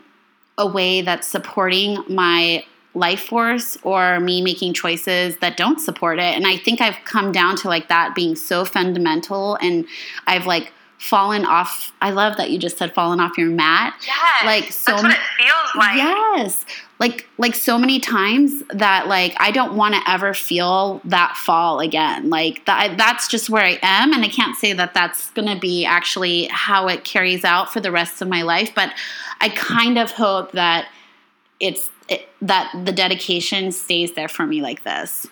a 0.57 0.67
way 0.67 1.01
that's 1.01 1.29
supporting 1.29 2.03
my 2.09 2.65
life 2.95 3.21
force 3.21 3.79
or 3.85 4.19
me 4.19 4.43
making 4.43 4.75
choices 4.75 5.37
that 5.37 5.57
don't 5.57 5.81
support 5.81 6.19
it. 6.19 6.35
And 6.35 6.45
I 6.47 6.57
think 6.57 6.81
I've 6.81 6.97
come 7.05 7.31
down 7.31 7.55
to 7.59 7.69
like 7.69 7.89
that 7.89 8.17
being 8.17 8.35
so 8.35 8.65
fundamental 8.65 9.57
and 9.61 9.87
I've 10.27 10.47
like 10.47 10.73
fallen 10.99 11.45
off. 11.45 11.93
I 12.03 12.11
love 12.11 12.37
that 12.37 12.51
you 12.51 12.59
just 12.59 12.77
said 12.77 12.93
fallen 12.93 13.21
off 13.21 13.39
your 13.39 13.49
mat. 13.49 13.95
Yes. 14.07 14.45
Like, 14.45 14.73
so 14.73 14.93
that's 14.93 15.03
what 15.05 15.13
it 15.13 15.19
feels 15.39 15.75
like. 15.77 15.97
Yes. 15.97 16.67
Like 16.99 17.29
like 17.39 17.55
so 17.55 17.79
many 17.79 18.01
times 18.01 18.65
that 18.71 19.07
like 19.07 19.37
I 19.39 19.53
don't 19.53 19.77
want 19.77 19.95
to 19.95 20.11
ever 20.11 20.35
feel 20.35 21.01
that 21.05 21.37
fall 21.37 21.79
again. 21.79 22.29
Like 22.29 22.65
that 22.67 22.99
that's 22.99 23.29
just 23.29 23.49
where 23.49 23.63
I 23.63 23.79
am 23.83 24.13
and 24.13 24.25
I 24.25 24.29
can't 24.29 24.57
say 24.57 24.73
that 24.73 24.95
that's 24.95 25.31
going 25.31 25.47
to 25.47 25.59
be 25.59 25.85
actually 25.85 26.49
how 26.51 26.89
it 26.89 27.05
carries 27.05 27.45
out 27.45 27.73
for 27.73 27.79
the 27.79 27.93
rest 27.93 28.21
of 28.21 28.27
my 28.27 28.43
life, 28.43 28.73
but 28.75 28.93
I 29.41 29.49
kind 29.51 29.97
of 29.97 30.11
hope 30.11 30.51
that 30.53 30.89
it's 31.61 31.89
it, 32.09 32.29
that 32.43 32.73
the 32.85 32.93
dedication 32.93 33.71
stays 33.71 34.15
there 34.15 34.29
for 34.29 34.45
me 34.45 34.61
like 34.61 34.83
this. 34.83 35.29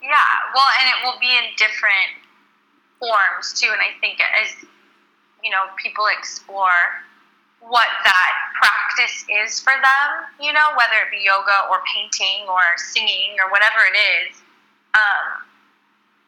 Yeah. 0.00 0.18
Well, 0.54 0.66
and 0.80 0.88
it 0.88 1.04
will 1.04 1.18
be 1.18 1.26
in 1.26 1.50
different 1.56 2.14
forms 3.00 3.60
too 3.60 3.70
and 3.72 3.80
I 3.80 3.98
think 4.00 4.20
as 4.40 4.68
you 5.48 5.56
know, 5.56 5.64
people 5.80 6.04
explore 6.12 6.76
what 7.64 7.88
that 8.04 8.32
practice 8.60 9.24
is 9.32 9.56
for 9.64 9.72
them, 9.72 10.28
you 10.36 10.52
know, 10.52 10.76
whether 10.76 11.00
it 11.00 11.08
be 11.08 11.24
yoga 11.24 11.72
or 11.72 11.80
painting 11.88 12.44
or 12.44 12.60
singing 12.76 13.32
or 13.40 13.48
whatever 13.48 13.80
it 13.88 13.96
is. 13.96 14.44
Um, 14.92 15.40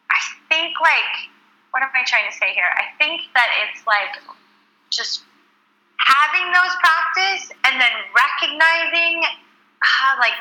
I 0.09 0.19
think, 0.49 0.73
like, 0.81 1.29
what 1.69 1.85
am 1.85 1.93
I 1.93 2.01
trying 2.01 2.25
to 2.25 2.33
say 2.33 2.49
here? 2.57 2.65
I 2.65 2.89
think 2.97 3.29
that 3.37 3.45
it's 3.61 3.85
like 3.85 4.17
just 4.89 5.21
having 6.01 6.49
those 6.49 6.73
practice 6.81 7.53
and 7.69 7.77
then 7.77 7.93
recognizing, 8.17 9.21
uh, 9.21 10.17
like, 10.17 10.33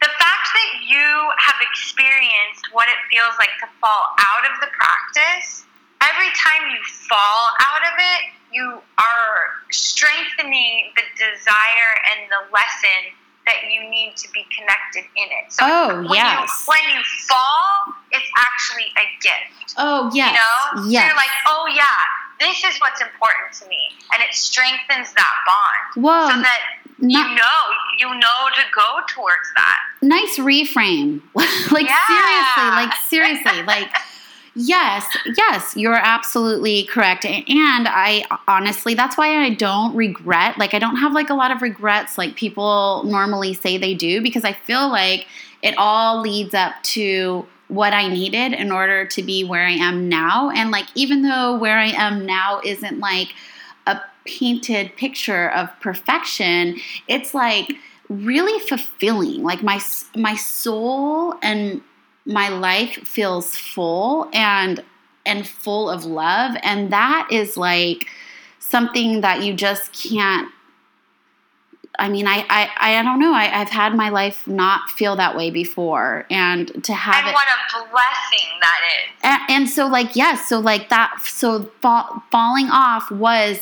the 0.00 0.08
fact 0.16 0.48
that 0.56 0.70
you 0.80 1.04
have 1.36 1.60
experienced 1.60 2.72
what 2.72 2.88
it 2.88 2.96
feels 3.12 3.36
like 3.36 3.52
to 3.60 3.68
fall 3.84 4.16
out 4.16 4.48
of 4.48 4.56
the 4.64 4.72
practice, 4.72 5.67
every 6.10 6.30
time 6.34 6.70
you 6.72 6.80
fall 7.08 7.42
out 7.72 7.82
of 7.92 7.94
it, 7.98 8.22
you 8.52 8.80
are 8.98 9.38
strengthening 9.70 10.90
the 10.96 11.02
desire 11.18 11.90
and 12.14 12.30
the 12.30 12.42
lesson 12.52 13.00
that 13.46 13.64
you 13.70 13.88
need 13.88 14.14
to 14.16 14.28
be 14.32 14.44
connected 14.54 15.04
in 15.16 15.28
it. 15.40 15.52
So 15.52 15.64
Oh, 15.64 15.88
when 16.04 16.12
yes. 16.14 16.64
you 16.66 16.72
when 16.72 16.84
you 16.94 17.00
fall, 17.28 17.94
it's 18.12 18.28
actually 18.36 18.88
a 18.96 19.06
gift. 19.22 19.74
Oh, 19.76 20.10
yes. 20.14 20.32
You 20.32 20.36
know? 20.38 20.82
So 20.84 20.90
Yes. 20.90 21.06
you're 21.06 21.16
like, 21.16 21.34
oh 21.48 21.64
yeah, 21.74 21.98
this 22.40 22.62
is 22.64 22.78
what's 22.80 23.00
important 23.00 23.52
to 23.60 23.68
me. 23.68 23.80
And 24.12 24.22
it 24.22 24.34
strengthens 24.34 25.12
that 25.14 25.34
bond. 25.46 26.04
Whoa. 26.04 26.28
so 26.30 26.36
that 26.42 26.60
you 27.00 27.22
know, 27.22 27.58
you 27.98 28.08
know 28.08 28.38
to 28.56 28.62
go 28.74 29.00
towards 29.08 29.48
that. 29.56 29.76
nice 30.02 30.36
reframe. 30.38 31.22
like 31.72 31.86
Yeah. 31.88 32.06
seriously, 32.06 32.70
like 32.76 32.94
seriously, 33.08 33.62
like 33.74 33.90
yes, 34.58 35.06
yes, 35.36 35.76
you're 35.76 35.94
absolutely 35.94 36.84
correct. 36.84 37.24
And 37.24 37.46
I 37.88 38.24
honestly, 38.48 38.94
that's 38.94 39.16
why 39.16 39.44
I 39.44 39.50
don't 39.50 39.94
regret. 39.94 40.58
Like 40.58 40.74
I 40.74 40.78
don't 40.78 40.96
have 40.96 41.12
like 41.12 41.30
a 41.30 41.34
lot 41.34 41.50
of 41.50 41.62
regrets 41.62 42.18
like 42.18 42.34
people 42.34 43.04
normally 43.04 43.54
say 43.54 43.78
they 43.78 43.94
do 43.94 44.20
because 44.20 44.44
I 44.44 44.52
feel 44.52 44.88
like 44.88 45.26
it 45.62 45.74
all 45.78 46.20
leads 46.20 46.54
up 46.54 46.74
to 46.82 47.46
what 47.68 47.92
I 47.92 48.08
needed 48.08 48.52
in 48.52 48.72
order 48.72 49.06
to 49.06 49.22
be 49.22 49.44
where 49.44 49.64
I 49.64 49.72
am 49.72 50.08
now. 50.08 50.50
And 50.50 50.70
like 50.70 50.86
even 50.94 51.22
though 51.22 51.56
where 51.56 51.78
I 51.78 51.88
am 51.88 52.26
now 52.26 52.60
isn't 52.64 52.98
like 52.98 53.28
a 53.86 54.00
painted 54.24 54.96
picture 54.96 55.50
of 55.50 55.68
perfection, 55.80 56.78
it's 57.06 57.32
like 57.32 57.70
really 58.08 58.58
fulfilling. 58.66 59.42
Like 59.42 59.62
my 59.62 59.80
my 60.16 60.34
soul 60.34 61.34
and 61.42 61.80
my 62.28 62.50
life 62.50 62.94
feels 63.04 63.56
full 63.56 64.28
and 64.32 64.84
and 65.26 65.48
full 65.48 65.90
of 65.90 66.04
love 66.04 66.56
and 66.62 66.92
that 66.92 67.26
is 67.32 67.56
like 67.56 68.06
something 68.58 69.22
that 69.22 69.42
you 69.42 69.54
just 69.54 69.92
can't 69.92 70.52
I 72.00 72.08
mean, 72.08 72.28
I, 72.28 72.46
I, 72.48 72.98
I 72.98 73.02
don't 73.02 73.18
know. 73.18 73.34
I, 73.34 73.60
I've 73.60 73.70
had 73.70 73.92
my 73.96 74.08
life 74.08 74.46
not 74.46 74.88
feel 74.90 75.16
that 75.16 75.36
way 75.36 75.50
before, 75.50 76.26
and 76.30 76.68
to 76.84 76.94
have 76.94 77.16
And 77.16 77.26
it, 77.26 77.34
what 77.34 77.48
a 77.48 77.90
blessing 77.90 78.48
that 78.60 78.80
is. 78.86 79.20
and, 79.24 79.42
and 79.50 79.68
so 79.68 79.88
like 79.88 80.14
yes, 80.14 80.48
so 80.48 80.60
like 80.60 80.90
that, 80.90 81.20
so 81.24 81.64
fall, 81.82 82.22
falling 82.30 82.68
off 82.70 83.10
was 83.10 83.60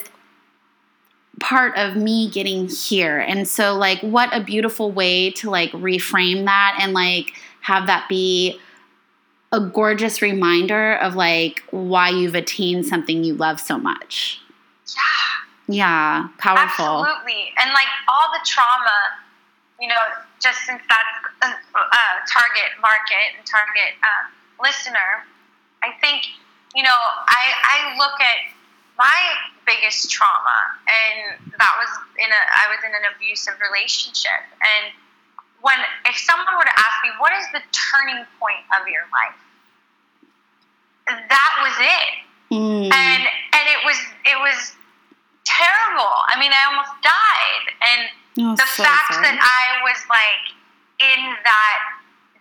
part 1.41 1.79
of 1.79 1.97
me 1.97 2.29
getting 2.29 2.69
here, 2.69 3.19
and 3.19 3.49
so 3.49 3.75
like 3.75 4.01
what 4.01 4.29
a 4.37 4.45
beautiful 4.45 4.93
way 4.93 5.31
to 5.31 5.49
like 5.49 5.73
reframe 5.73 6.45
that 6.45 6.79
and 6.79 6.93
like 6.93 7.33
have 7.67 7.87
that 7.89 8.09
be 8.09 8.61
a 9.51 9.59
gorgeous 9.59 10.23
reminder 10.23 10.95
of 10.99 11.17
like 11.17 11.65
why 11.71 12.09
you've 12.09 12.37
attained 12.37 12.87
something 12.87 13.25
you 13.25 13.35
love 13.35 13.59
so 13.59 13.77
much. 13.77 14.41
Yeah. 14.95 15.03
Yeah, 15.69 16.29
powerful. 16.39 17.03
Absolutely. 17.03 17.51
And 17.59 17.75
like 17.75 17.91
all 18.07 18.31
the 18.31 18.39
trauma, 18.47 19.19
you 19.81 19.89
know, 19.89 19.99
just 20.39 20.63
since 20.63 20.81
that's 20.87 21.19
a, 21.43 21.51
a 21.51 22.05
target 22.31 22.79
market 22.79 23.35
and 23.35 23.43
target 23.43 23.99
uh, 23.99 24.31
listener, 24.63 25.27
I 25.83 25.91
think, 25.99 26.23
you 26.71 26.85
know, 26.85 27.01
I, 27.27 27.43
I 27.67 27.99
look 27.99 28.15
at 28.21 28.47
my 28.97 29.19
biggest 29.67 30.09
trauma, 30.09 30.59
and 30.87 31.51
that 31.59 31.75
was 31.83 31.91
in 32.15 32.31
a, 32.31 32.43
I 32.63 32.71
was 32.71 32.79
in 32.87 32.95
an 32.95 33.11
abusive 33.11 33.59
relationship. 33.59 34.47
And 34.63 34.95
when, 35.61 35.79
if 36.07 36.17
someone 36.19 36.47
were 36.57 36.65
to 36.65 36.77
ask 36.79 36.97
me, 37.03 37.11
what 37.19 37.33
is 37.35 37.47
the 37.53 37.63
turning 37.73 38.25
point 38.39 38.63
of 38.81 38.87
your 38.89 39.05
life? 39.13 39.39
That 41.07 41.53
was 41.63 41.77
it 41.79 42.13
Mm. 42.47 42.87
and 42.95 43.23
and 43.27 43.65
it 43.75 43.83
was 43.85 43.99
it 44.25 44.39
was 44.39 44.71
terrible. 45.45 46.15
I 46.31 46.39
mean, 46.39 46.53
I 46.55 46.63
almost 46.71 46.95
died, 47.03 47.67
and 47.83 48.01
Oh, 48.39 48.55
the 48.55 48.67
so 48.71 48.85
fact 48.85 49.15
sorry. 49.15 49.27
that 49.27 49.35
I 49.43 49.83
was 49.83 49.99
like 50.07 50.55
in 51.03 51.35
that 51.43 51.79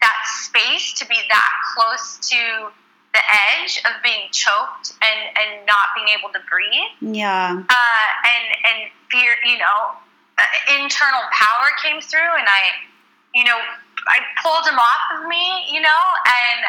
that 0.01 0.17
space 0.45 0.93
to 1.01 1.07
be 1.07 1.17
that 1.29 1.51
close 1.73 2.19
to 2.29 2.69
the 3.17 3.23
edge 3.57 3.81
of 3.85 3.97
being 4.03 4.29
choked 4.31 4.93
and 5.01 5.19
and 5.41 5.65
not 5.65 5.95
being 5.95 6.09
able 6.13 6.29
to 6.33 6.39
breathe, 6.45 7.15
yeah. 7.15 7.57
uh, 7.57 8.07
and 8.29 8.45
and 8.69 8.91
fear, 9.09 9.37
you 9.43 9.57
know, 9.57 9.97
uh, 10.37 10.43
internal 10.77 11.21
power 11.33 11.67
came 11.81 11.99
through, 11.99 12.29
and 12.37 12.45
I, 12.45 12.61
you 13.35 13.43
know, 13.43 13.59
I 14.07 14.17
pulled 14.39 14.65
him 14.65 14.79
off 14.79 15.19
of 15.19 15.27
me, 15.27 15.67
you 15.69 15.81
know, 15.83 16.03
and 16.23 16.59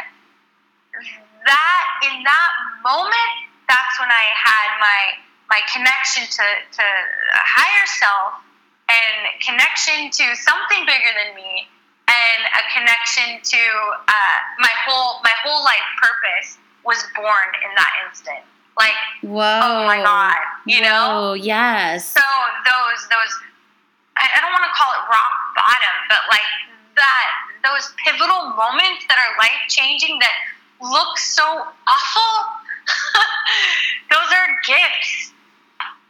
that 1.46 1.84
in 2.10 2.26
that 2.26 2.52
moment, 2.82 3.32
that's 3.70 3.94
when 4.02 4.10
I 4.10 4.26
had 4.34 4.68
my 4.82 5.00
my 5.48 5.60
connection 5.70 6.26
to 6.26 6.46
to 6.82 6.82
a 6.82 7.44
higher 7.46 7.86
self 8.02 8.42
and 8.90 9.30
connection 9.38 10.10
to 10.10 10.24
something 10.42 10.82
bigger 10.86 11.12
than 11.22 11.38
me 11.38 11.70
and 12.10 12.40
a 12.54 12.62
connection 12.74 13.38
to 13.42 13.62
uh, 14.10 14.38
my 14.58 14.74
whole 14.86 15.22
my 15.22 15.34
whole 15.46 15.62
life 15.62 15.86
purpose 16.02 16.58
was 16.84 16.98
born 17.14 17.48
in 17.62 17.70
that 17.76 17.92
instant. 18.06 18.42
Like 18.78 18.98
Whoa. 19.22 19.60
oh 19.62 19.86
my 19.86 20.02
God, 20.02 20.36
you 20.66 20.82
know? 20.82 21.32
Whoa, 21.32 21.34
yes. 21.34 22.12
so 22.12 22.20
those 22.66 23.00
those 23.08 23.32
I, 24.18 24.28
I 24.36 24.40
don't 24.42 24.52
want 24.52 24.64
to 24.64 24.74
call 24.74 24.92
it 24.92 25.04
rock 25.08 25.45
bottom, 25.56 25.96
but 26.12 26.20
like 26.28 26.46
that 26.94 27.46
those 27.66 27.90
pivotal 28.06 28.54
moments 28.54 29.02
that 29.10 29.18
are 29.18 29.32
life 29.42 29.66
changing 29.66 30.22
that 30.22 30.36
look 30.78 31.18
so 31.18 31.42
awful. 31.42 32.32
those 34.14 34.30
are 34.30 34.48
gifts. 34.62 35.34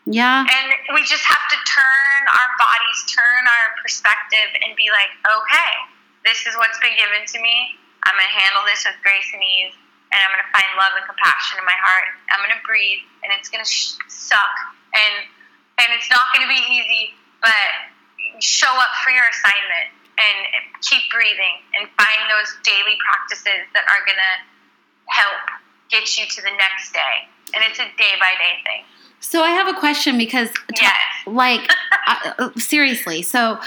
yeah. 0.05 0.45
And 0.45 0.69
we 0.93 1.01
just 1.09 1.25
have 1.25 1.45
to 1.49 1.59
turn 1.65 2.21
our 2.29 2.51
bodies, 2.61 2.99
turn 3.09 3.43
our 3.49 3.67
perspective, 3.81 4.53
and 4.61 4.77
be 4.77 4.93
like, 4.93 5.09
okay, 5.25 5.73
this 6.29 6.45
is 6.45 6.53
what's 6.61 6.77
been 6.85 6.95
given 7.01 7.25
to 7.25 7.39
me. 7.41 7.81
I'm 8.05 8.15
going 8.15 8.29
to 8.29 8.37
handle 8.37 8.63
this 8.69 8.85
with 8.85 8.95
grace 9.01 9.27
and 9.33 9.41
ease, 9.43 9.75
and 10.13 10.19
I'm 10.21 10.31
going 10.31 10.45
to 10.45 10.53
find 10.53 10.69
love 10.79 10.95
and 11.01 11.07
compassion 11.09 11.59
in 11.59 11.67
my 11.67 11.75
heart. 11.81 12.13
I'm 12.31 12.45
going 12.45 12.55
to 12.55 12.63
breathe, 12.63 13.03
and 13.25 13.33
it's 13.35 13.49
going 13.49 13.65
to 13.65 13.71
sh- 13.71 13.99
suck, 14.07 14.55
and 14.95 15.27
and 15.77 15.89
it's 15.93 16.09
not 16.09 16.31
going 16.33 16.47
to 16.47 16.53
be 16.53 16.63
easy, 16.71 17.13
but 17.43 17.96
show 18.41 18.71
up 18.71 18.93
for 19.03 19.11
your 19.11 19.25
assignment 19.29 19.89
and 20.17 20.37
keep 20.81 21.05
breathing 21.13 21.61
and 21.77 21.89
find 21.97 22.23
those 22.33 22.57
daily 22.65 22.97
practices 23.05 23.69
that 23.77 23.85
are 23.89 24.03
going 24.09 24.19
to 24.19 24.35
help 25.13 25.45
get 25.89 26.09
you 26.17 26.25
to 26.27 26.41
the 26.43 26.55
next 26.57 26.93
day. 26.93 27.17
And 27.55 27.63
it's 27.63 27.79
a 27.79 27.89
day 27.97 28.15
by 28.19 28.33
day 28.41 28.55
thing. 28.65 28.83
So 29.21 29.43
I 29.43 29.51
have 29.51 29.67
a 29.67 29.79
question 29.79 30.17
because, 30.19 30.49
t- 30.51 30.83
Yes. 30.83 30.93
like, 31.27 31.69
uh, 32.07 32.33
uh, 32.39 32.51
seriously. 32.57 33.23
So 33.23 33.59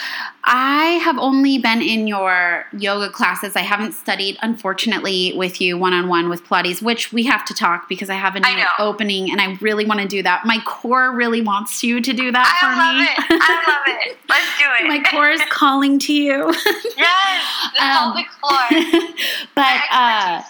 I 0.46 0.86
have 1.04 1.18
only 1.18 1.58
been 1.58 1.82
in 1.82 2.08
your 2.08 2.66
yoga 2.72 3.10
classes. 3.10 3.56
I 3.58 3.62
haven't 3.62 3.92
studied, 3.92 4.38
unfortunately, 4.42 5.34
with 5.36 5.60
you 5.60 5.78
one 5.78 5.92
on 5.94 6.08
one 6.08 6.30
with 6.30 6.46
Pilates, 6.46 6.82
which 6.82 7.12
we 7.12 7.24
have 7.26 7.44
to 7.46 7.54
talk 7.54 7.90
because 7.90 8.10
I 8.10 8.14
have 8.14 8.36
a 8.38 8.46
I 8.46 8.56
new 8.56 8.66
opening 8.80 9.32
and 9.32 9.42
I 9.42 9.58
really 9.60 9.86
want 9.86 10.00
to 10.00 10.08
do 10.08 10.24
that. 10.24 10.46
My 10.46 10.60
core 10.66 11.12
really 11.12 11.42
wants 11.42 11.84
you 11.84 12.00
to 12.00 12.14
do 12.14 12.32
that 12.32 12.60
I 12.62 12.66
for 12.66 12.76
love 12.80 12.96
me. 12.96 13.36
it. 13.38 13.42
I 13.42 13.54
love 13.68 13.84
it. 14.08 14.18
Let's 14.30 14.58
do 14.58 14.66
it. 14.80 14.88
My 15.04 15.04
core 15.12 15.30
is 15.30 15.42
calling 15.50 16.00
to 16.00 16.14
you. 16.14 16.54
yes, 16.98 17.72
the 17.76 17.84
Um, 17.84 18.14
pelvic 18.14 18.28
floor. 18.40 19.10
but 19.56 19.82
uh. 19.92 20.42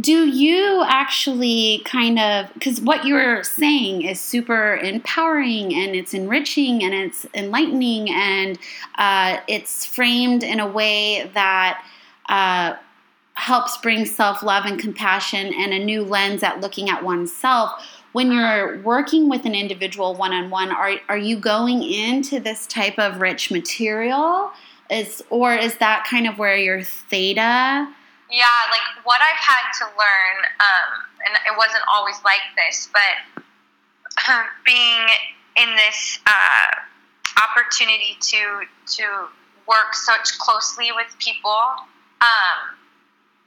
Do 0.00 0.26
you 0.28 0.84
actually 0.86 1.82
kind 1.84 2.18
of 2.18 2.52
because 2.54 2.80
what 2.80 3.04
you're 3.04 3.42
saying 3.42 4.02
is 4.02 4.20
super 4.20 4.76
empowering 4.76 5.74
and 5.74 5.94
it's 5.96 6.14
enriching 6.14 6.82
and 6.82 6.94
it's 6.94 7.26
enlightening 7.34 8.10
and 8.10 8.58
uh, 8.96 9.38
it's 9.48 9.84
framed 9.84 10.42
in 10.42 10.60
a 10.60 10.66
way 10.66 11.30
that 11.34 11.84
uh, 12.28 12.74
helps 13.34 13.78
bring 13.78 14.04
self-love 14.04 14.64
and 14.66 14.78
compassion 14.78 15.52
and 15.54 15.72
a 15.72 15.78
new 15.78 16.04
lens 16.04 16.42
at 16.42 16.60
looking 16.60 16.90
at 16.90 17.02
oneself. 17.02 17.70
When 18.12 18.30
you're 18.32 18.80
working 18.82 19.28
with 19.28 19.44
an 19.46 19.54
individual 19.54 20.14
one-on-one 20.14 20.70
are, 20.70 20.96
are 21.08 21.18
you 21.18 21.38
going 21.38 21.82
into 21.82 22.40
this 22.40 22.66
type 22.66 22.98
of 22.98 23.20
rich 23.20 23.50
material? 23.50 24.50
Is 24.90 25.22
or 25.30 25.54
is 25.54 25.76
that 25.78 26.06
kind 26.08 26.26
of 26.26 26.38
where 26.38 26.56
your 26.56 26.82
theta 26.82 27.88
yeah, 28.30 28.44
like 28.70 29.04
what 29.04 29.20
I've 29.20 29.40
had 29.40 29.72
to 29.80 29.84
learn, 29.96 30.36
um, 30.60 30.90
and 31.26 31.34
it 31.46 31.56
wasn't 31.56 31.82
always 31.88 32.16
like 32.24 32.44
this, 32.56 32.88
but 32.92 33.42
being 34.64 35.06
in 35.56 35.74
this 35.76 36.18
uh, 36.26 37.42
opportunity 37.42 38.16
to 38.20 38.62
to 38.96 39.04
work 39.66 39.94
such 39.94 40.38
closely 40.38 40.92
with 40.92 41.08
people, 41.18 41.60
um, 42.20 42.58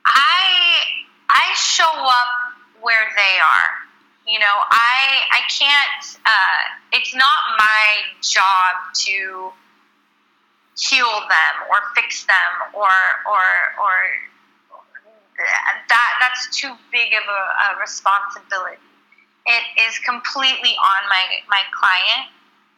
I 0.05 1.05
I 1.29 1.53
show 1.55 1.84
up 1.84 2.82
where 2.82 3.07
they 3.15 3.39
are. 3.39 3.71
You 4.27 4.39
know, 4.39 4.57
I 4.69 5.21
I 5.32 5.41
can't. 5.49 6.17
Uh, 6.25 6.61
it's 6.93 7.13
not 7.13 7.57
my 7.57 7.88
job 8.21 8.93
to 9.05 9.51
heal 10.77 11.05
them 11.05 11.53
or 11.69 11.77
fix 11.95 12.25
them 12.25 12.73
or 12.73 12.89
or 13.27 13.43
or 13.77 13.93
that 15.89 16.12
that's 16.20 16.50
too 16.56 16.74
big 16.92 17.14
of 17.14 17.26
a, 17.28 17.42
a 17.76 17.80
responsibility. 17.80 18.82
It 19.46 19.64
is 19.89 19.98
completely 20.00 20.78
on 20.78 21.02
my 21.10 21.24
my 21.50 21.62
client 21.74 22.30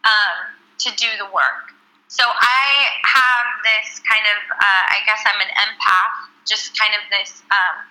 um, 0.04 0.54
to 0.80 0.90
do 0.96 1.08
the 1.20 1.26
work. 1.34 1.74
So 2.14 2.22
I 2.22 2.94
have 3.10 3.48
this 3.66 3.98
kind 4.06 4.22
of, 4.30 4.40
uh, 4.54 4.84
I 4.94 5.02
guess 5.10 5.26
I'm 5.26 5.42
an 5.42 5.50
empath, 5.58 6.30
just 6.46 6.78
kind 6.78 6.94
of 6.94 7.02
this 7.10 7.42
um, 7.50 7.82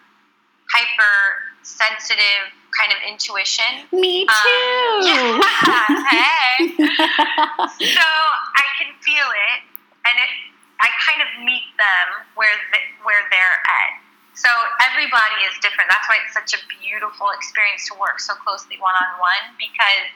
hyper 0.71 1.51
sensitive 1.67 2.55
kind 2.71 2.95
of 2.95 3.03
intuition. 3.03 3.83
Me 3.91 4.23
um, 4.23 4.31
too. 4.31 4.47
Um, 4.47 5.03
yeah. 5.11 6.07
hey. 6.07 6.55
so 7.99 8.07
I 8.55 8.65
can 8.79 8.95
feel 9.03 9.27
it, 9.27 9.59
and 10.07 10.15
it, 10.15 10.31
I 10.79 10.87
kind 11.03 11.19
of 11.27 11.43
meet 11.43 11.67
them 11.75 12.23
where 12.39 12.55
the, 12.71 12.79
where 13.03 13.27
they're 13.27 13.59
at. 13.67 14.02
So 14.35 14.49
everybody 14.81 15.45
is 15.45 15.55
different. 15.61 15.93
That's 15.93 16.09
why 16.09 16.19
it's 16.25 16.33
such 16.33 16.57
a 16.57 16.61
beautiful 16.81 17.29
experience 17.37 17.89
to 17.93 17.95
work 18.01 18.19
so 18.19 18.33
closely 18.41 18.81
one 18.81 18.97
on 18.97 19.21
one 19.21 19.57
because 19.61 20.09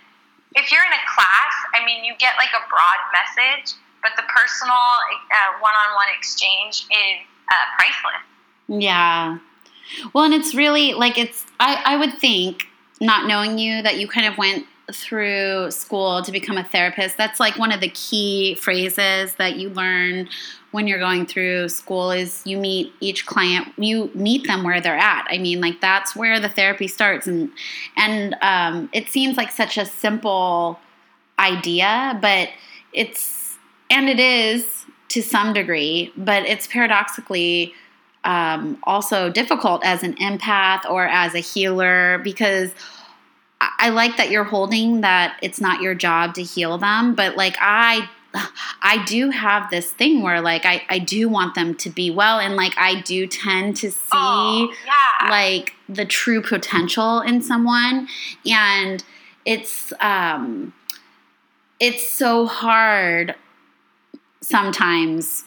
if 0.56 0.72
you're 0.72 0.82
in 0.82 0.92
a 0.92 1.04
class, 1.12 1.54
I 1.74 1.84
mean, 1.84 2.04
you 2.04 2.14
get 2.18 2.34
like 2.36 2.50
a 2.56 2.64
broad 2.68 3.00
message, 3.12 3.76
but 4.02 4.12
the 4.16 4.24
personal 4.24 4.86
one 5.60 5.74
on 5.74 5.94
one 5.94 6.08
exchange 6.16 6.86
is 6.88 7.16
uh, 7.48 7.66
priceless. 7.76 8.24
Yeah. 8.68 9.38
Well, 10.12 10.24
and 10.24 10.34
it's 10.34 10.54
really 10.54 10.94
like 10.94 11.18
it's, 11.18 11.44
I, 11.60 11.82
I 11.84 11.96
would 11.96 12.18
think, 12.18 12.66
not 13.00 13.26
knowing 13.26 13.58
you, 13.58 13.82
that 13.82 13.98
you 13.98 14.08
kind 14.08 14.26
of 14.26 14.38
went 14.38 14.66
through 14.92 15.70
school 15.70 16.22
to 16.22 16.32
become 16.32 16.56
a 16.56 16.64
therapist. 16.64 17.16
That's 17.16 17.40
like 17.40 17.58
one 17.58 17.72
of 17.72 17.80
the 17.80 17.90
key 17.90 18.54
phrases 18.54 19.34
that 19.34 19.56
you 19.56 19.68
learn 19.70 20.28
when 20.76 20.86
you're 20.86 20.98
going 20.98 21.24
through 21.24 21.70
school 21.70 22.10
is 22.10 22.42
you 22.44 22.58
meet 22.58 22.92
each 23.00 23.24
client 23.24 23.66
you 23.78 24.10
meet 24.14 24.46
them 24.46 24.62
where 24.62 24.78
they're 24.78 24.94
at. 24.98 25.26
I 25.30 25.38
mean 25.38 25.58
like 25.62 25.80
that's 25.80 26.14
where 26.14 26.38
the 26.38 26.50
therapy 26.50 26.86
starts. 26.86 27.26
And 27.26 27.50
and 27.96 28.36
um, 28.42 28.90
it 28.92 29.08
seems 29.08 29.38
like 29.38 29.50
such 29.50 29.78
a 29.78 29.86
simple 29.86 30.78
idea 31.38 32.18
but 32.20 32.50
it's 32.92 33.56
and 33.90 34.10
it 34.10 34.20
is 34.20 34.84
to 35.08 35.22
some 35.22 35.54
degree 35.54 36.12
but 36.14 36.44
it's 36.44 36.66
paradoxically 36.66 37.72
um, 38.24 38.78
also 38.82 39.30
difficult 39.30 39.82
as 39.82 40.02
an 40.02 40.14
empath 40.16 40.84
or 40.90 41.06
as 41.06 41.34
a 41.34 41.40
healer 41.40 42.18
because 42.18 42.72
I 43.60 43.88
like 43.88 44.18
that 44.18 44.30
you're 44.30 44.44
holding 44.44 45.00
that 45.00 45.38
it's 45.40 45.60
not 45.60 45.80
your 45.80 45.94
job 45.94 46.34
to 46.34 46.42
heal 46.42 46.76
them, 46.76 47.14
but 47.14 47.36
like 47.36 47.56
I 47.58 48.10
I 48.82 49.04
do 49.04 49.30
have 49.30 49.70
this 49.70 49.90
thing 49.90 50.22
where 50.22 50.40
like 50.40 50.64
I, 50.64 50.82
I 50.88 50.98
do 50.98 51.28
want 51.28 51.54
them 51.54 51.74
to 51.76 51.90
be 51.90 52.10
well 52.10 52.38
and 52.38 52.56
like 52.56 52.76
I 52.76 53.00
do 53.00 53.26
tend 53.26 53.76
to 53.78 53.90
see 53.90 53.98
oh, 54.12 54.72
yeah. 54.84 55.30
like 55.30 55.74
the 55.88 56.04
true 56.04 56.42
potential 56.42 57.20
in 57.20 57.42
someone 57.42 58.08
and 58.44 59.04
it's 59.44 59.92
um 60.00 60.72
it's 61.78 62.08
so 62.08 62.46
hard 62.46 63.34
sometimes 64.40 65.44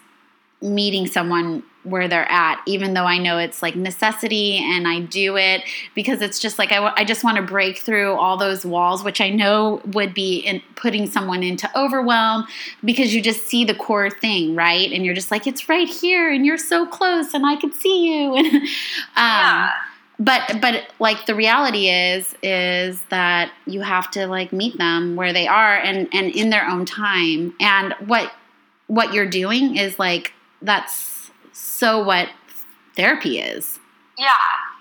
meeting 0.61 1.07
someone 1.07 1.63
where 1.89 2.07
they're 2.07 2.29
at, 2.31 2.61
even 2.65 2.93
though 2.93 3.05
I 3.05 3.17
know 3.17 3.37
it's 3.37 3.61
like 3.61 3.75
necessity 3.75 4.57
and 4.57 4.87
I 4.87 5.01
do 5.01 5.37
it 5.37 5.63
because 5.95 6.21
it's 6.21 6.39
just 6.39 6.59
like 6.59 6.71
I, 6.71 6.75
w- 6.75 6.93
I 6.95 7.03
just 7.03 7.23
want 7.23 7.37
to 7.37 7.43
break 7.43 7.77
through 7.77 8.13
all 8.13 8.37
those 8.37 8.65
walls, 8.65 9.03
which 9.03 9.21
I 9.21 9.29
know 9.29 9.81
would 9.85 10.13
be 10.13 10.39
in 10.39 10.61
putting 10.75 11.07
someone 11.07 11.43
into 11.43 11.69
overwhelm 11.77 12.45
because 12.83 13.13
you 13.13 13.21
just 13.21 13.47
see 13.47 13.65
the 13.65 13.75
core 13.75 14.09
thing, 14.09 14.55
right? 14.55 14.91
And 14.91 15.05
you're 15.05 15.15
just 15.15 15.31
like, 15.31 15.47
it's 15.47 15.67
right 15.69 15.87
here 15.87 16.31
and 16.31 16.45
you're 16.45 16.57
so 16.57 16.85
close 16.85 17.33
and 17.33 17.45
I 17.45 17.55
can 17.55 17.71
see 17.73 18.13
you. 18.13 18.35
And, 18.35 18.47
um, 18.55 18.63
yeah. 19.15 19.71
But 20.21 20.59
but 20.59 20.91
like 20.99 21.27
the 21.27 21.33
reality 21.33 21.87
is 21.87 22.35
is 22.43 23.01
that 23.03 23.53
you 23.65 23.79
have 23.79 24.11
to 24.11 24.27
like 24.27 24.51
meet 24.51 24.77
them 24.77 25.15
where 25.15 25.31
they 25.31 25.47
are 25.47 25.77
and 25.77 26.09
and 26.11 26.29
in 26.31 26.49
their 26.49 26.67
own 26.67 26.83
time. 26.85 27.53
And 27.61 27.93
what 28.05 28.33
what 28.87 29.13
you're 29.13 29.29
doing 29.29 29.77
is 29.77 29.97
like 29.97 30.33
that's 30.61 31.18
so 31.59 32.03
what 32.03 32.31
therapy 32.95 33.39
is. 33.39 33.79
Yeah, 34.17 34.35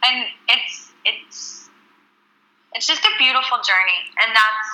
and 0.07 0.27
it's 0.49 0.95
it's 1.05 1.71
it's 2.75 2.87
just 2.87 3.03
a 3.03 3.15
beautiful 3.19 3.59
journey, 3.67 4.01
and 4.23 4.31
that's 4.31 4.69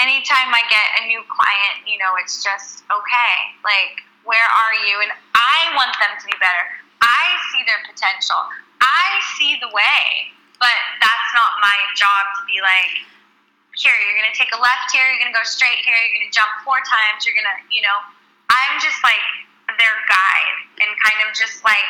anytime 0.00 0.52
I 0.52 0.64
get 0.68 0.86
a 1.00 1.08
new 1.08 1.20
client, 1.28 1.84
you 1.88 1.96
know, 1.96 2.16
it's 2.20 2.44
just 2.44 2.84
okay. 2.88 3.36
Like, 3.64 4.04
where 4.24 4.40
are 4.40 4.74
you? 4.84 5.00
And 5.04 5.12
I 5.36 5.72
want 5.76 5.92
them 6.00 6.16
to 6.16 6.24
be 6.28 6.36
better. 6.40 6.64
I 7.00 7.24
see 7.52 7.64
their 7.64 7.80
potential. 7.88 8.40
I 8.80 9.20
see 9.36 9.56
the 9.60 9.68
way, 9.72 10.32
but 10.60 10.76
that's 11.00 11.30
not 11.36 11.60
my 11.60 11.76
job 11.96 12.24
to 12.40 12.42
be 12.48 12.60
like, 12.64 13.04
here, 13.76 13.92
you're 13.96 14.16
gonna 14.16 14.36
take 14.36 14.52
a 14.56 14.60
left 14.60 14.92
here, 14.92 15.04
you're 15.08 15.20
gonna 15.20 15.36
go 15.36 15.44
straight 15.44 15.80
here, 15.84 15.96
you're 15.96 16.20
gonna 16.20 16.32
jump 16.32 16.52
four 16.64 16.80
times, 16.84 17.24
you're 17.24 17.36
gonna, 17.36 17.60
you 17.68 17.84
know, 17.84 17.96
I'm 18.48 18.80
just 18.80 19.00
like 19.04 19.24
their 19.78 19.96
guide 20.08 20.58
and 20.80 20.90
kind 21.02 21.28
of 21.28 21.36
just 21.36 21.64
like 21.64 21.88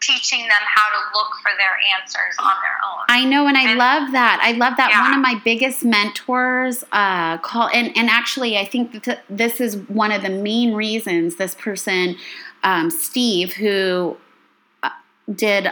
teaching 0.00 0.40
them 0.40 0.62
how 0.66 0.90
to 0.90 1.16
look 1.16 1.32
for 1.42 1.50
their 1.56 1.78
answers 1.98 2.36
on 2.38 2.54
their 2.62 2.76
own. 2.84 3.04
I 3.08 3.24
know, 3.24 3.46
and 3.46 3.56
I 3.56 3.70
and, 3.70 3.78
love 3.78 4.12
that. 4.12 4.40
I 4.42 4.52
love 4.52 4.76
that. 4.76 4.90
Yeah. 4.90 5.02
One 5.02 5.14
of 5.14 5.20
my 5.20 5.40
biggest 5.44 5.84
mentors 5.84 6.84
uh, 6.92 7.38
call, 7.38 7.68
and 7.72 7.96
and 7.96 8.10
actually, 8.10 8.58
I 8.58 8.64
think 8.64 9.02
th- 9.02 9.18
this 9.30 9.60
is 9.60 9.76
one 9.76 10.12
of 10.12 10.22
the 10.22 10.30
main 10.30 10.74
reasons 10.74 11.36
this 11.36 11.54
person, 11.54 12.16
um, 12.62 12.90
Steve, 12.90 13.54
who 13.54 14.16
uh, 14.82 14.90
did 15.34 15.70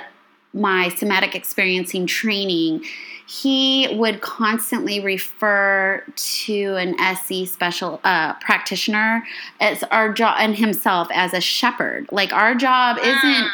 my 0.55 0.89
somatic 0.91 1.35
experiencing 1.35 2.07
training 2.07 2.85
he 3.33 3.89
would 3.97 4.21
constantly 4.21 5.01
refer 5.01 6.05
to 6.17 6.77
an 6.77 6.95
SE 7.01 7.47
special 7.47 7.99
uh, 8.05 8.35
practitioner 8.35 9.25
as 9.59 9.83
our 9.85 10.13
job 10.13 10.37
and 10.39 10.55
himself 10.55 11.09
as 11.15 11.33
a 11.33 11.41
shepherd. 11.41 12.07
Like 12.13 12.31
our 12.35 12.55
job 12.55 12.99
isn't 12.99 13.49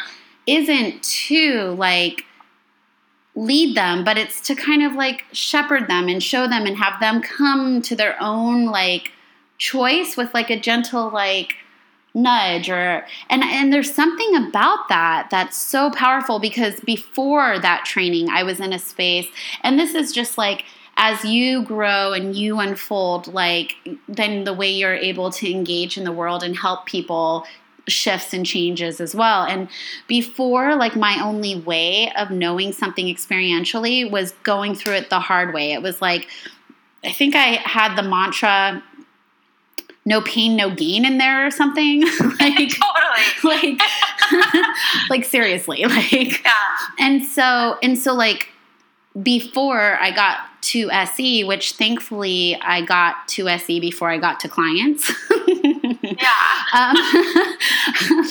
isn't 0.45 1.01
to 1.03 1.75
like 1.77 2.25
lead 3.35 3.77
them, 3.77 4.03
but 4.03 4.17
it's 4.17 4.41
to 4.47 4.55
kind 4.55 4.83
of 4.83 4.95
like 4.95 5.23
shepherd 5.31 5.87
them 5.87 6.09
and 6.09 6.21
show 6.21 6.45
them 6.45 6.65
and 6.65 6.75
have 6.75 6.99
them 6.99 7.21
come 7.21 7.81
to 7.83 7.95
their 7.95 8.21
own 8.21 8.65
like 8.65 9.13
choice 9.59 10.17
with 10.17 10.33
like 10.33 10.49
a 10.49 10.59
gentle 10.59 11.09
like 11.09 11.55
nudge 12.21 12.69
or 12.69 13.05
and 13.29 13.43
and 13.43 13.71
there's 13.71 13.93
something 13.93 14.35
about 14.35 14.89
that 14.89 15.27
that's 15.29 15.57
so 15.57 15.91
powerful 15.91 16.39
because 16.39 16.79
before 16.81 17.59
that 17.59 17.85
training 17.85 18.29
I 18.29 18.43
was 18.43 18.59
in 18.59 18.73
a 18.73 18.79
space 18.79 19.27
and 19.63 19.79
this 19.79 19.93
is 19.95 20.11
just 20.11 20.37
like 20.37 20.65
as 20.97 21.23
you 21.23 21.63
grow 21.63 22.11
and 22.13 22.35
you 22.35 22.59
unfold 22.59 23.27
like 23.33 23.75
then 24.07 24.43
the 24.43 24.53
way 24.53 24.69
you're 24.69 24.95
able 24.95 25.31
to 25.31 25.49
engage 25.49 25.97
in 25.97 26.03
the 26.03 26.11
world 26.11 26.43
and 26.43 26.57
help 26.57 26.85
people 26.85 27.45
shifts 27.89 28.33
and 28.33 28.45
changes 28.45 29.01
as 29.01 29.15
well. 29.15 29.43
And 29.43 29.67
before 30.07 30.75
like 30.75 30.95
my 30.95 31.19
only 31.21 31.55
way 31.55 32.11
of 32.17 32.31
knowing 32.31 32.71
something 32.71 33.07
experientially 33.07 34.09
was 34.09 34.33
going 34.43 34.75
through 34.75 34.93
it 34.93 35.09
the 35.09 35.19
hard 35.19 35.53
way. 35.53 35.73
It 35.73 35.81
was 35.81 36.01
like 36.01 36.27
I 37.03 37.11
think 37.11 37.35
I 37.35 37.61
had 37.63 37.95
the 37.95 38.03
mantra 38.03 38.83
no 40.09 40.19
pain, 40.21 40.55
no 40.55 40.69
gain 40.73 41.05
in 41.05 41.19
there 41.19 41.45
or 41.45 41.51
something. 41.51 42.01
like 42.01 42.09
totally. 42.41 43.29
like 43.43 43.79
like 45.09 45.23
seriously. 45.35 45.85
Like 45.85 46.43
Yeah. 46.43 46.51
and 46.97 47.23
so 47.23 47.77
and 47.83 47.97
so 47.97 48.13
like 48.13 48.49
before 49.21 49.97
I 50.01 50.11
got 50.11 50.39
to 50.61 50.89
SE, 50.91 51.43
which 51.45 51.73
thankfully 51.73 52.57
I 52.61 52.81
got 52.81 53.27
to 53.29 53.47
SE 53.49 53.79
before 53.79 54.09
I 54.09 54.17
got 54.17 54.39
to 54.41 54.49
clients. 54.49 55.11
Yeah. 55.47 56.27
um, 56.73 56.95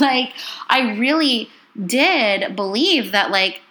like 0.00 0.34
I 0.68 0.94
really 0.98 1.48
did 1.86 2.54
believe 2.56 3.12
that 3.12 3.30
like 3.30 3.62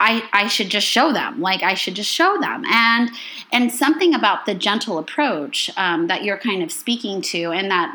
I 0.00 0.26
I 0.32 0.48
should 0.48 0.70
just 0.70 0.86
show 0.86 1.12
them. 1.12 1.40
Like 1.40 1.62
I 1.62 1.74
should 1.74 1.94
just 1.94 2.10
show 2.10 2.38
them. 2.40 2.64
And 2.64 3.10
and 3.52 3.70
something 3.70 4.14
about 4.14 4.46
the 4.46 4.54
gentle 4.54 4.98
approach 4.98 5.70
um, 5.76 6.06
that 6.08 6.24
you're 6.24 6.38
kind 6.38 6.62
of 6.62 6.72
speaking 6.72 7.20
to 7.22 7.52
and 7.52 7.70
that 7.70 7.94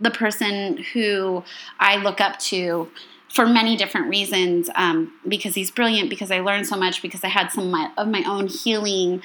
the 0.00 0.10
person 0.10 0.84
who 0.92 1.42
I 1.80 1.96
look 1.96 2.20
up 2.20 2.38
to 2.40 2.88
for 3.28 3.46
many 3.46 3.76
different 3.76 4.08
reasons 4.08 4.70
um, 4.76 5.12
because 5.26 5.54
he's 5.54 5.70
brilliant 5.70 6.10
because 6.10 6.30
I 6.30 6.40
learned 6.40 6.66
so 6.66 6.76
much 6.76 7.02
because 7.02 7.24
I 7.24 7.28
had 7.28 7.50
some 7.50 7.64
of 7.64 7.70
my, 7.70 7.90
of 7.98 8.08
my 8.08 8.22
own 8.26 8.46
healing 8.46 9.22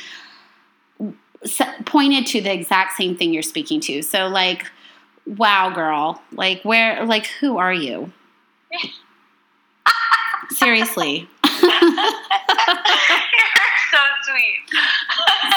pointed 1.85 2.27
to 2.27 2.41
the 2.41 2.51
exact 2.51 2.97
same 2.97 3.15
thing 3.15 3.33
you're 3.33 3.43
speaking 3.43 3.79
to. 3.81 4.01
So 4.01 4.27
like 4.27 4.69
wow 5.25 5.69
girl. 5.69 6.21
Like 6.31 6.63
where 6.63 7.05
like 7.05 7.27
who 7.27 7.57
are 7.57 7.73
you? 7.73 8.13
Seriously 10.49 11.27
You're 11.81 13.77
so 13.89 14.01
sweet. 14.29 14.61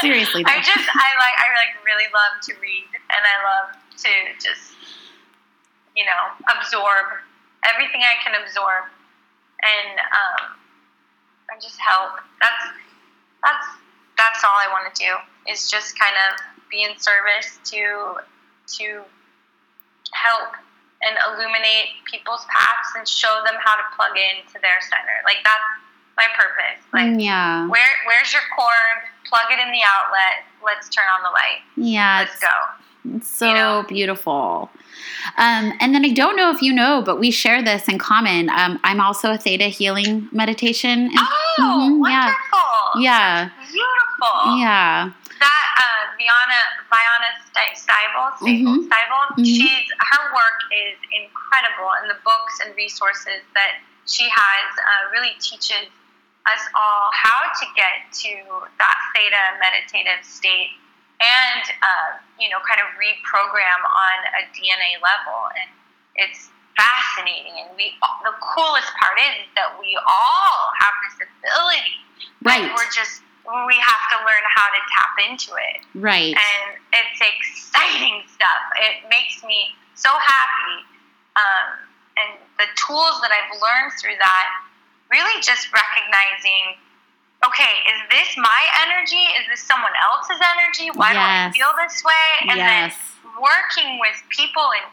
Seriously, 0.00 0.42
I 0.46 0.58
just 0.64 0.88
I 0.88 1.08
like 1.20 1.36
I 1.36 1.48
like 1.54 1.76
really 1.84 2.08
love 2.12 2.40
to 2.48 2.52
read 2.60 2.88
and 2.92 3.22
I 3.22 3.36
love 3.44 3.76
to 3.76 4.10
just 4.40 4.74
you 5.96 6.04
know 6.04 6.32
absorb 6.48 7.20
everything 7.64 8.02
I 8.02 8.16
can 8.24 8.34
absorb 8.40 8.88
and 9.64 9.98
um, 10.00 10.56
and 11.50 11.60
just 11.60 11.78
help. 11.80 12.20
That's 12.40 12.64
that's 13.42 13.66
that's 14.16 14.44
all 14.44 14.56
I 14.56 14.68
want 14.72 14.92
to 14.92 14.96
do 14.96 15.12
is 15.50 15.70
just 15.70 15.98
kind 15.98 16.14
of 16.28 16.40
be 16.70 16.82
in 16.84 16.96
service 16.98 17.58
to 17.72 18.20
to 18.80 19.04
help 20.12 20.56
and 21.04 21.16
illuminate 21.28 22.00
people's 22.08 22.46
paths 22.48 22.96
and 22.96 23.06
show 23.06 23.42
them 23.44 23.56
how 23.60 23.76
to 23.76 23.84
plug 23.96 24.16
into 24.16 24.56
their 24.60 24.80
center. 24.80 25.20
Like 25.24 25.44
that's 25.44 25.83
my 26.16 26.26
purpose. 26.36 26.80
Like 26.92 27.20
yeah 27.20 27.66
where 27.68 27.90
where's 28.06 28.32
your 28.32 28.42
cord? 28.56 28.98
Plug 29.28 29.50
it 29.50 29.58
in 29.58 29.70
the 29.72 29.80
outlet. 29.84 30.44
Let's 30.64 30.88
turn 30.88 31.04
on 31.16 31.22
the 31.22 31.30
light. 31.30 31.60
yeah 31.76 32.20
Let's 32.26 32.38
go. 32.40 33.16
It's 33.16 33.28
so 33.28 33.48
You 33.48 33.54
know? 33.54 33.84
beautiful. 33.88 34.70
Um, 35.36 35.72
and 35.80 35.94
then 35.94 36.04
I 36.04 36.12
don't 36.12 36.36
know 36.36 36.50
if 36.50 36.62
you 36.62 36.72
know, 36.72 37.02
but 37.04 37.18
we 37.20 37.30
share 37.30 37.62
this 37.62 37.86
in 37.88 37.98
common. 37.98 38.48
Um, 38.48 38.80
I'm 38.84 39.00
also 39.00 39.32
a 39.32 39.36
theta 39.38 39.64
healing 39.64 40.28
meditation. 40.32 41.10
and- 41.12 41.18
Oh, 41.18 41.56
Mhm, 41.58 42.08
yeah. 42.10 42.24
wonderful. 42.24 43.02
Yeah. 43.02 43.48
Beautiful. 43.60 44.56
Yeah. 44.58 45.10
That 45.40 45.64
uh, 45.84 46.02
Vianna 46.16 46.60
Vianna 46.92 47.30
Sti- 47.44 47.74
Stibal, 47.76 48.32
Mhm. 48.40 48.88
Stibal, 48.88 49.24
Mhm. 49.36 49.44
she's 49.44 49.88
her 49.98 50.32
work 50.32 50.58
is 50.72 50.96
incredible, 51.12 51.90
and 52.00 52.08
the 52.08 52.18
books 52.24 52.60
and 52.64 52.74
resources 52.76 53.42
that 53.54 53.72
she 54.06 54.28
has 54.28 54.68
uh, 54.78 55.10
really 55.12 55.34
teaches 55.40 55.88
us 56.44 56.62
all 56.76 57.08
how 57.14 57.48
to 57.56 57.64
get 57.72 58.12
to 58.12 58.32
that 58.76 58.98
theta 59.16 59.42
meditative 59.60 60.20
state 60.24 60.76
and 61.22 61.64
uh, 61.80 62.10
you 62.36 62.50
know 62.50 62.58
kind 62.68 62.82
of 62.82 62.88
reprogram 63.00 63.80
on 63.86 64.16
a 64.38 64.42
DNA 64.52 64.98
level, 65.00 65.48
and 65.56 65.70
it's 66.16 66.50
fascinating. 66.76 67.54
And 67.64 67.70
we 67.78 67.94
the 68.26 68.34
coolest 68.42 68.90
part 68.98 69.16
is 69.22 69.46
that 69.56 69.78
we 69.80 69.94
all 70.04 70.58
have 70.76 70.94
this 71.06 71.16
ability. 71.24 71.96
Right. 72.42 72.68
We're 72.68 72.92
just 72.92 73.22
we 73.44 73.76
have 73.76 74.04
to 74.12 74.18
learn 74.24 74.44
how 74.56 74.68
to 74.72 74.80
tap 74.88 75.12
into 75.28 75.52
it 75.52 75.84
Right. 75.92 76.32
and 76.32 76.80
it's 76.96 77.20
exciting 77.20 78.24
stuff. 78.24 78.62
It 78.80 79.04
makes 79.12 79.44
me 79.44 79.68
so 79.94 80.08
happy. 80.08 80.76
Um, 81.36 81.68
and 82.16 82.30
the 82.56 82.64
tools 82.72 83.20
that 83.20 83.28
I've 83.36 83.52
learned 83.60 83.92
through 84.00 84.16
that, 84.16 84.46
really 85.14 85.38
just 85.38 85.70
recognizing, 85.70 86.74
okay, 87.46 87.86
is 87.86 87.98
this 88.10 88.34
my 88.34 88.62
energy? 88.82 89.22
Is 89.38 89.46
this 89.46 89.62
someone 89.62 89.94
else's 90.02 90.42
energy? 90.42 90.90
Why 90.90 91.14
do 91.14 91.22
I 91.22 91.54
feel 91.54 91.70
this 91.78 92.02
way? 92.02 92.50
And 92.50 92.58
yes. 92.58 92.66
then 92.66 93.38
working 93.38 94.02
with 94.02 94.18
people 94.34 94.66
and 94.74 94.90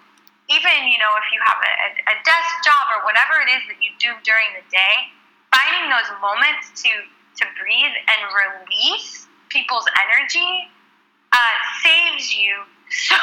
even, 0.53 0.93
you 0.93 1.01
know, 1.01 1.09
if 1.17 1.25
you 1.33 1.41
have 1.41 1.57
a, 1.57 1.73
a, 2.11 2.15
desk 2.27 2.51
job 2.67 2.85
or 2.93 3.07
whatever 3.07 3.39
it 3.39 3.49
is 3.49 3.63
that 3.71 3.79
you 3.79 3.89
do 3.97 4.11
during 4.21 4.51
the 4.51 4.65
day, 4.69 5.09
finding 5.49 5.87
those 5.89 6.11
moments 6.19 6.75
to, 6.83 6.91
to 7.39 7.43
breathe 7.55 7.95
and 7.95 8.19
release 8.29 9.31
people's 9.47 9.87
energy 9.95 10.67
uh, 11.31 11.55
saves 11.81 12.35
you 12.35 12.51
so 12.89 13.15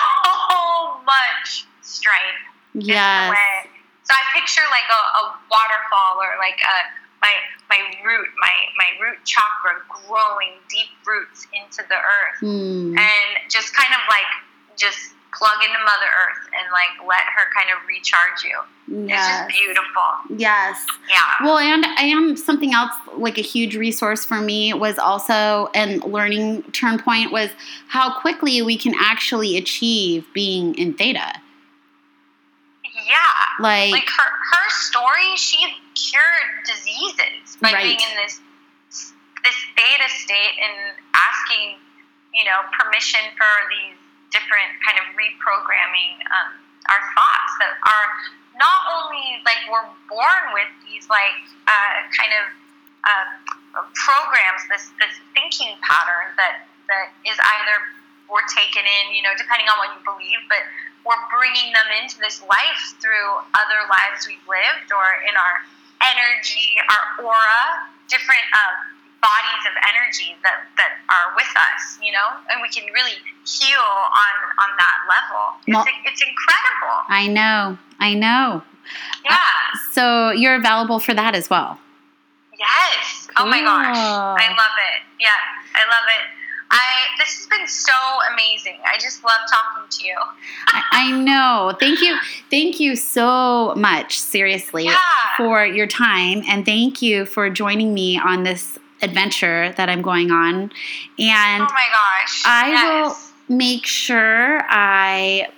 much 1.05 1.69
strife. 1.83 2.43
the 2.75 2.89
Yes. 2.89 3.69
So 4.09 4.17
I 4.17 4.23
picture 4.33 4.65
like 4.73 4.89
a, 4.89 5.03
a 5.21 5.23
waterfall 5.53 6.17
or 6.25 6.33
like 6.41 6.57
a 6.65 6.77
my 7.21 7.35
my 7.69 7.81
root, 8.05 8.29
my 8.41 8.55
my 8.81 8.89
root 9.05 9.19
chakra 9.25 9.83
growing 10.09 10.57
deep 10.71 10.89
roots 11.07 11.47
into 11.53 11.85
the 11.89 11.97
earth 11.99 12.39
Hmm. 12.41 12.97
and 12.97 13.51
just 13.51 13.75
kind 13.75 13.93
of 13.93 14.01
like 14.09 14.31
just 14.79 15.13
plug 15.37 15.63
into 15.63 15.79
Mother 15.85 16.07
Earth 16.25 16.49
and 16.59 16.73
like 16.73 17.07
let 17.07 17.21
her 17.21 17.51
kind 17.55 17.69
of 17.71 17.87
recharge 17.87 18.43
you. 18.45 18.59
It's 19.05 19.11
Yes. 19.11 19.29
just 19.29 19.59
beautiful. 19.61 20.39
Yes. 20.39 20.87
Yeah. 21.11 21.45
Well, 21.47 21.59
and 21.59 21.85
I 21.85 22.05
am 22.05 22.35
something 22.37 22.73
else 22.73 22.93
like 23.15 23.37
a 23.37 23.43
huge 23.43 23.77
resource 23.77 24.25
for 24.25 24.41
me 24.41 24.73
was 24.73 24.99
also 24.99 25.69
and 25.75 26.03
learning 26.03 26.63
turn 26.73 26.99
point 26.99 27.31
was 27.31 27.51
how 27.89 28.19
quickly 28.19 28.63
we 28.63 28.79
can 28.79 28.95
actually 28.99 29.57
achieve 29.59 30.25
being 30.33 30.75
in 30.77 30.95
theta. 30.95 31.35
Yeah. 33.09 33.17
Like, 33.59 33.91
Like 34.05 34.11
her 34.13 34.31
her 34.53 34.67
story, 34.85 35.33
she 35.37 35.59
cured 35.97 36.51
diseases 36.69 37.57
by 37.61 37.73
Right. 37.73 37.83
being 37.97 38.01
in 38.05 38.15
this 38.23 38.41
this 39.45 39.57
theta 39.79 40.09
state 40.13 40.57
and 40.61 40.93
asking, 41.15 41.79
you 42.35 42.45
know, 42.45 42.61
permission 42.77 43.23
for 43.39 43.49
these 43.71 43.97
different 44.31 44.77
kind 44.85 44.99
of 45.01 45.07
reprogramming 45.17 46.21
um, 46.29 46.53
our 46.93 47.01
thoughts 47.17 47.53
that 47.65 47.73
are 47.81 48.07
not 48.61 48.81
only 48.99 49.41
like 49.47 49.63
we're 49.73 49.89
born 50.11 50.43
with 50.53 50.69
these 50.85 51.09
like 51.09 51.39
uh, 51.71 51.97
kind 52.13 52.35
of 52.37 52.45
uh, 53.09 53.27
programs, 53.95 54.69
this 54.69 54.91
this 55.01 55.17
thinking 55.33 55.73
pattern 55.81 56.35
that 56.37 56.69
that 56.93 57.15
is 57.25 57.39
either 57.41 57.77
we're 58.29 58.45
taken 58.53 58.85
in, 58.85 59.17
you 59.17 59.23
know, 59.25 59.33
depending 59.41 59.65
on 59.73 59.77
what 59.81 59.89
you 59.97 60.03
believe, 60.05 60.41
but 60.53 60.61
we're 61.07 61.25
bringing 61.33 61.73
them 61.73 61.89
into 62.03 62.19
this 62.19 62.43
life 62.43 62.83
through 63.01 63.31
other 63.57 63.81
lives 63.89 64.27
we've 64.27 64.43
lived 64.49 64.91
or 64.93 65.07
in 65.27 65.35
our 65.37 65.57
energy, 66.15 66.77
our 66.89 67.25
aura, 67.25 67.63
different 68.09 68.45
um, 68.55 68.77
bodies 69.23 69.65
of 69.67 69.75
energy 69.95 70.37
that, 70.43 70.67
that 70.77 71.03
are 71.11 71.35
with 71.35 71.51
us, 71.57 71.99
you 72.03 72.13
know, 72.13 72.29
and 72.51 72.63
we 72.63 72.69
can 72.69 72.85
really 72.93 73.19
heal 73.47 73.83
on 73.83 74.35
on 74.63 74.71
that 74.79 74.99
level. 75.09 75.43
It's, 75.67 75.75
Well- 75.75 75.87
it's 76.07 76.23
incredible. 76.23 76.97
I 77.09 77.27
know, 77.27 77.79
I 77.99 78.15
know. 78.15 78.63
Yeah. 79.25 79.37
So 79.93 80.31
you're 80.31 80.55
available 80.57 80.99
for 80.99 81.15
that 81.15 81.35
as 81.35 81.51
well. 81.51 81.79
Yes. 82.59 83.29
Oh 83.37 83.47
my 83.47 83.61
gosh. 83.61 83.97
I 83.97 84.49
love 84.49 84.77
it. 84.91 85.03
Yeah, 85.21 85.31
I 85.75 85.83
love 85.87 86.07
it. 86.09 86.38
I 86.71 86.81
this 87.19 87.37
has 87.37 87.47
been 87.47 87.67
so 87.67 87.93
amazing. 88.33 88.79
I 88.85 88.99
just 88.99 89.25
love 89.25 89.39
talking 89.51 89.89
to 89.91 90.05
you. 90.07 90.17
I, 90.67 90.83
I 90.93 91.11
know. 91.13 91.75
Thank 91.79 92.01
you. 92.01 92.17
Thank 92.51 92.79
you 92.81 92.95
so 92.97 93.75
much, 93.77 94.19
seriously, 94.21 94.85
Yeah. 94.85 94.97
for 95.37 95.65
your 95.65 95.87
time. 95.87 96.43
And 96.49 96.65
thank 96.65 97.01
you 97.03 97.25
for 97.27 97.49
joining 97.51 97.95
me 97.95 98.19
on 98.19 98.43
this 98.43 98.79
adventure 99.03 99.73
that 99.77 99.89
I'm 99.89 100.03
going 100.03 100.31
on. 100.31 100.71
And 101.19 101.63
oh 101.63 101.73
my 101.73 101.89
gosh. 101.91 102.43
I 102.45 102.69
yes. 102.71 103.33
will 103.49 103.57
make 103.57 103.87
sure 103.87 104.63
I 104.69 105.49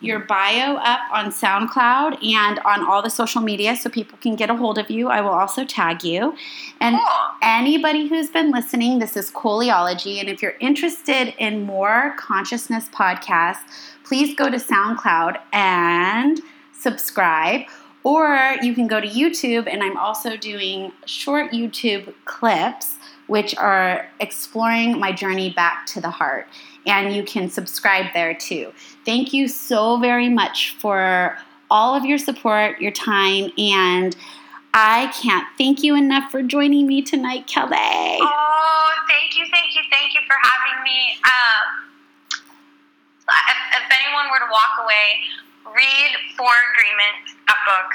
your 0.00 0.18
bio 0.20 0.76
up 0.76 1.00
on 1.10 1.30
SoundCloud 1.30 2.22
and 2.22 2.58
on 2.60 2.84
all 2.84 3.02
the 3.02 3.10
social 3.10 3.40
media 3.40 3.76
so 3.76 3.88
people 3.88 4.18
can 4.18 4.36
get 4.36 4.50
a 4.50 4.54
hold 4.54 4.78
of 4.78 4.90
you. 4.90 5.08
I 5.08 5.20
will 5.20 5.30
also 5.30 5.64
tag 5.64 6.04
you. 6.04 6.34
And 6.80 6.96
Cool. 6.96 7.08
anybody 7.42 8.06
who's 8.06 8.28
been 8.28 8.50
listening, 8.50 8.98
this 8.98 9.16
is 9.16 9.30
Coleology. 9.30 10.20
And 10.20 10.28
if 10.28 10.42
you're 10.42 10.56
interested 10.60 11.34
in 11.38 11.62
more 11.62 12.14
consciousness 12.18 12.88
podcasts, 12.90 13.62
please 14.04 14.34
go 14.34 14.50
to 14.50 14.58
SoundCloud 14.58 15.38
and 15.52 16.40
subscribe. 16.72 17.62
Or 18.04 18.54
you 18.62 18.72
can 18.74 18.86
go 18.86 19.00
to 19.00 19.08
YouTube, 19.08 19.66
and 19.66 19.82
I'm 19.82 19.96
also 19.96 20.36
doing 20.36 20.92
short 21.06 21.50
YouTube 21.50 22.14
clips 22.24 22.96
which 23.26 23.56
are 23.56 24.08
exploring 24.20 24.98
my 24.98 25.12
journey 25.12 25.50
back 25.50 25.86
to 25.86 26.00
the 26.00 26.10
heart. 26.10 26.46
And 26.86 27.14
you 27.14 27.24
can 27.24 27.50
subscribe 27.50 28.06
there 28.14 28.34
too. 28.34 28.72
Thank 29.04 29.32
you 29.32 29.48
so 29.48 29.98
very 29.98 30.28
much 30.28 30.76
for 30.78 31.36
all 31.70 31.94
of 31.94 32.04
your 32.04 32.18
support, 32.18 32.80
your 32.80 32.92
time, 32.92 33.50
and 33.58 34.16
I 34.72 35.10
can't 35.20 35.46
thank 35.58 35.82
you 35.82 35.96
enough 35.96 36.30
for 36.30 36.42
joining 36.42 36.86
me 36.86 37.02
tonight, 37.02 37.46
Kelly. 37.46 37.74
Oh, 37.74 38.90
thank 39.08 39.36
you, 39.36 39.44
thank 39.50 39.74
you, 39.74 39.82
thank 39.90 40.14
you 40.14 40.20
for 40.28 40.36
having 40.36 40.84
me. 40.84 41.16
Um, 41.24 41.66
if, 43.24 43.82
if 43.82 43.86
anyone 43.88 44.30
were 44.30 44.38
to 44.44 44.52
walk 44.52 44.84
away, 44.84 45.74
read 45.74 46.10
Four 46.36 46.52
Agreements, 46.70 47.34
a 47.48 47.56
book. 47.66 47.90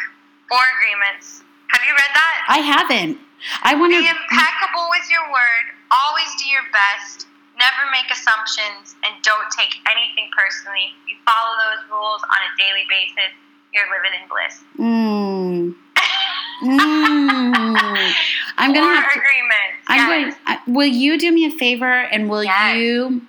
Four 0.50 0.66
Agreements. 0.82 1.44
Have 1.72 1.82
you 1.88 1.94
read 1.94 2.12
that? 2.12 2.36
I 2.50 2.60
haven't. 2.60 3.18
I 3.64 3.76
want 3.76 3.94
to 3.94 4.02
Be 4.02 4.10
impeccable 4.10 4.90
with 4.92 5.08
your 5.10 5.24
word. 5.32 5.66
Always 5.88 6.28
do 6.42 6.50
your 6.50 6.68
best. 6.74 7.31
Never 7.62 7.84
make 7.94 8.10
assumptions 8.10 8.96
and 9.06 9.14
don't 9.22 9.46
take 9.54 9.78
anything 9.86 10.34
personally. 10.36 10.98
You 11.08 11.16
follow 11.30 11.54
those 11.62 11.86
rules 11.94 12.22
on 12.26 12.40
a 12.42 12.52
daily 12.58 12.86
basis. 12.90 13.32
You're 13.74 13.86
living 13.94 14.18
in 14.18 14.26
bliss. 14.28 14.56
Mm. 14.82 15.76
Mm. 16.62 18.14
I'm 18.58 18.72
gonna 18.72 18.86
have 18.86 19.12
to. 19.14 19.20
agreements. 19.20 19.82
I'm 19.88 19.98
yes. 19.98 20.36
going. 20.36 20.36
I- 20.46 20.60
Will 20.68 20.86
you 20.88 21.18
do 21.18 21.32
me 21.32 21.46
a 21.46 21.52
favor 21.52 21.86
and 21.92 22.30
will 22.30 22.44
Yes. 22.44 22.76
you 22.78 23.22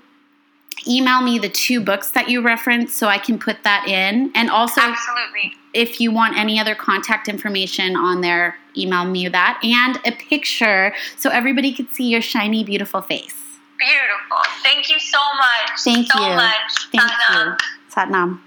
email 0.86 1.22
me 1.22 1.38
the 1.38 1.48
two 1.48 1.80
books 1.80 2.10
that 2.10 2.28
you 2.28 2.42
referenced 2.42 2.94
so 2.98 3.06
I 3.08 3.16
can 3.16 3.38
put 3.38 3.62
that 3.64 3.86
in? 3.88 4.30
And 4.34 4.50
also, 4.50 4.82
Absolutely. 4.82 5.54
if 5.72 5.98
you 5.98 6.10
want 6.12 6.36
any 6.36 6.60
other 6.60 6.74
contact 6.74 7.26
information 7.26 7.96
on 7.96 8.20
there, 8.20 8.56
email 8.76 9.06
me 9.06 9.28
that 9.28 9.58
and 9.64 9.98
a 10.04 10.12
picture 10.12 10.92
so 11.16 11.30
everybody 11.30 11.72
could 11.72 11.90
see 11.94 12.04
your 12.04 12.20
shiny, 12.20 12.62
beautiful 12.64 13.00
face. 13.00 13.41
Beautiful. 13.78 14.42
Thank 14.62 14.88
you 14.90 14.98
so 14.98 15.18
much. 15.36 15.80
Thank 15.84 16.10
so 16.12 16.20
you. 16.20 16.34
much. 16.34 16.88
Thank 16.92 17.10
Satnam. 17.10 17.58
you. 17.58 17.92
Satnam. 17.94 18.40